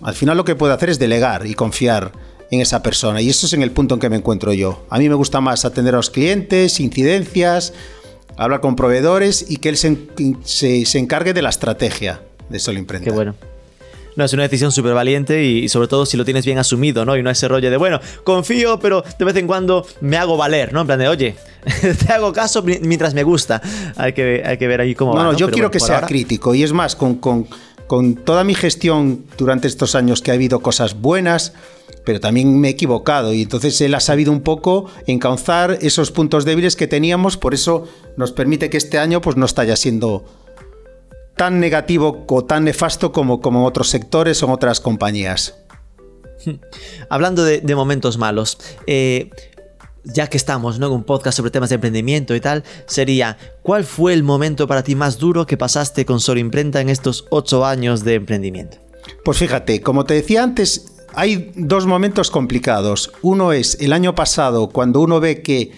al 0.00 0.14
final 0.14 0.38
lo 0.38 0.46
que 0.46 0.54
puede 0.54 0.72
hacer 0.72 0.88
es 0.88 0.98
delegar 0.98 1.46
y 1.46 1.54
confiar 1.54 2.12
en 2.50 2.62
esa 2.62 2.82
persona. 2.82 3.20
Y 3.20 3.28
eso 3.28 3.44
es 3.44 3.52
en 3.52 3.62
el 3.62 3.70
punto 3.70 3.94
en 3.94 4.00
que 4.00 4.08
me 4.08 4.16
encuentro 4.16 4.54
yo. 4.54 4.86
A 4.88 4.98
mí 4.98 5.10
me 5.10 5.14
gusta 5.14 5.42
más 5.42 5.66
atender 5.66 5.94
a 5.94 5.98
los 5.98 6.08
clientes, 6.08 6.80
incidencias, 6.80 7.74
hablar 8.38 8.62
con 8.62 8.76
proveedores 8.76 9.44
y 9.46 9.58
que 9.58 9.68
él 9.68 9.76
se, 9.76 10.98
encargue 10.98 11.34
de 11.34 11.42
la 11.42 11.50
estrategia 11.50 12.22
de 12.48 12.58
Solimprenta. 12.58 13.04
Qué 13.04 13.10
bueno. 13.10 13.34
No, 14.16 14.24
es 14.24 14.32
una 14.32 14.44
decisión 14.44 14.70
súper 14.70 14.94
valiente 14.94 15.44
y, 15.44 15.68
sobre 15.68 15.88
todo 15.88 16.06
si 16.06 16.16
lo 16.16 16.24
tienes 16.24 16.46
bien 16.46 16.58
asumido, 16.58 17.04
¿no? 17.04 17.16
Y 17.16 17.22
no 17.22 17.30
ese 17.30 17.48
rollo 17.48 17.68
de, 17.68 17.76
bueno, 17.76 18.00
confío, 18.22 18.78
pero 18.78 19.02
de 19.18 19.24
vez 19.24 19.36
en 19.36 19.46
cuando 19.46 19.84
me 20.00 20.16
hago 20.16 20.36
valer, 20.36 20.72
¿no? 20.72 20.82
En 20.82 20.86
plan 20.86 20.98
de, 21.00 21.08
oye, 21.08 21.34
te 22.06 22.12
hago 22.12 22.32
caso 22.32 22.62
mientras 22.62 23.12
me 23.12 23.24
gusta. 23.24 23.60
Hay 23.96 24.12
que, 24.12 24.42
hay 24.44 24.56
que 24.56 24.68
ver 24.68 24.80
ahí 24.80 24.94
cómo 24.94 25.14
no, 25.14 25.18
va. 25.18 25.24
No, 25.24 25.32
yo 25.36 25.50
quiero 25.50 25.70
que 25.70 25.80
sea 25.80 26.02
crítico 26.02 26.54
y 26.54 26.62
es 26.62 26.72
más, 26.72 26.94
con, 26.94 27.16
con, 27.16 27.48
con 27.88 28.14
toda 28.14 28.44
mi 28.44 28.54
gestión 28.54 29.24
durante 29.36 29.66
estos 29.66 29.96
años 29.96 30.22
que 30.22 30.30
ha 30.30 30.34
habido 30.34 30.60
cosas 30.60 31.00
buenas, 31.00 31.52
pero 32.04 32.20
también 32.20 32.60
me 32.60 32.68
he 32.68 32.70
equivocado 32.70 33.32
y 33.32 33.42
entonces 33.42 33.80
él 33.80 33.94
ha 33.94 34.00
sabido 34.00 34.30
un 34.30 34.42
poco 34.42 34.86
encauzar 35.08 35.78
esos 35.80 36.12
puntos 36.12 36.44
débiles 36.44 36.76
que 36.76 36.86
teníamos, 36.86 37.36
por 37.36 37.52
eso 37.52 37.88
nos 38.16 38.30
permite 38.30 38.70
que 38.70 38.76
este 38.76 38.98
año 38.98 39.20
pues 39.20 39.36
no 39.36 39.44
está 39.44 39.64
ya 39.64 39.74
siendo 39.74 40.24
tan 41.36 41.60
negativo 41.60 42.24
o 42.28 42.44
tan 42.44 42.64
nefasto 42.64 43.12
como, 43.12 43.40
como 43.40 43.60
en 43.60 43.66
otros 43.66 43.88
sectores 43.90 44.42
o 44.42 44.46
en 44.46 44.52
otras 44.52 44.80
compañías. 44.80 45.56
Hablando 47.08 47.44
de, 47.44 47.74
momentos 47.74 48.18
malos, 48.18 48.58
eh, 48.86 49.30
ya 50.04 50.28
que 50.28 50.36
estamos 50.36 50.78
¿no? 50.78 50.86
en 50.86 50.92
un 50.92 51.04
podcast 51.04 51.36
sobre 51.36 51.50
temas 51.50 51.70
de 51.70 51.76
emprendimiento 51.76 52.34
y 52.34 52.40
tal, 52.40 52.64
sería, 52.86 53.38
¿cuál 53.62 53.84
fue 53.84 54.12
el 54.12 54.22
momento 54.22 54.66
para 54.66 54.82
ti 54.82 54.94
más 54.94 55.18
duro 55.18 55.46
que 55.46 55.56
pasaste 55.56 56.04
con 56.04 56.20
Solo 56.20 56.40
Imprenta 56.40 56.80
en 56.80 56.88
estos 56.88 57.26
ocho 57.30 57.64
años 57.64 58.04
de 58.04 58.14
emprendimiento? 58.14 58.78
Pues 59.24 59.38
fíjate, 59.38 59.80
como 59.80 60.04
te 60.04 60.14
decía 60.14 60.42
antes, 60.42 60.92
hay 61.14 61.52
dos 61.56 61.86
momentos 61.86 62.30
complicados. 62.30 63.12
Uno 63.22 63.52
es 63.52 63.78
el 63.80 63.92
año 63.92 64.14
pasado, 64.14 64.68
cuando 64.68 65.00
uno 65.00 65.20
ve 65.20 65.42
que 65.42 65.72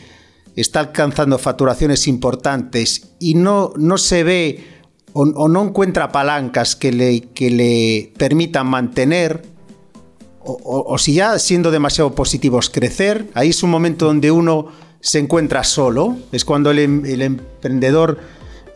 está 0.57 0.81
alcanzando 0.81 1.39
facturaciones 1.39 2.09
importantes 2.09 3.11
y 3.21 3.35
no, 3.35 3.73
no 3.77 3.99
se 3.99 4.25
ve 4.25 4.76
o, 5.19 5.49
no 5.49 5.65
encuentra 5.65 6.13
palancas 6.13 6.77
que 6.77 6.93
le, 6.93 7.23
que 7.23 7.51
le 7.51 8.13
permitan 8.19 8.67
mantener, 8.67 9.43
o, 10.49 10.97
si 10.99 11.15
ya 11.15 11.39
siendo 11.39 11.71
demasiado 11.71 12.15
positivos 12.15 12.71
crecer, 12.71 13.27
ahí 13.35 13.49
es 13.49 13.63
un 13.63 13.71
momento 13.71 14.07
donde 14.07 14.31
uno 14.31 14.67
se 15.01 15.19
encuentra 15.19 15.65
solo, 15.65 16.17
es 16.33 16.45
cuando 16.45 16.71
el, 16.71 16.79
em, 16.79 17.21
emprendedor 17.21 18.19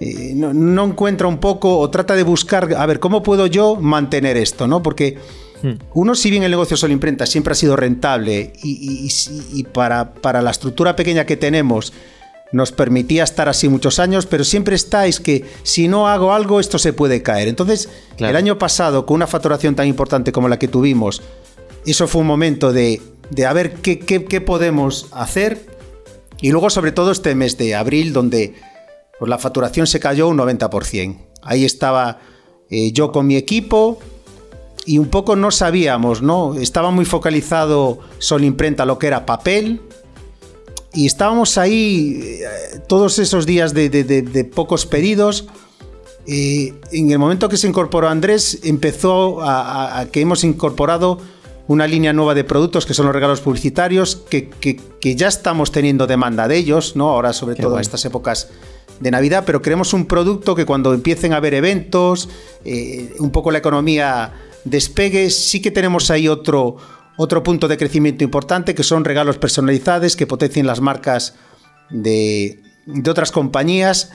eh, 0.01 0.33
no, 0.35 0.85
encuentra 0.85 1.29
un 1.29 1.39
poco 1.39 1.79
o 1.79 1.91
trata 1.91 2.17
de 2.17 2.23
buscar, 2.23 2.75
a 2.75 2.87
ver, 2.87 2.99
¿cómo 3.01 3.23
puedo 3.23 3.47
yo 3.47 3.77
mantener 3.77 4.37
esto? 4.37 4.67
¿no? 4.67 4.83
Porque 4.83 5.19
hmm. 5.63 5.75
uno, 5.95 6.15
si 6.15 6.31
bien 6.31 6.43
el 6.43 6.51
negocio 6.51 6.77
solo 6.77 6.93
imprenta 6.93 7.27
siempre 7.27 7.53
ha 7.53 7.55
sido 7.55 7.77
rentable 7.77 8.53
y, 8.65 9.09
y 9.53 9.65
para, 9.65 10.15
para 10.15 10.43
la 10.43 10.51
estructura 10.51 10.97
pequeña 10.97 11.27
que 11.27 11.37
tenemos, 11.37 11.93
nos 12.53 12.73
permitía 12.73 13.25
estar 13.25 13.49
así 13.49 13.69
muchos 13.69 13.99
años, 13.99 14.27
pero 14.27 14.45
siempre 14.45 14.75
estáis 14.75 15.21
que 15.21 15.45
si 15.63 15.89
no 15.89 16.09
hago 16.09 16.33
algo 16.33 16.61
esto 16.61 16.79
se 16.79 16.93
puede 16.93 17.23
caer. 17.23 17.49
Entonces, 17.49 17.89
el 18.19 18.37
año 18.37 18.59
pasado, 18.59 19.07
con 19.07 19.17
una 19.17 19.27
facturación 19.27 19.77
tan 19.77 19.87
importante 19.87 20.33
como 20.33 20.49
la 20.49 20.59
que 20.59 20.69
tuvimos, 20.69 21.23
eso 21.87 22.09
fue 22.09 22.23
un 22.23 22.27
momento 22.27 22.73
de, 22.73 23.01
de 23.31 23.47
a 23.47 23.53
ver 23.53 23.75
qué, 23.75 24.01
qué, 24.01 24.41
podemos 24.41 25.07
hacer. 25.13 25.67
Y 26.41 26.51
luego, 26.51 26.71
sobre 26.71 26.93
todo, 26.93 27.13
este 27.13 27.35
mes 27.35 27.57
de 27.57 27.75
abril, 27.75 28.13
donde 28.13 28.55
pues, 29.19 29.29
la 29.29 29.39
facturación 29.39 29.87
se 29.87 30.01
cayó 30.01 30.29
un 30.29 30.39
90%. 30.39 31.19
Ahí 31.43 31.65
estaba 31.65 32.19
eh, 32.69 32.93
yo 32.93 33.13
con 33.13 33.27
mi 33.27 33.37
equipo 33.37 33.99
y 34.85 34.99
un 34.99 35.09
poco 35.09 35.37
no 35.37 35.51
sabíamos, 35.51 36.23
¿no? 36.23 36.55
Estaba 36.55 36.91
muy 36.91 37.05
focalizado 37.05 38.01
Sol 38.19 38.45
Imprenta 38.45 38.85
lo 38.85 38.99
que 38.99 39.07
era 39.07 39.27
papel, 39.27 39.81
y 40.93 41.07
estábamos 41.07 41.59
ahí 41.59 42.21
eh, 42.23 42.81
todos 42.87 43.19
esos 43.19 43.47
días 43.47 43.75
de, 43.75 44.51
pocos 44.55 44.87
pedidos. 44.87 45.47
En 46.27 47.11
el 47.11 47.19
momento 47.19 47.49
que 47.49 47.57
se 47.57 47.67
incorporó 47.67 48.09
Andrés, 48.09 48.61
empezó 48.63 49.41
a, 49.43 50.07
que 50.13 50.21
hemos 50.21 50.45
incorporado 50.45 51.19
una 51.67 51.87
línea 51.87 52.13
nueva 52.13 52.35
de 52.35 52.45
productos 52.45 52.85
que 52.85 52.95
son 52.95 53.07
los 53.07 53.15
regalos 53.15 53.41
publicitarios, 53.41 54.17
que, 54.29 54.81
ya 55.01 55.29
estamos 55.29 55.71
teniendo 55.71 56.07
demanda 56.07 56.49
de 56.49 56.57
ellos, 56.57 56.97
¿no? 56.97 57.11
Ahora, 57.11 57.33
sobre 57.33 57.55
todo 57.55 57.77
en 57.77 57.81
estas 57.81 58.05
épocas 58.05 58.49
de 58.99 59.11
Navidad, 59.11 59.45
pero 59.47 59.63
queremos 59.63 59.93
un 59.95 60.07
producto 60.07 60.55
que 60.55 60.67
cuando 60.67 60.93
empiecen 60.93 61.33
a 61.33 61.37
haber 61.37 61.55
eventos, 61.55 62.29
eh, 62.65 63.15
un 63.19 63.31
poco 63.31 63.51
la 63.51 63.59
economía 63.59 64.33
despegue, 64.65 65.31
sí 65.31 65.63
que 65.63 65.71
tenemos 65.71 66.11
ahí 66.11 66.29
otro, 66.29 66.77
otro 67.23 67.43
punto 67.43 67.69
de 67.69 67.77
crecimiento 67.77 68.25
importante 68.25 68.75
que 68.75 68.83
son 68.83 69.05
regalos 69.05 69.37
personalizados 69.37 70.17
que 70.17 70.27
potencien 70.27 70.67
las 70.67 70.81
marcas 70.81 71.35
de, 71.91 72.63
otras 73.07 73.31
compañías, 73.31 74.11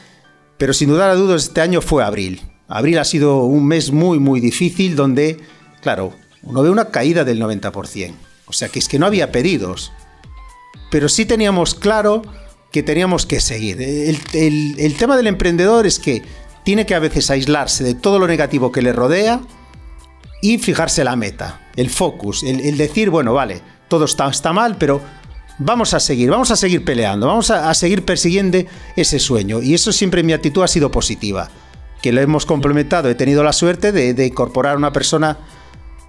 pero 0.58 0.74
sin 0.74 0.90
duda 0.90 1.12
a 1.12 1.16
dudas 1.16 1.44
este 1.44 1.62
año 1.62 1.82
fue 1.82 2.04
abril. 2.04 2.42
Abril 2.68 2.98
ha 2.98 3.04
sido 3.04 3.44
un 3.44 3.68
mes 3.68 3.92
muy 3.92 4.18
muy 4.18 4.40
difícil 4.40 4.96
donde, 4.96 5.40
claro, 5.84 6.14
uno 6.42 6.64
ve 6.64 6.72
una 6.72 6.90
caída 6.90 7.24
del 7.24 7.40
90%. 7.40 8.12
O 8.48 8.54
sea 8.54 8.70
que 8.70 8.80
es 8.80 8.88
que 8.88 8.98
no 8.98 9.06
había 9.06 9.32
pedidos. 9.32 9.92
Pero 10.90 11.08
sí 11.08 11.26
teníamos 11.26 11.76
claro 11.76 12.24
que 12.72 12.82
teníamos 12.82 13.28
que 13.28 13.40
seguir. 13.40 13.80
El 13.84 14.96
tema 14.98 15.16
del 15.16 15.28
emprendedor 15.28 15.86
es 15.86 16.00
que 16.00 16.24
tiene 16.64 16.88
que 16.88 16.96
a 16.96 17.00
veces 17.00 17.30
aislarse 17.30 17.84
de 17.84 17.94
todo 17.94 18.18
lo 18.18 18.26
negativo 18.26 18.72
que 18.72 18.82
le 18.82 18.94
rodea 18.94 19.42
y 20.46 20.60
fijarse 20.60 21.04
la 21.04 21.16
meta, 21.16 21.60
el 21.76 21.90
focus, 21.90 22.44
el, 22.44 22.78
decir, 22.78 23.10
bueno, 23.10 23.34
vale, 23.34 23.62
todo 23.88 24.06
está, 24.06 24.30
está, 24.30 24.54
mal, 24.54 24.78
pero 24.78 25.02
vamos 25.58 25.96
a 25.96 26.00
seguir, 26.00 26.30
vamos 26.30 26.52
a 26.52 26.56
seguir 26.56 26.86
peleando, 26.86 27.26
vamos 27.26 27.50
a, 27.50 27.74
seguir 27.74 28.06
persiguiendo 28.06 28.60
ese 28.96 29.18
sueño. 29.18 29.64
Y 29.64 29.74
eso 29.74 29.92
siempre 29.92 30.22
mi 30.22 30.34
actitud 30.34 30.62
ha 30.62 30.68
sido 30.68 30.92
positiva, 30.92 31.50
que 32.00 32.12
lo 32.12 32.22
hemos 32.22 32.46
complementado, 32.46 33.10
he 33.10 33.16
tenido 33.16 33.44
la 33.44 33.54
suerte 33.54 33.92
de, 33.92 34.14
de 34.14 34.28
incorporar 34.28 34.76
a 34.76 34.78
una 34.78 34.94
persona 34.94 35.36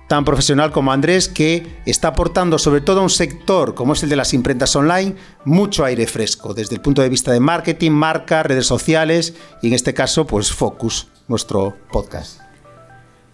tan 0.06 0.26
profesional 0.26 0.70
como 0.70 0.92
Andrés 0.92 1.28
que 1.28 1.80
está 1.86 2.08
aportando 2.08 2.58
sobre 2.58 2.82
todo 2.82 3.00
a 3.00 3.04
un 3.04 3.10
sector 3.10 3.74
como 3.74 3.94
es 3.94 4.04
el 4.04 4.08
de 4.08 4.14
las 4.14 4.34
imprentas 4.34 4.76
online 4.76 5.16
mucho 5.44 5.84
aire 5.84 6.06
fresco 6.06 6.54
desde 6.54 6.76
el 6.76 6.80
punto 6.80 7.02
de 7.02 7.08
vista 7.08 7.32
de 7.32 7.40
marketing, 7.40 7.90
marca, 7.90 8.44
redes 8.44 8.68
sociales 8.68 9.34
y 9.62 9.66
en 9.66 9.72
este 9.72 9.94
caso 9.94 10.24
pues 10.24 10.52
Focus, 10.52 11.08
nuestro 11.26 11.76
podcast. 11.90 12.45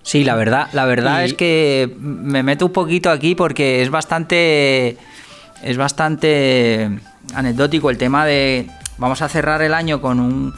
Sí, 0.03 0.25
la 0.25 0.35
verdad, 0.35 0.69
la 0.73 0.85
verdad 0.85 1.25
es 1.25 1.35
que 1.35 1.95
me 1.99 2.43
meto 2.43 2.67
un 2.67 2.73
poquito 2.73 3.11
aquí 3.11 3.35
porque 3.35 3.83
es 3.83 3.91
bastante 3.91 4.97
es 5.63 5.77
bastante 5.77 6.91
anecdótico 7.35 7.89
el 7.89 7.99
tema 7.99 8.27
de 8.27 8.69
vamos 8.99 9.23
a 9.23 9.29
cerrar 9.29 9.63
el 9.63 9.75
año 9.75 10.01
con 10.01 10.19
un 10.19 10.53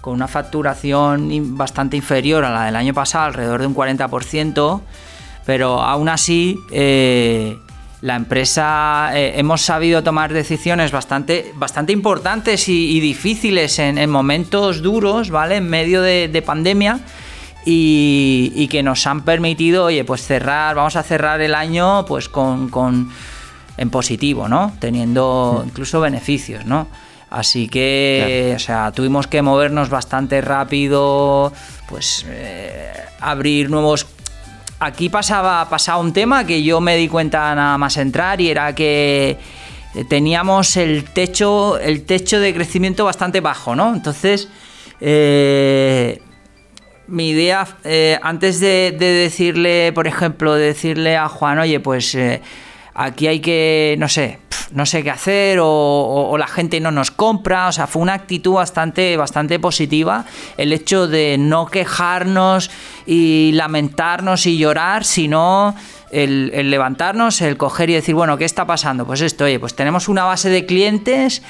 con 0.00 0.14
una 0.14 0.28
facturación 0.28 1.56
bastante 1.56 1.96
inferior 1.96 2.44
a 2.44 2.50
la 2.50 2.64
del 2.64 2.76
año 2.76 2.94
pasado, 2.94 3.26
alrededor 3.26 3.60
de 3.60 3.66
un 3.66 3.74
40%, 3.74 4.80
pero 5.44 5.82
aún 5.82 6.08
así 6.08 6.58
eh, 6.72 7.58
la 8.00 8.16
empresa 8.16 9.10
eh, 9.14 9.34
hemos 9.36 9.60
sabido 9.60 10.02
tomar 10.02 10.32
decisiones 10.32 10.90
bastante, 10.90 11.52
bastante 11.54 11.92
importantes 11.92 12.68
y, 12.68 12.98
difíciles 13.00 13.78
en, 13.78 14.08
momentos 14.08 14.80
duros, 14.80 15.30
¿vale? 15.30 15.56
En 15.56 15.68
medio 15.68 16.00
de, 16.00 16.42
pandemia. 16.44 17.00
Y, 17.64 18.68
que 18.68 18.82
nos 18.82 19.06
han 19.06 19.22
permitido, 19.22 19.84
oye, 19.86 20.04
pues 20.04 20.22
cerrar, 20.22 20.76
vamos 20.76 20.96
a 20.96 21.02
cerrar 21.02 21.40
el 21.40 21.54
año 21.54 22.06
pues 22.06 22.28
con, 22.28 22.68
con 22.70 23.10
en 23.76 23.90
positivo, 23.90 24.48
¿no? 24.48 24.72
Teniendo 24.78 25.62
incluso 25.66 26.00
beneficios, 26.00 26.64
¿no? 26.66 26.88
Así 27.30 27.68
que, 27.68 28.52
o 28.56 28.58
sea, 28.58 28.90
tuvimos 28.90 29.26
que 29.28 29.40
movernos 29.40 29.88
bastante 29.88 30.40
rápido, 30.40 31.52
pues 31.88 32.26
eh, 32.28 32.92
abrir 33.20 33.70
nuevos... 33.70 34.06
Aquí 34.80 35.08
pasaba, 35.08 35.68
pasaba 35.68 35.98
un 35.98 36.12
tema 36.12 36.44
que 36.44 36.62
yo 36.62 36.80
me 36.80 36.96
di 36.96 37.06
cuenta 37.06 37.54
nada 37.54 37.78
más 37.78 37.96
entrar 37.98 38.40
y 38.40 38.50
era 38.50 38.74
que 38.74 39.38
teníamos 40.08 40.76
el 40.76 41.04
techo, 41.04 41.78
el 41.78 42.04
techo 42.04 42.40
de 42.40 42.54
crecimiento 42.54 43.04
bastante 43.04 43.40
bajo, 43.40 43.76
¿no? 43.76 43.94
Entonces, 43.94 44.48
eh, 45.00 46.20
mi 47.10 47.30
idea, 47.30 47.66
eh, 47.84 48.18
antes 48.22 48.60
de, 48.60 48.96
decirle, 48.98 49.92
por 49.92 50.06
ejemplo, 50.06 50.54
decirle 50.54 51.16
a 51.16 51.28
Juan, 51.28 51.58
oye, 51.58 51.80
pues 51.80 52.16
aquí 52.94 53.26
hay 53.26 53.40
que, 53.40 53.96
no 53.98 54.08
sé, 54.08 54.38
no 54.72 54.86
sé 54.86 55.02
qué 55.02 55.10
hacer 55.10 55.58
o, 55.60 56.36
la 56.38 56.46
gente 56.46 56.80
no 56.80 56.90
nos 56.90 57.10
compra. 57.10 57.68
O 57.68 57.72
sea, 57.72 57.86
fue 57.86 58.02
una 58.02 58.14
actitud 58.14 58.54
bastante, 58.54 59.16
bastante 59.16 59.58
positiva 59.58 60.24
el 60.56 60.72
hecho 60.72 61.08
de 61.08 61.36
no 61.38 61.66
quejarnos 61.66 62.70
y 63.06 63.52
lamentarnos 63.52 64.46
y 64.46 64.58
llorar, 64.58 65.04
sino 65.04 65.74
el, 66.10 66.50
el 66.54 66.70
levantarnos, 66.70 67.40
el 67.40 67.56
coger 67.56 67.90
y 67.90 67.94
decir, 67.94 68.14
bueno, 68.14 68.36
¿qué 68.36 68.44
está 68.44 68.66
pasando? 68.66 69.06
Pues 69.06 69.20
esto, 69.20 69.44
oye, 69.44 69.58
pues 69.58 69.74
tenemos 69.74 70.08
una 70.08 70.24
base 70.24 70.48
de 70.48 70.66
clientes 70.66 71.42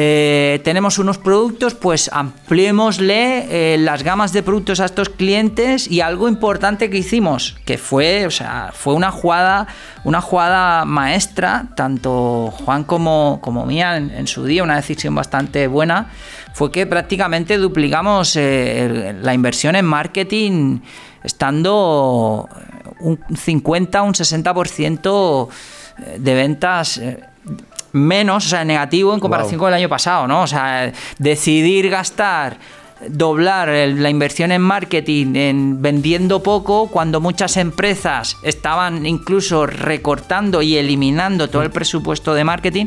eh, 0.00 0.60
tenemos 0.62 1.00
unos 1.00 1.18
productos, 1.18 1.74
pues 1.74 2.08
ampliémosle 2.12 3.72
eh, 3.74 3.78
las 3.78 4.04
gamas 4.04 4.32
de 4.32 4.44
productos 4.44 4.78
a 4.78 4.84
estos 4.84 5.08
clientes 5.08 5.90
y 5.90 6.02
algo 6.02 6.28
importante 6.28 6.88
que 6.88 6.98
hicimos, 6.98 7.56
que 7.64 7.78
fue, 7.78 8.24
o 8.24 8.30
sea, 8.30 8.70
fue 8.72 8.94
una 8.94 9.10
jugada, 9.10 9.66
una 10.04 10.20
jugada 10.20 10.84
maestra, 10.84 11.70
tanto 11.74 12.54
Juan 12.64 12.84
como, 12.84 13.40
como 13.42 13.66
mía 13.66 13.96
en, 13.96 14.26
su 14.28 14.44
día, 14.44 14.62
una 14.62 14.76
decisión 14.76 15.16
bastante 15.16 15.66
buena, 15.66 16.12
fue 16.52 16.70
que 16.70 16.86
prácticamente 16.86 17.58
duplicamos 17.58 18.36
eh, 18.36 19.16
la 19.20 19.34
inversión 19.34 19.74
en 19.74 19.84
marketing 19.84 20.78
estando 21.24 22.48
un 23.00 23.18
50, 23.36 24.02
un 24.02 24.14
60% 24.14 25.48
de 26.18 26.34
ventas 26.34 27.00
menos, 27.98 28.46
o 28.46 28.48
sea, 28.48 28.64
negativo 28.64 29.14
en 29.14 29.20
comparación 29.20 29.58
con 29.58 29.68
el 29.68 29.74
año 29.74 29.88
pasado, 29.88 30.26
¿no? 30.26 30.42
O 30.42 30.46
sea, 30.46 30.92
decidir 31.18 31.90
gastar 31.90 32.58
doblar 33.06 33.68
la 33.68 34.10
inversión 34.10 34.50
en 34.50 34.60
marketing 34.60 35.36
en 35.36 35.82
vendiendo 35.82 36.42
poco 36.42 36.88
cuando 36.88 37.20
muchas 37.20 37.56
empresas 37.56 38.36
estaban 38.42 39.06
incluso 39.06 39.66
recortando 39.66 40.62
y 40.62 40.76
eliminando 40.76 41.48
todo 41.48 41.62
el 41.62 41.70
presupuesto 41.70 42.34
de 42.34 42.42
marketing 42.42 42.86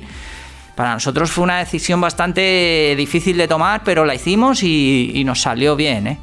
para 0.76 0.93
nosotros 0.93 1.32
fue 1.32 1.45
una 1.45 1.59
decisión 1.59 2.01
bastante 2.01 2.93
difícil 2.97 3.38
de 3.38 3.47
tomar 3.47 3.84
pero 3.86 4.03
la 4.03 4.14
hicimos 4.14 4.64
y, 4.64 5.12
y 5.16 5.24
nos 5.24 5.41
salió 5.41 5.78
bien 5.78 6.07
¿eh? 6.07 6.18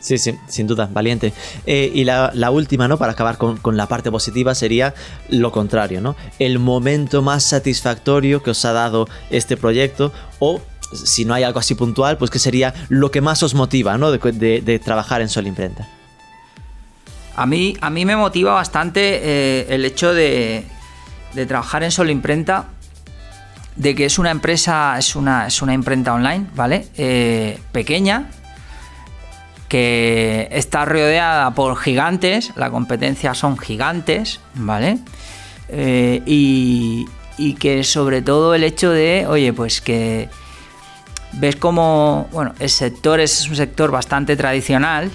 Sí, 0.00 0.16
sí, 0.18 0.38
sin 0.46 0.66
duda, 0.66 0.88
valiente. 0.90 1.32
Eh, 1.66 1.90
y 1.92 2.04
la, 2.04 2.50
última, 2.50 2.86
¿no? 2.86 2.98
Para 2.98 3.12
acabar 3.12 3.36
con, 3.36 3.76
la 3.76 3.86
parte 3.88 4.10
positiva 4.10 4.54
sería 4.54 4.94
lo 5.28 5.50
contrario, 5.50 6.00
¿no? 6.00 6.16
El 6.38 6.58
momento 6.58 7.20
más 7.20 7.44
satisfactorio 7.44 8.42
que 8.42 8.50
os 8.50 8.64
ha 8.64 8.72
dado 8.72 9.08
este 9.30 9.56
proyecto 9.56 10.12
o 10.38 10.60
si 10.92 11.24
no 11.24 11.34
hay 11.34 11.42
algo 11.42 11.58
así 11.58 11.74
puntual, 11.74 12.16
pues 12.16 12.30
que 12.30 12.38
sería 12.38 12.72
lo 12.88 13.10
que 13.10 13.20
más 13.20 13.42
os 13.42 13.54
motiva, 13.54 13.98
¿no? 13.98 14.10
De, 14.12 14.80
trabajar 14.82 15.20
en 15.20 15.28
Sol 15.28 15.46
Imprenta. 15.46 15.86
A 17.36 17.46
mí, 17.46 17.76
a 17.80 17.90
mí 17.90 18.04
me 18.04 18.16
motiva 18.16 18.54
bastante 18.54 19.20
eh, 19.22 19.66
el 19.68 19.84
hecho 19.84 20.14
de, 20.14 20.64
trabajar 21.46 21.82
en 21.82 21.90
Sol 21.90 22.08
Imprenta, 22.08 22.68
de 23.76 23.94
que 23.94 24.06
es 24.06 24.18
una 24.18 24.30
empresa, 24.30 24.96
es 24.98 25.14
una, 25.14 25.48
imprenta 25.72 26.14
online, 26.14 26.46
¿vale? 26.54 26.88
Eh, 26.96 27.60
pequeña, 27.70 28.30
que 29.68 30.48
está 30.50 30.84
rodeada 30.84 31.50
por 31.54 31.76
gigantes, 31.76 32.52
la 32.56 32.70
competencia 32.70 33.34
son 33.34 33.58
gigantes, 33.58 34.40
¿vale? 34.54 34.98
Eh, 35.68 36.22
y, 36.26 37.06
que 37.60 37.84
sobre 37.84 38.22
todo 38.22 38.54
el 38.54 38.64
hecho 38.64 38.90
de, 38.90 39.26
oye, 39.28 39.52
pues 39.52 39.80
que 39.80 40.28
ves 41.34 41.56
como, 41.56 42.26
bueno, 42.32 42.52
el 42.58 42.70
sector 42.70 43.20
es 43.20 43.48
un 43.48 43.54
sector 43.54 43.90
bastante 43.90 44.36
tradicional 44.36 45.10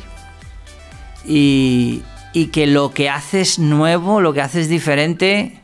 y, 1.25 2.03
y 2.31 2.47
que 2.47 2.65
lo 2.67 2.91
que 2.91 3.09
haces 3.09 3.59
nuevo, 3.59 4.21
lo 4.21 4.33
que 4.33 4.41
haces 4.41 4.69
diferente, 4.69 5.59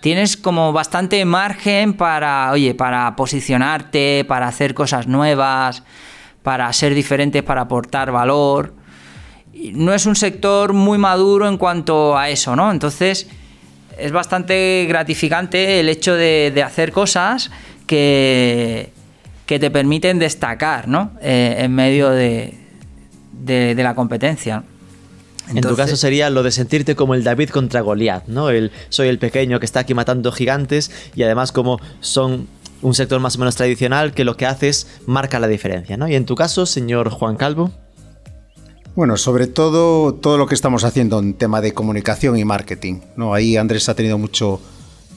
tienes 0.00 0.36
como 0.36 0.72
bastante 0.72 1.24
margen 1.24 1.94
para, 1.94 2.50
oye, 2.50 2.74
para 2.74 3.14
posicionarte, 3.14 4.24
para 4.26 4.48
hacer 4.48 4.74
cosas 4.74 5.06
nuevas 5.06 5.84
para 6.42 6.72
ser 6.72 6.94
diferentes, 6.94 7.42
para 7.42 7.62
aportar 7.62 8.12
valor. 8.12 8.74
No 9.72 9.92
es 9.92 10.06
un 10.06 10.16
sector 10.16 10.72
muy 10.72 10.98
maduro 10.98 11.48
en 11.48 11.58
cuanto 11.58 12.16
a 12.16 12.30
eso, 12.30 12.56
¿no? 12.56 12.70
Entonces 12.70 13.26
es 13.98 14.12
bastante 14.12 14.86
gratificante 14.88 15.80
el 15.80 15.88
hecho 15.88 16.14
de, 16.14 16.62
hacer 16.64 16.92
cosas 16.92 17.50
que, 17.86 18.92
que, 19.46 19.58
te 19.58 19.70
permiten 19.70 20.18
destacar, 20.18 20.88
¿no? 20.88 21.12
Eh, 21.20 21.56
en 21.58 21.74
medio 21.74 22.10
de, 22.10 22.54
de, 23.32 23.74
la 23.74 23.94
competencia. 23.94 24.62
en 25.48 25.60
tu 25.60 25.76
caso 25.76 25.96
sería 25.96 26.30
lo 26.30 26.42
de 26.42 26.52
sentirte 26.52 26.94
como 26.94 27.14
el 27.14 27.24
David 27.24 27.50
contra 27.50 27.80
Goliat, 27.80 28.26
¿no? 28.28 28.50
El 28.50 28.70
soy 28.88 29.08
el 29.08 29.18
pequeño 29.18 29.58
que 29.60 29.66
está 29.66 29.80
aquí 29.80 29.92
matando 29.94 30.32
gigantes 30.32 30.90
y 31.14 31.22
además 31.22 31.52
como 31.52 31.80
son 32.00 32.48
un 32.82 32.94
sector 32.94 33.20
más 33.20 33.36
o 33.36 33.38
menos 33.38 33.56
tradicional 33.56 34.12
que 34.12 34.24
lo 34.24 34.36
que 34.36 34.46
hace 34.46 34.68
es 34.68 34.86
marca 35.06 35.38
la 35.38 35.48
diferencia, 35.48 35.96
¿no? 35.96 36.08
Y 36.08 36.14
en 36.14 36.24
tu 36.24 36.34
caso, 36.34 36.66
señor 36.66 37.10
Juan 37.10 37.36
Calvo. 37.36 37.70
Bueno, 38.96 39.16
sobre 39.16 39.46
todo 39.46 40.14
todo 40.14 40.36
lo 40.38 40.46
que 40.46 40.54
estamos 40.54 40.84
haciendo 40.84 41.18
en 41.18 41.34
tema 41.34 41.60
de 41.60 41.72
comunicación 41.72 42.36
y 42.36 42.44
marketing, 42.44 43.00
¿no? 43.16 43.34
Ahí 43.34 43.56
Andrés 43.56 43.88
ha 43.88 43.94
tenido 43.94 44.18
mucho 44.18 44.60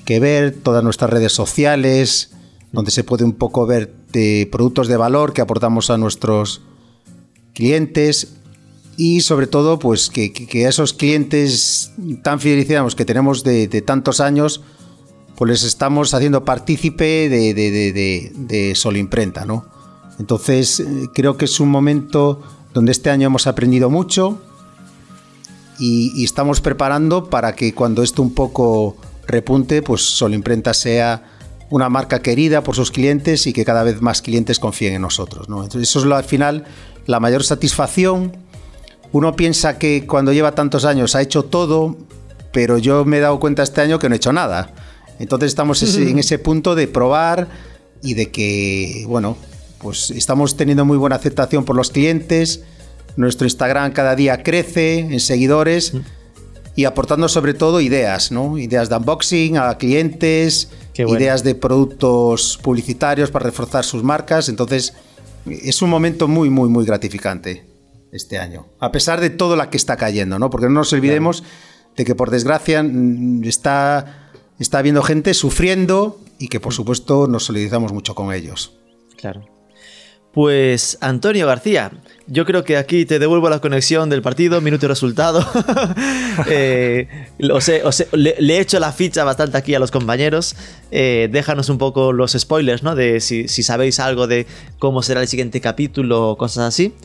que 0.05 0.20
ver, 0.20 0.53
todas 0.61 0.84
nuestras 0.84 1.09
redes 1.09 1.32
sociales, 1.32 2.32
donde 2.72 2.91
se 2.91 3.03
puede 3.03 3.24
un 3.24 3.34
poco 3.34 3.66
ver 3.66 3.93
de 4.11 4.47
productos 4.51 4.88
de 4.88 4.97
valor 4.97 5.34
que 5.34 5.41
aportamos 5.41 5.89
a 5.89 5.97
nuestros 5.97 6.61
clientes 7.53 8.36
y 8.95 9.22
sobre 9.22 9.47
todo 9.47 9.80
pues 9.80 10.09
que, 10.09 10.32
esos 10.53 10.93
clientes 10.93 11.91
tan 12.22 12.39
fidelizados 12.39 12.95
que 12.95 13.05
tenemos 13.05 13.43
de 13.43 13.68
tantos 13.82 14.20
años 14.20 14.61
pues 15.36 15.49
les 15.49 15.63
estamos 15.63 16.13
haciendo 16.13 16.45
partícipe 16.45 17.29
de, 17.29 17.53
de, 17.53 18.31
de, 18.36 18.75
Sol 18.75 18.97
Imprenta, 18.97 19.45
¿no? 19.45 19.65
Entonces 20.19 20.79
eh, 20.79 21.09
creo 21.13 21.38
que 21.38 21.45
es 21.45 21.59
un 21.59 21.69
momento 21.69 22.41
donde 22.73 22.91
este 22.91 23.09
año 23.09 23.27
hemos 23.27 23.47
aprendido 23.47 23.89
mucho 23.89 24.39
y, 25.79 26.23
estamos 26.23 26.61
preparando 26.61 27.29
para 27.29 27.55
que 27.55 27.73
cuando 27.73 28.03
esto 28.03 28.21
un 28.21 28.34
poco 28.34 28.95
repunte, 29.27 29.81
pues 29.81 30.01
Sol 30.01 30.34
Imprenta 30.34 30.73
sea 30.73 31.23
una 31.69 31.89
marca 31.89 32.21
querida 32.21 32.63
por 32.63 32.75
sus 32.75 32.91
clientes 32.91 33.47
y 33.47 33.53
que 33.53 33.65
cada 33.65 33.84
vez 33.84 34.01
más 34.01 34.21
clientes 34.21 34.59
confíen 34.59 34.93
en 34.93 35.01
nosotros. 35.01 35.49
¿no? 35.49 35.63
Entonces 35.63 35.89
eso 35.89 35.99
es 35.99 36.05
lo, 36.05 36.15
al 36.15 36.23
final 36.23 36.65
la 37.07 37.19
mayor 37.19 37.43
satisfacción. 37.43 38.38
Uno 39.11 39.36
piensa 39.36 39.77
que 39.77 40.05
cuando 40.05 40.34
lleva 40.34 40.53
tantos 40.53 40.86
años 40.86 41.15
ha 41.15 41.21
hecho 41.21 41.43
todo, 41.43 41.97
pero 42.51 42.77
yo 42.77 43.05
me 43.05 43.17
he 43.17 43.19
dado 43.19 43.39
cuenta 43.39 43.63
este 43.63 43.81
año 43.81 43.99
que 43.99 44.09
no 44.09 44.15
he 44.15 44.17
hecho 44.17 44.34
nada. 44.34 44.73
Entonces 45.20 45.47
estamos 45.47 45.82
en 45.97 46.20
ese 46.20 46.39
punto 46.39 46.76
de 46.76 46.88
probar 46.88 47.47
y 48.01 48.14
de 48.16 48.32
que, 48.32 49.05
bueno, 49.07 49.38
pues 49.80 50.11
estamos 50.11 50.57
teniendo 50.57 50.86
muy 50.86 50.97
buena 50.97 51.16
aceptación 51.16 51.66
por 51.66 51.76
los 51.76 51.91
clientes. 51.91 52.64
Nuestro 53.16 53.45
Instagram 53.45 53.91
cada 53.91 54.16
día 54.16 54.41
crece 54.43 54.99
en 54.99 55.20
seguidores 55.20 55.93
y 56.76 56.86
aportando 56.86 57.30
sobre 57.30 57.53
todo 57.53 57.82
ideas, 57.82 58.32
¿no? 58.32 58.57
Ideas 58.57 58.89
de 58.89 58.95
unboxing 58.95 59.57
a 59.57 59.78
clientes, 59.78 60.70
ideas 60.95 61.43
de 61.43 61.55
productos 61.55 62.59
publicitarios 62.61 63.30
para 63.30 63.45
reforzar 63.45 63.84
sus 63.84 64.03
marcas. 64.03 64.49
Entonces, 64.49 64.93
es 65.45 65.82
un 65.82 65.89
momento 65.89 66.28
muy, 66.28 66.49
muy, 66.49 66.70
muy 66.70 66.86
gratificante 66.86 67.66
este 68.11 68.39
año. 68.39 68.66
A 68.80 68.91
pesar 68.91 69.22
de 69.22 69.30
todo 69.30 69.55
la 69.55 69.70
que 69.70 69.78
está 69.78 69.97
cayendo, 69.97 70.39
¿no? 70.39 70.49
Porque 70.49 70.68
no 70.68 70.74
nos 70.74 70.93
olvidemos 70.93 71.43
de 71.95 72.05
que 72.05 72.16
por 72.16 72.32
desgracia 72.32 72.84
está 73.43 74.22
está 74.60 74.80
habiendo 74.80 75.01
gente 75.01 75.34
sufriendo 75.34 76.20
y 76.39 76.47
que 76.47 76.60
por 76.60 76.74
supuesto 76.74 77.28
nos 77.28 77.45
solidarizamos 77.45 77.93
mucho 77.93 78.16
con 78.16 78.34
ellos. 78.34 78.74
Claro. 79.18 79.54
Pues 80.34 80.97
Antonio 80.99 81.45
García, 81.45 81.91
yo 82.26 82.43
creo 82.45 82.64
que 82.64 82.76
aquí 82.76 83.06
te 83.06 83.20
devuelvo 83.20 83.51
la 83.51 83.60
conexión 83.60 84.10
del 84.10 84.24
partido, 84.24 84.62
minuto 84.62 84.88
y 84.88 84.89
resultado. 84.89 85.45
eh, 86.49 87.08
le, 87.38 88.58
he 88.58 88.60
hecho 88.60 88.80
la 88.80 88.91
ficha 88.91 89.24
bastante 89.24 89.60
aquí 89.60 89.76
a 89.76 89.80
los 89.80 89.91
compañeros. 89.91 90.56
Eh, 90.89 91.30
déjanos 91.32 91.70
un 91.70 91.78
poco 91.78 92.14
los 92.14 92.32
spoilers, 92.32 92.82
¿no? 92.82 92.95
De 92.95 93.22
si, 93.22 93.47
sabéis 93.47 93.99
algo 93.99 94.26
de 94.26 94.47
cómo 94.80 95.04
será 95.04 95.22
el 95.22 95.28
siguiente 95.28 95.62
capítulo 95.62 96.32
o 96.32 96.36
cosas 96.36 96.70
así. 96.70 96.95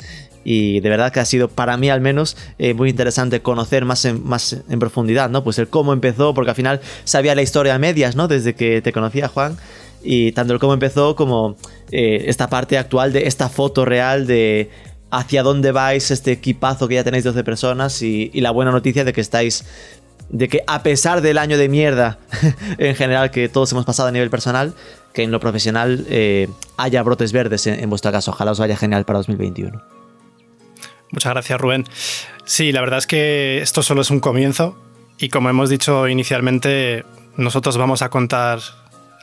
Y 0.44 0.80
de 0.80 0.88
verdad 0.88 1.12
que 1.12 1.20
ha 1.20 1.24
sido 1.24 1.48
para 1.48 1.76
mí 1.76 1.90
al 1.90 2.00
menos 2.00 2.36
eh, 2.58 2.74
muy 2.74 2.90
interesante 2.90 3.42
conocer 3.42 3.84
más 3.84 4.04
en, 4.04 4.24
más 4.26 4.56
en 4.68 4.78
profundidad, 4.78 5.30
¿no? 5.30 5.44
Pues 5.44 5.58
el 5.58 5.68
cómo 5.68 5.92
empezó, 5.92 6.34
porque 6.34 6.50
al 6.50 6.56
final 6.56 6.80
sabía 7.04 7.34
la 7.34 7.42
historia 7.42 7.74
a 7.74 7.78
medias, 7.78 8.16
¿no? 8.16 8.28
Desde 8.28 8.54
que 8.54 8.80
te 8.80 8.92
conocía, 8.92 9.28
Juan 9.28 9.56
y 10.02 10.32
tanto 10.32 10.52
el 10.52 10.58
cómo 10.58 10.74
empezó 10.74 11.16
como 11.16 11.56
eh, 11.90 12.24
esta 12.26 12.48
parte 12.48 12.78
actual 12.78 13.12
de 13.12 13.26
esta 13.26 13.48
foto 13.48 13.84
real 13.84 14.26
de 14.26 14.70
hacia 15.10 15.42
dónde 15.42 15.72
vais 15.72 16.10
este 16.10 16.32
equipazo 16.32 16.88
que 16.88 16.96
ya 16.96 17.04
tenéis 17.04 17.24
12 17.24 17.42
personas 17.44 18.02
y, 18.02 18.30
la 18.34 18.50
buena 18.50 18.70
noticia 18.70 19.04
de 19.04 19.12
que 19.12 19.20
estáis 19.20 19.64
de 20.28 20.48
que 20.48 20.62
a 20.66 20.82
pesar 20.82 21.22
del 21.22 21.38
año 21.38 21.56
de 21.56 21.68
mierda 21.68 22.18
en 22.78 22.94
general 22.94 23.30
que 23.30 23.48
todos 23.48 23.72
hemos 23.72 23.86
pasado 23.86 24.08
a 24.08 24.12
nivel 24.12 24.28
personal, 24.28 24.74
que 25.14 25.22
en 25.22 25.30
lo 25.30 25.40
profesional 25.40 26.04
eh, 26.10 26.48
haya 26.76 27.02
brotes 27.02 27.32
verdes 27.32 27.66
en, 27.66 27.80
en, 27.80 27.88
vuestro 27.88 28.12
caso. 28.12 28.32
Ojalá 28.32 28.50
os 28.50 28.58
vaya 28.58 28.76
genial 28.76 29.06
para 29.06 29.20
2021. 29.20 29.97
Muchas 31.10 31.32
gracias, 31.32 31.60
Rubén. 31.60 31.84
Sí, 32.44 32.72
la 32.72 32.80
verdad 32.80 32.98
es 32.98 33.06
que 33.06 33.60
esto 33.62 33.82
solo 33.82 34.02
es 34.02 34.10
un 34.10 34.20
comienzo 34.20 34.76
y 35.18 35.28
como 35.28 35.50
hemos 35.50 35.68
dicho 35.68 36.06
inicialmente, 36.08 37.04
nosotros 37.36 37.76
vamos 37.76 38.02
a 38.02 38.08
contar 38.08 38.60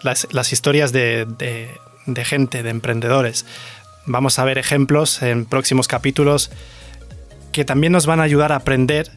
las, 0.03 0.53
historias 0.53 0.91
de, 0.91 1.25
gente, 2.23 2.63
de 2.63 2.69
emprendedores. 2.69 3.45
Vamos 4.05 4.37
a 4.37 4.45
ver 4.45 4.57
ejemplos 4.57 5.21
en 5.21 5.45
próximos 5.45 5.87
capítulos 5.87 6.51
que 7.51 7.65
también 7.65 7.93
nos 7.93 8.05
van 8.05 8.19
a 8.19 8.23
ayudar 8.23 8.51
a 8.51 8.57
aprender 8.57 9.09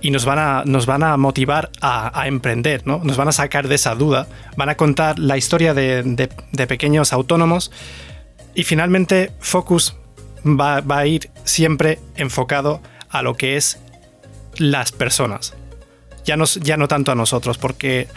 y 0.00 0.10
nos 0.10 0.24
van 0.24 0.38
a, 0.38 0.62
nos 0.64 0.86
van 0.86 1.02
a 1.02 1.16
motivar 1.16 1.70
a, 1.80 2.26
emprender, 2.26 2.86
¿no? 2.86 3.00
Nos 3.04 3.16
van 3.16 3.28
a 3.28 3.32
sacar 3.32 3.68
de 3.68 3.74
esa 3.74 3.94
duda, 3.94 4.26
van 4.56 4.68
a 4.68 4.76
contar 4.76 5.18
la 5.18 5.36
historia 5.36 5.72
de, 5.74 6.28
pequeños 6.68 7.12
autónomos 7.12 7.70
y 8.54 8.64
finalmente 8.64 9.32
Focus 9.40 9.96
va, 10.44 10.80
va, 10.80 10.98
a 10.98 11.06
ir 11.06 11.30
siempre 11.44 11.98
enfocado 12.16 12.80
a 13.10 13.22
lo 13.22 13.36
que 13.36 13.56
es 13.56 13.78
las 14.56 14.92
personas. 14.92 15.54
Ya, 16.24 16.36
nos, 16.36 16.56
ya 16.56 16.76
no 16.76 16.88
tanto 16.88 17.12
a 17.12 17.14
nosotros, 17.14 17.58
porque 17.58 18.08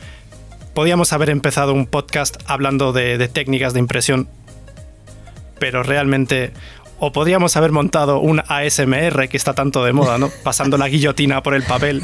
podíamos 0.78 1.12
haber 1.12 1.32
empezado 1.32 1.74
un 1.74 1.88
podcast 1.88 2.38
hablando 2.46 2.94
de, 2.94 3.28
técnicas 3.28 3.74
de 3.74 3.80
impresión, 3.80 4.30
pero 5.60 5.82
realmente 5.82 6.52
o 7.00 7.12
podríamos 7.12 7.58
haber 7.58 7.72
montado 7.72 8.20
un 8.20 8.44
ASMR 8.48 9.28
que 9.28 9.38
está 9.38 9.56
tanto 9.56 9.84
de 9.84 9.94
moda, 9.94 10.20
¿no? 10.20 10.30
Pasando 10.44 10.78
la 10.78 10.88
guillotina 10.88 11.42
por 11.42 11.56
el 11.56 11.64
papel. 11.64 12.04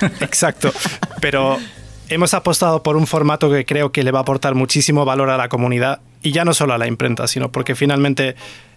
Exacto. 0.20 0.70
Pero 1.20 1.56
hemos 2.10 2.34
apostado 2.34 2.82
por 2.82 2.96
un 2.96 3.06
formato 3.06 3.50
que 3.50 3.64
creo 3.64 3.90
que 3.90 4.02
le 4.02 4.10
va 4.10 4.18
a 4.18 4.22
aportar 4.22 4.54
muchísimo 4.54 5.06
valor 5.06 5.30
a 5.30 5.38
la 5.38 5.48
comunidad 5.48 6.00
y 6.26 6.32
ya 6.32 6.44
no 6.44 6.54
solo 6.54 6.74
a 6.74 6.78
la 6.78 6.88
imprenta, 6.88 7.28
sino 7.28 7.52
porque 7.52 7.76
finalmente 7.76 8.34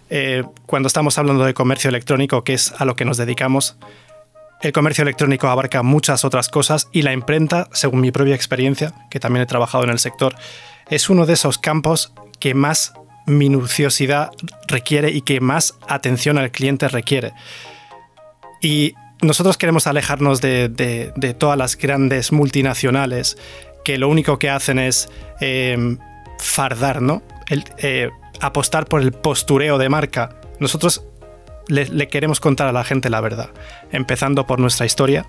eh, 0.08 0.44
cuando 0.66 0.86
estamos 0.86 1.18
hablando 1.18 1.44
de 1.44 1.52
comercio 1.52 1.88
electrónico, 1.88 2.44
que 2.44 2.54
es 2.54 2.72
a 2.78 2.84
lo 2.84 2.94
que 2.94 3.04
nos 3.04 3.16
dedicamos, 3.16 3.76
el 4.62 4.70
comercio 4.70 5.02
electrónico 5.02 5.48
abarca 5.48 5.82
muchas 5.82 6.24
otras 6.24 6.48
cosas 6.48 6.86
y 6.92 7.02
la 7.02 7.12
imprenta, 7.12 7.68
según 7.72 8.02
mi 8.02 8.12
propia 8.12 8.36
experiencia, 8.36 8.94
que 9.10 9.18
también 9.18 9.42
he 9.42 9.46
trabajado 9.46 9.82
en 9.82 9.90
el 9.90 9.98
sector, 9.98 10.36
es 10.90 11.10
uno 11.10 11.26
de 11.26 11.32
esos 11.32 11.58
campos 11.58 12.12
que 12.38 12.54
más 12.54 12.92
minuciosidad 13.26 14.30
requiere 14.68 15.10
y 15.10 15.22
que 15.22 15.40
más 15.40 15.76
atención 15.88 16.38
al 16.38 16.52
cliente 16.52 16.86
requiere. 16.86 17.32
Y 18.62 18.94
nosotros 19.22 19.56
queremos 19.58 19.88
alejarnos 19.88 20.40
de, 20.40 21.34
todas 21.36 21.58
las 21.58 21.76
grandes 21.76 22.30
multinacionales 22.30 23.36
que 23.84 23.98
lo 23.98 24.08
único 24.08 24.38
que 24.38 24.50
hacen 24.50 24.78
es 24.78 25.08
em, 25.40 25.98
fardar, 26.38 27.02
¿no? 27.02 27.22
Eh, 27.50 28.10
apostar 28.40 28.86
por 28.86 29.02
el 29.02 29.12
postureo 29.12 29.76
de 29.78 29.88
marca. 29.88 30.40
Nosotros 30.60 31.04
le, 31.66 32.08
queremos 32.08 32.40
contar 32.40 32.68
a 32.68 32.72
la 32.72 32.84
gente 32.84 33.10
la 33.10 33.20
verdad, 33.20 33.50
empezando 33.92 34.46
por 34.46 34.60
nuestra 34.60 34.86
historia 34.86 35.26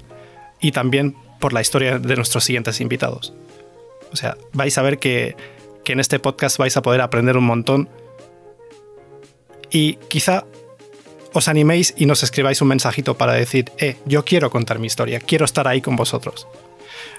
y 0.60 0.72
también 0.72 1.16
por 1.40 1.54
la 1.54 1.62
historia 1.62 2.00
de 2.00 2.16
nuestros 2.16 2.44
siguientes 2.44 2.80
invitados. 2.80 3.34
O 4.14 4.16
sea, 4.16 4.38
vais 4.54 4.78
a 4.78 4.82
ver 4.82 5.00
que, 5.00 5.36
que 5.84 5.94
en 5.94 6.00
este 6.00 6.20
podcast 6.20 6.58
vais 6.58 6.76
a 6.78 6.82
poder 6.82 7.02
aprender 7.02 7.38
un 7.38 7.46
montón 7.46 7.90
y 9.72 9.96
quizá 10.08 10.46
os 11.34 11.48
animéis 11.48 11.94
y 11.98 12.06
nos 12.06 12.24
escribáis 12.24 12.62
un 12.62 12.68
mensajito 12.68 13.18
para 13.18 13.34
decir, 13.34 13.72
eh, 13.78 13.98
yo 14.06 14.26
quiero 14.26 14.50
contar 14.50 14.80
mi 14.80 14.88
historia, 14.88 15.20
quiero 15.20 15.46
estar 15.46 15.68
ahí 15.68 15.82
con 15.82 15.96
vosotros. 15.96 16.48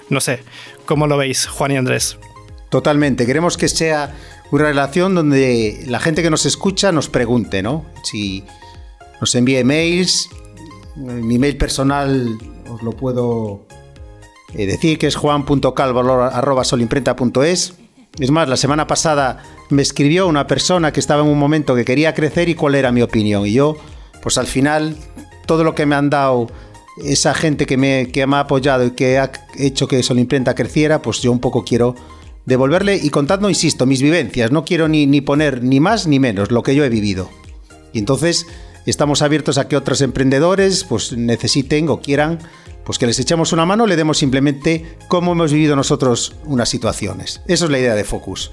No 0.09 0.21
sé, 0.21 0.43
¿cómo 0.85 1.07
lo 1.07 1.17
veis, 1.17 1.47
Juan 1.47 1.71
y 1.71 1.77
Andrés? 1.77 2.17
Totalmente, 2.69 3.25
queremos 3.25 3.57
que 3.57 3.67
sea 3.69 4.15
una 4.51 4.65
relación 4.65 5.15
donde 5.15 5.83
la 5.87 5.99
gente 5.99 6.21
que 6.21 6.29
nos 6.29 6.45
escucha 6.45 6.91
nos 6.91 7.09
pregunte, 7.09 7.63
¿no? 7.63 7.85
Si 8.03 8.43
nos 9.19 9.33
envíe 9.35 9.63
mails. 9.63 10.29
Mi 10.95 11.39
mail 11.39 11.57
personal 11.57 12.37
os 12.69 12.83
lo 12.83 12.91
puedo 12.91 13.65
eh, 14.53 14.67
decir 14.67 14.99
que 14.99 15.07
es 15.07 15.15
juan.calvo.solimprenta.es. 15.15 17.73
Es 18.19 18.29
más, 18.29 18.47
la 18.47 18.57
semana 18.57 18.85
pasada 18.85 19.41
me 19.69 19.81
escribió 19.81 20.27
una 20.27 20.45
persona 20.45 20.93
que 20.93 20.99
estaba 20.99 21.23
en 21.23 21.29
un 21.29 21.39
momento 21.39 21.73
que 21.73 21.85
quería 21.85 22.13
crecer 22.13 22.49
y 22.49 22.55
cuál 22.55 22.75
era 22.75 22.91
mi 22.91 23.01
opinión. 23.01 23.47
Y 23.47 23.53
yo, 23.53 23.75
pues 24.21 24.37
al 24.37 24.45
final, 24.45 24.95
todo 25.47 25.63
lo 25.63 25.73
que 25.73 25.87
me 25.87 25.95
han 25.95 26.11
dado 26.11 26.51
esa 27.03 27.33
gente 27.33 27.65
que 27.65 27.77
me, 27.77 28.11
que 28.11 28.27
me 28.27 28.35
ha 28.35 28.41
apoyado 28.41 28.85
y 28.85 28.91
que 28.91 29.17
ha 29.17 29.31
hecho 29.57 29.87
que 29.87 30.03
Solimprenta 30.03 30.53
creciera, 30.53 31.01
pues 31.01 31.21
yo 31.21 31.31
un 31.31 31.39
poco 31.39 31.63
quiero 31.63 31.95
devolverle 32.45 32.99
y 33.01 33.09
contando, 33.09 33.49
insisto, 33.49 33.85
mis 33.85 34.01
vivencias. 34.01 34.51
No 34.51 34.65
quiero 34.65 34.87
ni, 34.87 35.05
ni 35.05 35.21
poner 35.21 35.63
ni 35.63 35.79
más 35.79 36.07
ni 36.07 36.19
menos 36.19 36.51
lo 36.51 36.63
que 36.63 36.75
yo 36.75 36.83
he 36.83 36.89
vivido. 36.89 37.29
Y 37.93 37.99
entonces 37.99 38.45
Estamos 38.85 39.21
abiertos 39.21 39.57
a 39.57 39.67
que 39.67 39.77
otros 39.77 40.01
emprendedores 40.01 40.83
pues, 40.83 41.13
necesiten 41.13 41.87
o 41.89 42.01
quieran 42.01 42.39
pues 42.83 42.99
que 42.99 43.07
les 43.07 43.17
echemos 43.17 43.53
una 43.53 43.65
mano, 43.65 43.87
le 43.87 43.95
demos 43.95 44.17
simplemente 44.17 44.97
cómo 45.07 45.31
hemos 45.31 45.53
vivido 45.53 45.77
nosotros 45.77 46.35
unas 46.43 46.67
situaciones. 46.67 47.41
Eso 47.47 47.65
es 47.65 47.71
la 47.71 47.79
idea 47.79 47.95
de 47.95 48.03
Focus. 48.03 48.51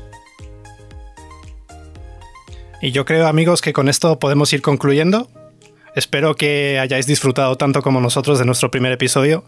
Y 2.81 2.93
yo 2.93 3.05
creo, 3.05 3.27
amigos, 3.27 3.61
que 3.61 3.73
con 3.73 3.89
esto 3.89 4.21
podemos 4.21 4.53
ir 4.53 4.63
concluyendo. 4.63 5.29
Espero 5.97 6.37
que 6.37 6.79
hayáis 6.79 7.09
disfrutado 7.09 7.57
tanto 7.57 7.83
como 7.83 8.01
nosotros 8.01 8.39
de 8.39 8.45
nuestro 8.45 8.71
primer 8.71 8.93
episodio. 8.93 9.43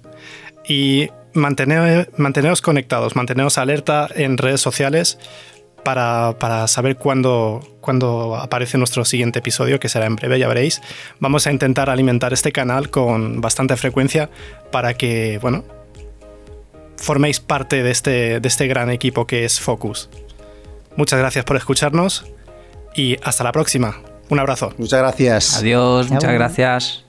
Y 0.66 1.10
manteneros 1.34 2.62
conectados, 2.62 3.16
manteneros 3.16 3.58
alerta 3.58 4.08
en 4.14 4.38
redes 4.38 4.60
sociales 4.60 5.18
para, 5.82 6.68
saber 6.68 6.96
cuándo, 6.96 7.60
cuándo, 7.80 8.36
aparece 8.36 8.78
nuestro 8.78 9.04
siguiente 9.04 9.40
episodio, 9.40 9.80
que 9.80 9.88
será 9.88 10.06
en 10.06 10.16
breve, 10.16 10.38
ya 10.38 10.48
veréis. 10.48 10.80
Vamos 11.18 11.46
a 11.46 11.52
intentar 11.52 11.90
alimentar 11.90 12.32
este 12.32 12.52
canal 12.52 12.90
con 12.90 13.40
bastante 13.40 13.76
frecuencia 13.76 14.30
para 14.70 14.94
que, 14.94 15.38
bueno, 15.42 15.64
forméis 16.96 17.40
parte 17.40 17.82
de 17.82 17.90
este, 17.90 18.40
de 18.40 18.48
este 18.48 18.66
gran 18.66 18.90
equipo 18.90 19.26
que 19.26 19.44
es 19.44 19.60
Focus. 19.60 20.08
Muchas 20.96 21.18
gracias 21.18 21.44
por 21.44 21.56
escucharnos 21.56 22.26
y 22.94 23.16
hasta 23.22 23.44
la 23.44 23.52
próxima. 23.52 24.00
Un 24.28 24.38
abrazo. 24.38 24.72
Muchas 24.78 25.00
gracias. 25.00 25.56
Adiós, 25.56 26.10
muchas 26.10 26.32
gracias. 26.32 27.04